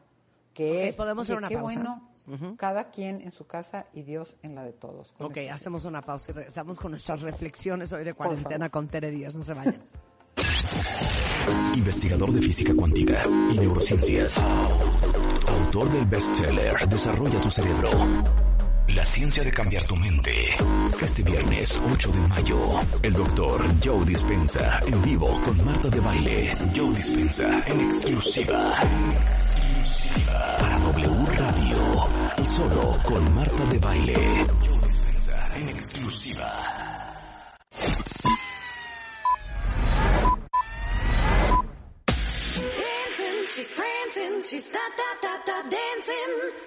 [0.53, 0.95] que es...
[0.95, 2.14] Podemos hacer una qué Bueno,
[2.57, 5.13] cada quien en su casa y Dios en la de todos.
[5.19, 9.35] Ok, hacemos una pausa y regresamos con nuestras reflexiones hoy de cuarentena con Tere Díaz.
[9.35, 9.81] No se vayan.
[11.75, 14.37] Investigador de física cuántica y neurociencias.
[15.47, 17.89] Autor del bestseller Desarrolla tu cerebro.
[18.89, 20.31] La ciencia de cambiar tu mente.
[21.01, 26.55] Este viernes 8 de mayo, el doctor Joe Dispensa en vivo con Marta de Baile.
[26.73, 28.73] Joe Dispensa en exclusiva.
[30.59, 31.34] Para W.
[32.45, 34.45] Y solo con Marta de Baile.
[35.55, 36.53] En exclusiva.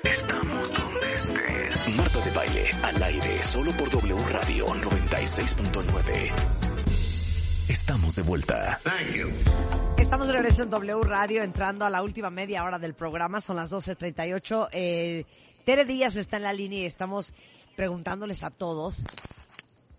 [0.02, 1.96] Estamos donde estés.
[1.96, 6.32] Marta de Baile, al aire, solo por W Radio 96.9.
[7.68, 8.80] Estamos de vuelta.
[8.82, 9.28] Thank you.
[9.98, 13.56] Estamos de regreso en W Radio, entrando a la última media hora del programa, son
[13.56, 14.68] las 12.38.
[14.72, 15.24] Eh,
[15.68, 17.34] Tere Díaz está en la línea y estamos
[17.76, 19.04] preguntándoles a todos,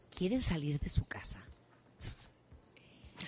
[0.10, 1.38] ¿quieren salir de su casa?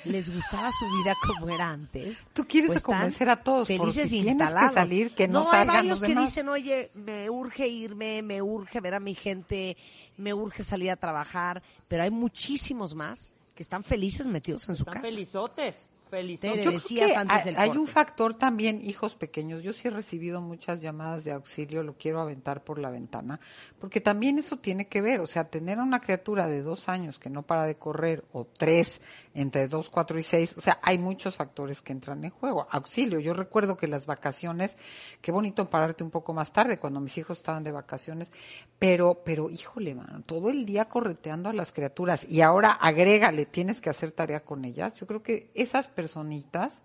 [0.05, 2.17] ¿Les gustaba su vida como era antes?
[2.33, 6.15] Tú quieres convencer a todos felices por que salir, que no, no hay varios que
[6.15, 9.77] dicen, oye, me urge irme, me urge ver a mi gente,
[10.17, 14.81] me urge salir a trabajar, pero hay muchísimos más que están felices metidos en su
[14.81, 15.07] están casa.
[15.07, 15.90] felizotes.
[16.11, 16.41] Feliz.
[16.41, 17.79] Te Yo decías creo que antes hay, del hay corte.
[17.79, 19.63] un factor también, hijos pequeños.
[19.63, 23.39] Yo sí he recibido muchas llamadas de auxilio, lo quiero aventar por la ventana,
[23.79, 25.21] porque también eso tiene que ver.
[25.21, 28.45] O sea, tener a una criatura de dos años que no para de correr, o
[28.45, 28.99] tres,
[29.33, 32.67] entre dos, cuatro y seis, o sea, hay muchos factores que entran en juego.
[32.69, 34.77] Auxilio, yo recuerdo que las vacaciones,
[35.21, 38.31] qué bonito pararte un poco más tarde cuando mis hijos estaban de vacaciones,
[38.77, 43.79] pero, pero, híjole, mano, todo el día correteando a las criaturas y ahora agrégale, tienes
[43.79, 44.95] que hacer tarea con ellas.
[44.95, 46.81] Yo creo que esas personitas,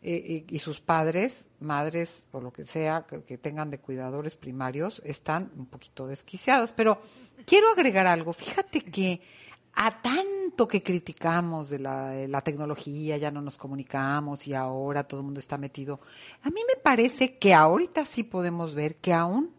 [0.00, 4.36] eh, y, y sus padres, madres o lo que sea que, que tengan de cuidadores
[4.36, 6.72] primarios están un poquito desquiciados.
[6.72, 7.02] Pero
[7.44, 8.32] quiero agregar algo.
[8.32, 9.20] Fíjate que
[9.80, 15.20] a tanto que criticamos de la, la tecnología, ya no nos comunicamos y ahora todo
[15.20, 16.00] el mundo está metido,
[16.42, 19.52] a mí me parece que ahorita sí podemos ver que aún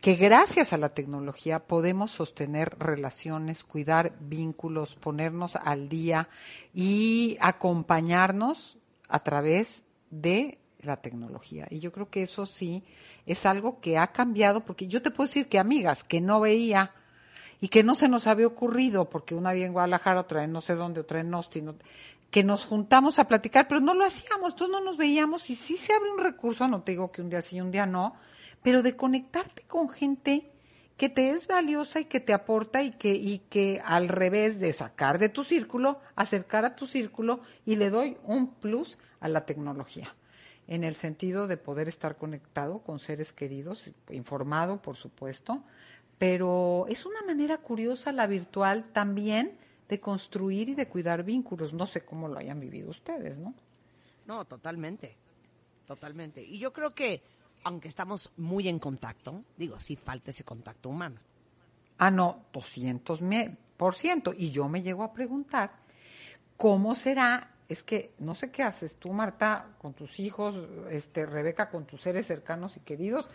[0.00, 6.28] que gracias a la tecnología podemos sostener relaciones, cuidar vínculos, ponernos al día
[6.72, 8.78] y acompañarnos
[9.08, 11.66] a través de la tecnología.
[11.68, 12.84] Y yo creo que eso sí
[13.26, 16.92] es algo que ha cambiado, porque yo te puedo decir que amigas que no veía
[17.62, 20.60] y que no se nos había ocurrido, porque una vive en Guadalajara, otra en no
[20.60, 21.72] sé dónde, otra en Austin,
[22.28, 25.76] que nos juntamos a platicar, pero no lo hacíamos, entonces no nos veíamos y sí
[25.76, 28.16] se abre un recurso, no te digo que un día sí y un día no,
[28.64, 30.50] pero de conectarte con gente
[30.96, 34.72] que te es valiosa y que te aporta y que, y que al revés de
[34.72, 39.46] sacar de tu círculo, acercar a tu círculo y le doy un plus a la
[39.46, 40.12] tecnología
[40.66, 45.62] en el sentido de poder estar conectado con seres queridos, informado, por supuesto,
[46.22, 49.58] pero es una manera curiosa la virtual también
[49.88, 51.72] de construir y de cuidar vínculos.
[51.72, 53.52] No sé cómo lo hayan vivido ustedes, ¿no?
[54.28, 55.16] No, totalmente.
[55.84, 56.40] Totalmente.
[56.40, 57.24] Y yo creo que,
[57.64, 61.18] aunque estamos muy en contacto, digo, sí falta ese contacto humano.
[61.98, 64.32] Ah, no, 200 me- por ciento.
[64.32, 65.72] Y yo me llego a preguntar,
[66.56, 67.50] ¿cómo será?
[67.72, 70.54] Es que no sé qué haces tú, Marta, con tus hijos,
[70.90, 73.26] este, Rebeca, con tus seres cercanos y queridos,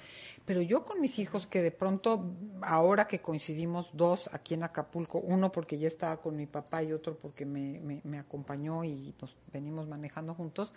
[0.46, 5.18] pero yo con mis hijos que de pronto, ahora que coincidimos dos aquí en Acapulco,
[5.18, 9.36] uno porque ya estaba con mi papá y otro porque me, me, acompañó y nos
[9.52, 10.72] venimos manejando juntos,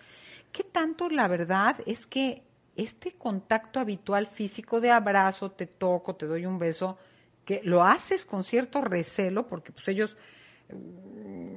[0.53, 2.43] ¿qué tanto la verdad es que
[2.77, 6.97] este contacto habitual físico de abrazo, te toco, te doy un beso,
[7.45, 10.16] que lo haces con cierto recelo, porque pues ellos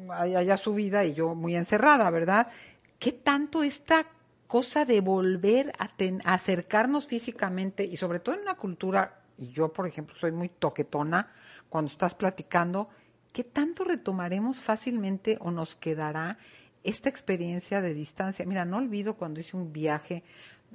[0.09, 2.47] allá su vida y yo muy encerrada, ¿verdad?
[2.99, 4.07] ¿Qué tanto esta
[4.47, 5.91] cosa de volver a,
[6.25, 10.49] a acercarnos físicamente y sobre todo en una cultura, y yo por ejemplo soy muy
[10.49, 11.31] toquetona,
[11.69, 12.89] cuando estás platicando,
[13.31, 16.37] ¿qué tanto retomaremos fácilmente o nos quedará
[16.83, 18.45] esta experiencia de distancia?
[18.45, 20.23] Mira, no olvido cuando hice un viaje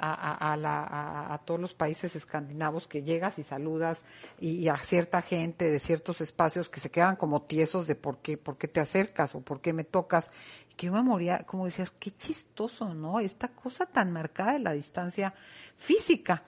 [0.00, 4.04] a, a- la- a- a todos los países escandinavos que llegas y saludas
[4.38, 8.18] y, y a cierta gente de ciertos espacios que se quedan como tiesos de por
[8.18, 10.30] qué, por qué te acercas o por qué me tocas.
[10.70, 13.20] Y que yo me moría, como decías, qué chistoso, ¿no?
[13.20, 15.34] Esta cosa tan marcada de la distancia
[15.76, 16.42] física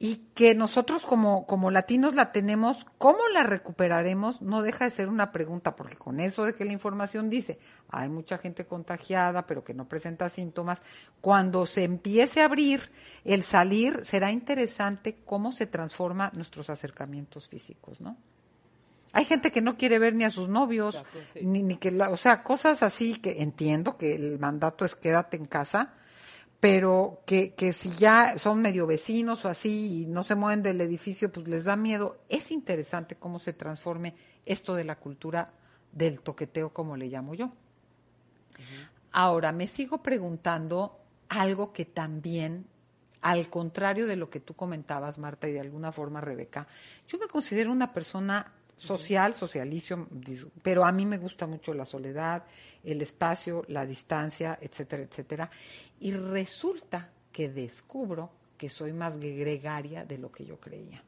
[0.00, 4.40] y que nosotros como, como latinos la tenemos, ¿cómo la recuperaremos?
[4.40, 7.58] No deja de ser una pregunta, porque con eso de que la información dice,
[7.90, 10.82] hay mucha gente contagiada, pero que no presenta síntomas,
[11.20, 12.92] cuando se empiece a abrir
[13.24, 18.16] el salir, será interesante cómo se transforman nuestros acercamientos físicos, ¿no?
[19.14, 20.94] Hay gente que no quiere ver ni a sus novios,
[21.42, 25.36] ni, ni que, la- o sea, cosas así que entiendo que el mandato es quédate
[25.38, 25.94] en casa,
[26.60, 30.80] pero que, que si ya son medio vecinos o así y no se mueven del
[30.80, 32.18] edificio, pues les da miedo.
[32.28, 34.14] Es interesante cómo se transforme
[34.44, 35.52] esto de la cultura
[35.92, 37.52] del toqueteo, como le llamo yo.
[39.12, 40.98] Ahora, me sigo preguntando
[41.28, 42.66] algo que también,
[43.20, 46.66] al contrario de lo que tú comentabas, Marta, y de alguna forma, Rebeca,
[47.06, 50.08] yo me considero una persona social, socialicio,
[50.62, 52.44] pero a mí me gusta mucho la soledad,
[52.84, 55.50] el espacio, la distancia, etcétera, etcétera.
[56.00, 61.02] Y resulta que descubro que soy más gregaria de lo que yo creía.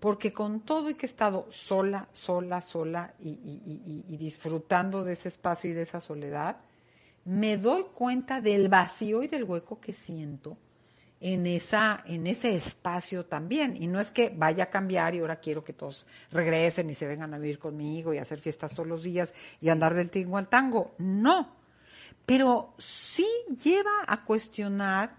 [0.00, 5.70] Porque con todo y que he estado sola, sola, sola y, disfrutando de ese espacio
[5.70, 6.56] y de esa soledad,
[7.26, 10.56] me doy cuenta del vacío y del hueco que siento
[11.20, 13.76] en esa en ese espacio también.
[13.76, 17.06] Y no es que vaya a cambiar y ahora quiero que todos regresen y se
[17.06, 20.48] vengan a vivir conmigo y hacer fiestas todos los días y andar del tingo al
[20.48, 20.94] tango.
[20.96, 21.59] No
[22.26, 23.26] pero sí
[23.62, 25.16] lleva a cuestionar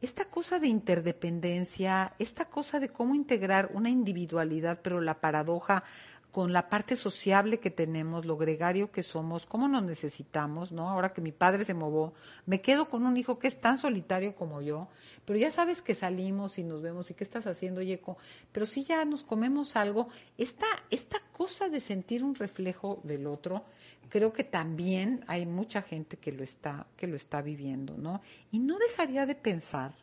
[0.00, 5.84] esta cosa de interdependencia, esta cosa de cómo integrar una individualidad, pero la paradoja
[6.32, 10.88] con la parte sociable que tenemos, lo gregario que somos, cómo nos necesitamos, ¿no?
[10.88, 12.12] Ahora que mi padre se movió,
[12.46, 14.88] me quedo con un hijo que es tan solitario como yo,
[15.24, 18.16] pero ya sabes que salimos y nos vemos y qué estás haciendo, Yeco,
[18.52, 20.08] pero si ya nos comemos algo,
[20.38, 23.64] esta, esta cosa de sentir un reflejo del otro,
[24.08, 28.20] creo que también hay mucha gente que lo está, que lo está viviendo, ¿no?
[28.52, 29.94] Y no dejaría de pensar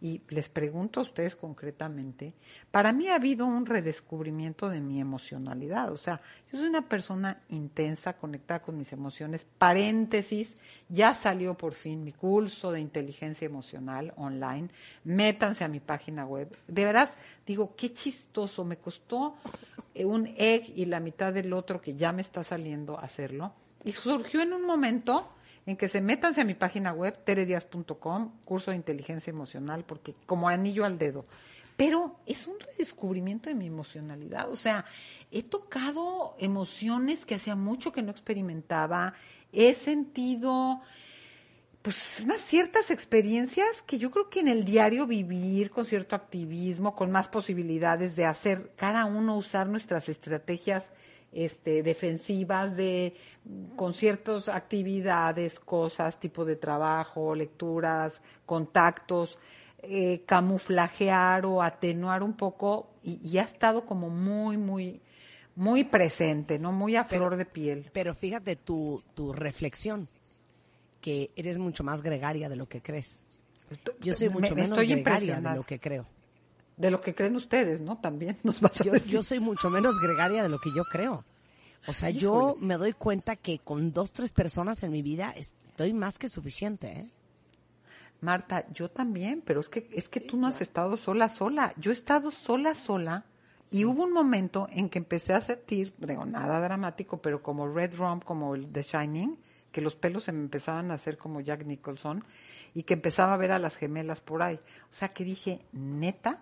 [0.00, 2.32] y les pregunto a ustedes concretamente,
[2.70, 5.92] para mí ha habido un redescubrimiento de mi emocionalidad.
[5.92, 6.20] O sea,
[6.50, 9.46] yo soy una persona intensa, conectada con mis emociones.
[9.58, 10.56] Paréntesis,
[10.88, 14.70] ya salió por fin mi curso de inteligencia emocional online.
[15.04, 16.56] Métanse a mi página web.
[16.66, 18.64] De veras, digo, qué chistoso.
[18.64, 19.36] Me costó
[19.94, 23.52] eh, un egg y la mitad del otro que ya me está saliendo hacerlo.
[23.84, 25.28] Y surgió en un momento
[25.70, 30.48] en que se métanse a mi página web, teredias.com, curso de inteligencia emocional, porque como
[30.48, 31.26] anillo al dedo.
[31.76, 34.50] Pero es un redescubrimiento de mi emocionalidad.
[34.50, 34.84] O sea,
[35.30, 39.14] he tocado emociones que hacía mucho que no experimentaba.
[39.52, 40.82] He sentido
[41.82, 46.94] pues unas ciertas experiencias que yo creo que en el diario vivir con cierto activismo,
[46.94, 50.90] con más posibilidades de hacer cada uno usar nuestras estrategias
[51.32, 53.14] este, defensivas de
[53.76, 59.38] con ciertas actividades, cosas, tipo de trabajo, lecturas, contactos,
[59.82, 65.00] eh, camuflajear o atenuar un poco y, ha estado como muy, muy,
[65.56, 66.70] muy presente, ¿no?
[66.70, 67.90] Muy a flor de piel.
[67.92, 70.08] Pero fíjate tu, tu reflexión,
[71.00, 73.22] que eres mucho más gregaria de lo que crees.
[74.00, 76.06] Yo soy mucho menos gregaria de lo que creo.
[76.76, 77.98] De lo que creen ustedes, ¿no?
[77.98, 81.24] También nos vas a yo, yo soy mucho menos gregaria de lo que yo creo.
[81.86, 85.92] O sea, yo me doy cuenta que con dos, tres personas en mi vida estoy
[85.92, 87.10] más que suficiente, ¿eh?
[88.20, 91.72] Marta, yo también, pero es que es que tú no has estado sola, sola.
[91.78, 93.24] Yo he estado sola, sola.
[93.70, 97.94] Y hubo un momento en que empecé a sentir, digo, nada dramático, pero como Red
[97.94, 99.38] Rum, como el The Shining,
[99.70, 102.24] que los pelos se me empezaban a hacer como Jack Nicholson
[102.74, 104.56] y que empezaba a ver a las gemelas por ahí.
[104.56, 106.40] O sea, que dije, neta,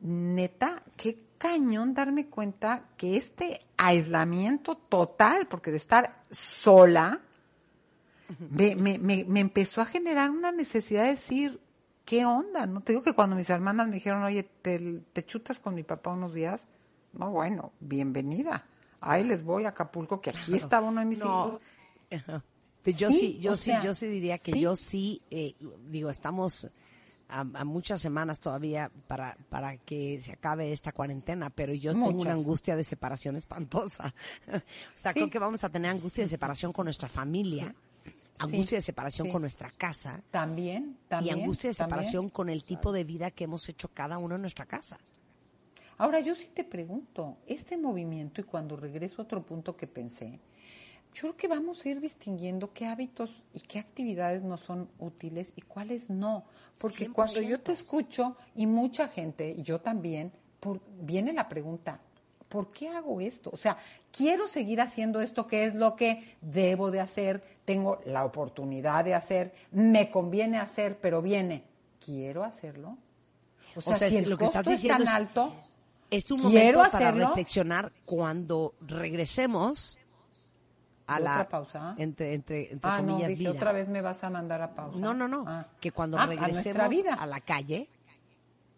[0.00, 7.20] neta, qué cañón darme cuenta que este aislamiento total, porque de estar sola,
[8.50, 11.60] me, me, me, empezó a generar una necesidad de decir,
[12.04, 12.66] ¿qué onda?
[12.66, 15.84] No te digo que cuando mis hermanas me dijeron, oye, ¿te, te chutas con mi
[15.84, 16.64] papá unos días?
[17.12, 18.66] No, bueno, bienvenida.
[19.00, 21.60] Ahí les voy a Acapulco, que aquí estaba uno de mis hijos.
[22.82, 25.54] Pues yo sí, yo sí, yo sí diría que yo sí, eh,
[25.88, 26.68] digo, estamos
[27.28, 32.32] a, muchas semanas todavía para, para que se acabe esta cuarentena, pero yo tengo una
[32.32, 34.14] angustia de separación espantosa.
[34.52, 34.60] o
[34.94, 37.74] sea, creo que vamos a tener angustia de separación con nuestra familia,
[38.38, 40.22] angustia de separación con nuestra casa.
[40.30, 41.38] También, también.
[41.38, 44.40] Y angustia de separación con el tipo de vida que hemos hecho cada uno en
[44.40, 44.98] nuestra casa.
[45.98, 50.40] Ahora, yo sí te pregunto, este movimiento, y cuando regreso a otro punto que pensé,
[51.16, 55.54] yo creo que vamos a ir distinguiendo qué hábitos y qué actividades nos son útiles
[55.56, 56.44] y cuáles no.
[56.76, 60.30] Porque cuando yo te escucho y mucha gente, y yo también,
[61.00, 62.00] viene la pregunta,
[62.50, 63.48] ¿por qué hago esto?
[63.50, 63.78] O sea,
[64.12, 69.14] quiero seguir haciendo esto que es lo que debo de hacer, tengo la oportunidad de
[69.14, 71.64] hacer, me conviene hacer, pero viene,
[71.98, 72.98] ¿quiero hacerlo?
[73.74, 75.54] O sea, si el lo que estás diciendo es tan alto,
[76.10, 79.98] es un momento para reflexionar cuando regresemos
[81.06, 81.94] a la pausa?
[81.98, 84.98] entre entre entre ah, comillas no, dije, otra vez me vas a mandar a pausa.
[84.98, 85.66] No, no, no, ah.
[85.80, 87.14] que cuando ah, regresemos a, vida.
[87.14, 87.88] a, la calle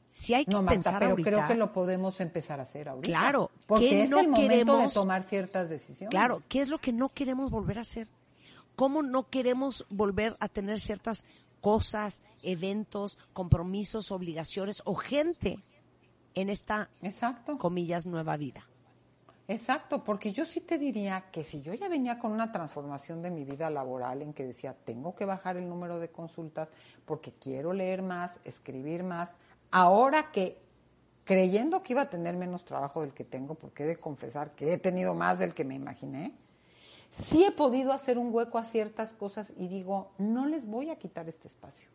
[0.09, 3.07] si hay que no, pensar pero creo que lo podemos empezar a hacer ahorita.
[3.07, 6.11] Claro, porque es no el momento queremos, de tomar ciertas decisiones.
[6.11, 8.09] Claro, ¿qué es lo que no queremos volver a hacer?
[8.75, 11.25] ¿Cómo no queremos volver a tener ciertas
[11.61, 15.63] cosas, eventos, compromisos, obligaciones o gente
[16.35, 17.59] en esta Exacto.
[17.59, 18.67] comillas nueva vida?
[19.51, 23.31] Exacto, porque yo sí te diría que si yo ya venía con una transformación de
[23.31, 26.69] mi vida laboral en que decía, tengo que bajar el número de consultas
[27.07, 29.37] porque quiero leer más, escribir más,
[29.71, 30.59] ahora que
[31.25, 34.71] creyendo que iba a tener menos trabajo del que tengo, porque he de confesar que
[34.71, 36.35] he tenido más del que me imaginé,
[37.11, 40.97] sí he podido hacer un hueco a ciertas cosas y digo, no les voy a
[40.97, 41.89] quitar este espacio,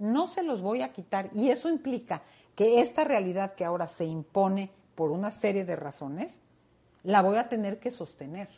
[0.00, 2.22] no se los voy a quitar y eso implica
[2.56, 6.42] que esta realidad que ahora se impone por una serie de razones,
[7.06, 8.48] la voy a tener que sostener.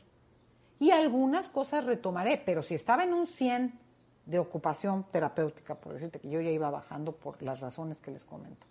[0.81, 3.79] Y algunas cosas retomaré, pero si estaba en un 100
[4.25, 8.25] de ocupación terapéutica, por decirte que yo ya iba bajando por las razones que les
[8.25, 8.67] comento,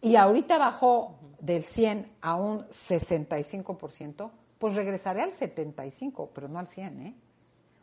[0.00, 6.68] y ahorita bajó del 100 a un 65%, pues regresaré al 75, pero no al
[6.68, 7.14] 100, ¿eh?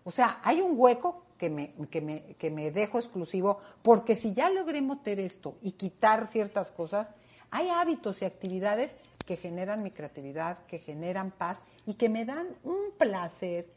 [0.04, 4.34] O sea, hay un hueco que me, que me, que me dejo exclusivo, porque si
[4.34, 7.14] ya logré meter esto y quitar ciertas cosas,
[7.52, 8.96] hay hábitos y actividades
[9.28, 13.68] que generan mi creatividad, que generan paz y que me dan un placer.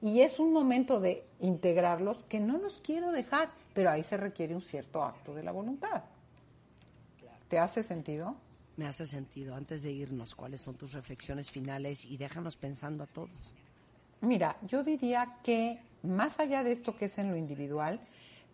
[0.00, 4.54] Y es un momento de integrarlos que no los quiero dejar, pero ahí se requiere
[4.54, 6.04] un cierto acto de la voluntad.
[7.48, 8.36] ¿Te hace sentido?
[8.76, 9.54] Me hace sentido.
[9.54, 12.04] Antes de irnos, ¿cuáles son tus reflexiones finales?
[12.04, 13.56] Y déjanos pensando a todos.
[14.20, 18.00] Mira, yo diría que más allá de esto que es en lo individual,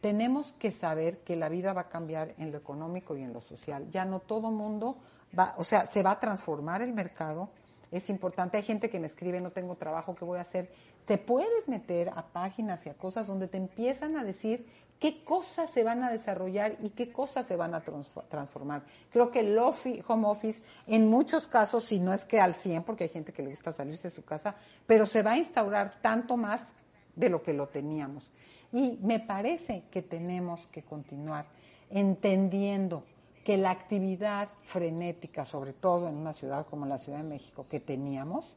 [0.00, 3.42] tenemos que saber que la vida va a cambiar en lo económico y en lo
[3.42, 3.90] social.
[3.90, 4.96] Ya no todo mundo
[5.38, 7.50] va, o sea, se va a transformar el mercado.
[7.90, 10.70] Es importante, hay gente que me escribe, no tengo trabajo, ¿qué voy a hacer?
[11.06, 14.66] Te puedes meter a páginas y a cosas donde te empiezan a decir
[15.00, 17.82] qué cosas se van a desarrollar y qué cosas se van a
[18.28, 18.82] transformar.
[19.10, 23.04] Creo que el home office, en muchos casos, si no es que al 100, porque
[23.04, 24.54] hay gente que le gusta salirse de su casa,
[24.86, 26.68] pero se va a instaurar tanto más
[27.16, 28.30] de lo que lo teníamos.
[28.72, 31.46] Y me parece que tenemos que continuar
[31.88, 33.04] entendiendo
[33.44, 37.80] que la actividad frenética, sobre todo en una ciudad como la Ciudad de México que
[37.80, 38.54] teníamos,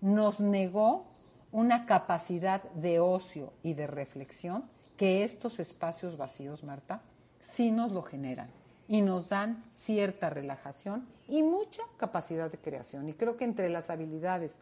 [0.00, 1.04] nos negó
[1.52, 4.64] una capacidad de ocio y de reflexión
[4.96, 7.02] que estos espacios vacíos, Marta,
[7.40, 8.50] sí nos lo generan
[8.88, 13.08] y nos dan cierta relajación y mucha capacidad de creación.
[13.08, 14.58] Y creo que entre las habilidades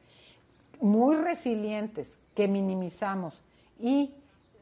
[0.80, 3.40] muy resilientes que minimizamos
[3.78, 4.14] y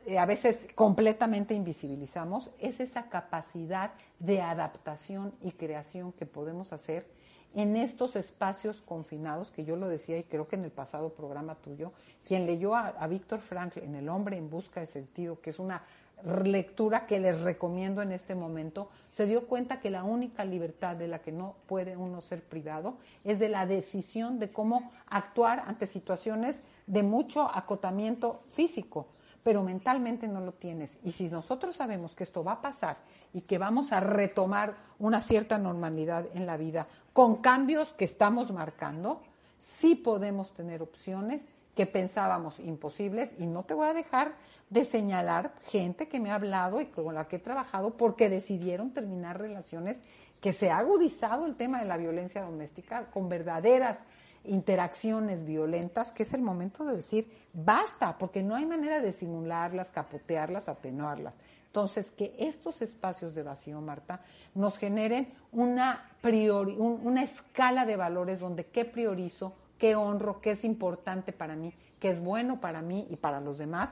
[0.07, 7.07] eh, a veces completamente invisibilizamos, es esa capacidad de adaptación y creación que podemos hacer
[7.55, 11.55] en estos espacios confinados, que yo lo decía y creo que en el pasado programa
[11.57, 11.93] tuyo,
[12.27, 15.59] quien leyó a, a Víctor Frankl en El hombre en busca de sentido, que es
[15.59, 15.83] una
[16.25, 21.09] lectura que les recomiendo en este momento, se dio cuenta que la única libertad de
[21.09, 25.87] la que no puede uno ser privado es de la decisión de cómo actuar ante
[25.87, 29.09] situaciones de mucho acotamiento físico
[29.43, 30.99] pero mentalmente no lo tienes.
[31.03, 32.99] Y si nosotros sabemos que esto va a pasar
[33.33, 38.53] y que vamos a retomar una cierta normalidad en la vida con cambios que estamos
[38.53, 39.23] marcando,
[39.61, 44.35] sí podemos tener opciones que pensábamos imposibles y no te voy a dejar
[44.71, 48.93] de señalar gente que me ha hablado y con la que he trabajado porque decidieron
[48.93, 50.01] terminar relaciones
[50.41, 54.03] que se ha agudizado el tema de la violencia doméstica con verdaderas
[54.45, 59.91] interacciones violentas, que es el momento de decir basta, porque no hay manera de simularlas,
[59.91, 61.39] capotearlas, atenuarlas.
[61.67, 64.21] Entonces, que estos espacios de vacío, Marta,
[64.55, 70.65] nos generen una, priori, una escala de valores donde qué priorizo, qué honro, qué es
[70.65, 73.91] importante para mí, qué es bueno para mí y para los demás,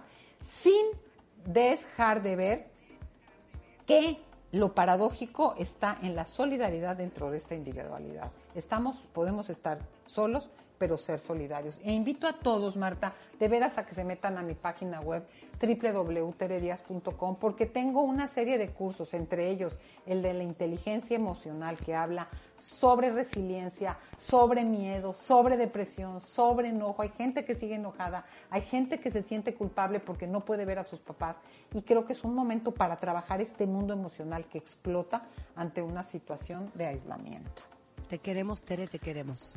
[0.60, 0.86] sin
[1.47, 2.66] dejar de ver
[3.86, 4.18] que
[4.52, 8.31] lo paradójico está en la solidaridad dentro de esta individualidad.
[8.55, 10.51] Estamos, podemos estar solos,
[10.81, 11.78] pero ser solidarios.
[11.85, 15.22] E invito a todos, Marta, de veras a que se metan a mi página web
[15.60, 21.94] www.teredias.com porque tengo una serie de cursos, entre ellos el de la inteligencia emocional que
[21.94, 27.02] habla sobre resiliencia, sobre miedo, sobre depresión, sobre enojo.
[27.02, 30.78] Hay gente que sigue enojada, hay gente que se siente culpable porque no puede ver
[30.78, 31.36] a sus papás
[31.74, 36.05] y creo que es un momento para trabajar este mundo emocional que explota ante una
[36.05, 37.80] situación de aislamiento.
[38.10, 39.56] Te queremos, Tere, te queremos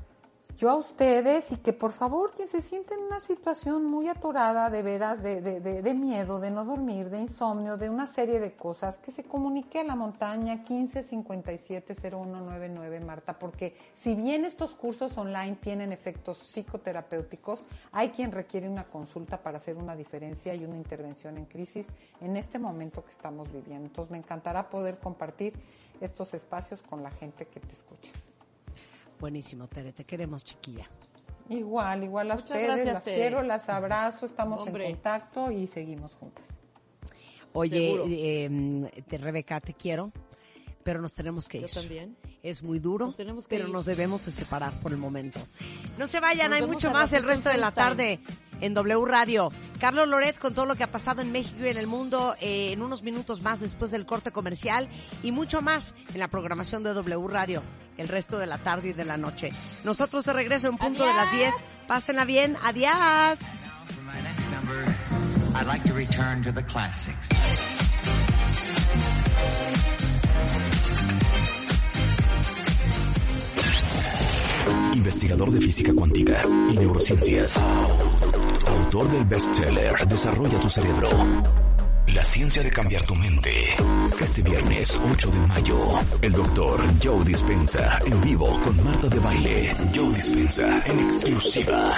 [0.55, 4.69] yo a ustedes y que por favor quien se siente en una situación muy atorada
[4.69, 8.53] de veras, de, de, de, miedo, de no dormir, de insomnio, de una serie de
[8.53, 15.55] cosas, que se comunique a la montaña 15570199 Marta, porque si bien estos cursos online
[15.55, 21.39] tienen efectos psicoterapéuticos, hay quien requiere una consulta para hacer una diferencia y una intervención
[21.39, 21.88] en crisis
[22.21, 23.88] en este momento que estamos viviendo.
[23.88, 25.53] Entonces me encantará poder compartir
[25.99, 28.11] estos espacios con la gente que te escucha.
[29.24, 30.84] Buenísimo, Tere, te queremos, chiquilla.
[31.48, 36.45] Igual, igual a ustedes, las quiero, las abrazo, estamos en contacto y seguimos juntas.
[37.54, 40.12] Oye, em, Rebeca, te quiero,
[40.84, 41.68] pero nos tenemos que ir.
[41.68, 42.18] Yo también.
[42.44, 43.15] Es muy duro,
[43.48, 45.40] pero nos debemos de separar por el momento.
[45.98, 48.20] No se vayan, hay mucho más el resto de la tarde
[48.60, 49.49] en W Radio.
[49.80, 52.74] Carlos Loret con todo lo que ha pasado en México y en el mundo eh,
[52.74, 54.90] en unos minutos más después del corte comercial
[55.24, 57.64] y mucho más en la programación de W Radio
[57.98, 59.49] el resto de la tarde y de la noche.
[59.86, 61.53] Nosotros de regreso en punto de las 10.
[61.88, 62.57] Pásenla bien.
[62.61, 63.40] Adiós.
[74.94, 77.60] Investigador de física cuántica y neurociencias.
[78.68, 81.10] Autor del bestseller Desarrolla tu cerebro.
[82.07, 83.49] La ciencia de cambiar tu mente.
[84.22, 85.78] Este viernes 8 de mayo,
[86.22, 89.76] el doctor Joe Dispensa en vivo con Marta de Baile.
[89.95, 91.91] Joe Dispensa en exclusiva.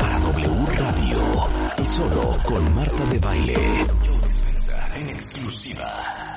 [0.00, 1.48] Para W Radio.
[1.80, 3.86] Y solo con Marta de Baile.
[4.04, 6.33] Joe Dispensa en exclusiva.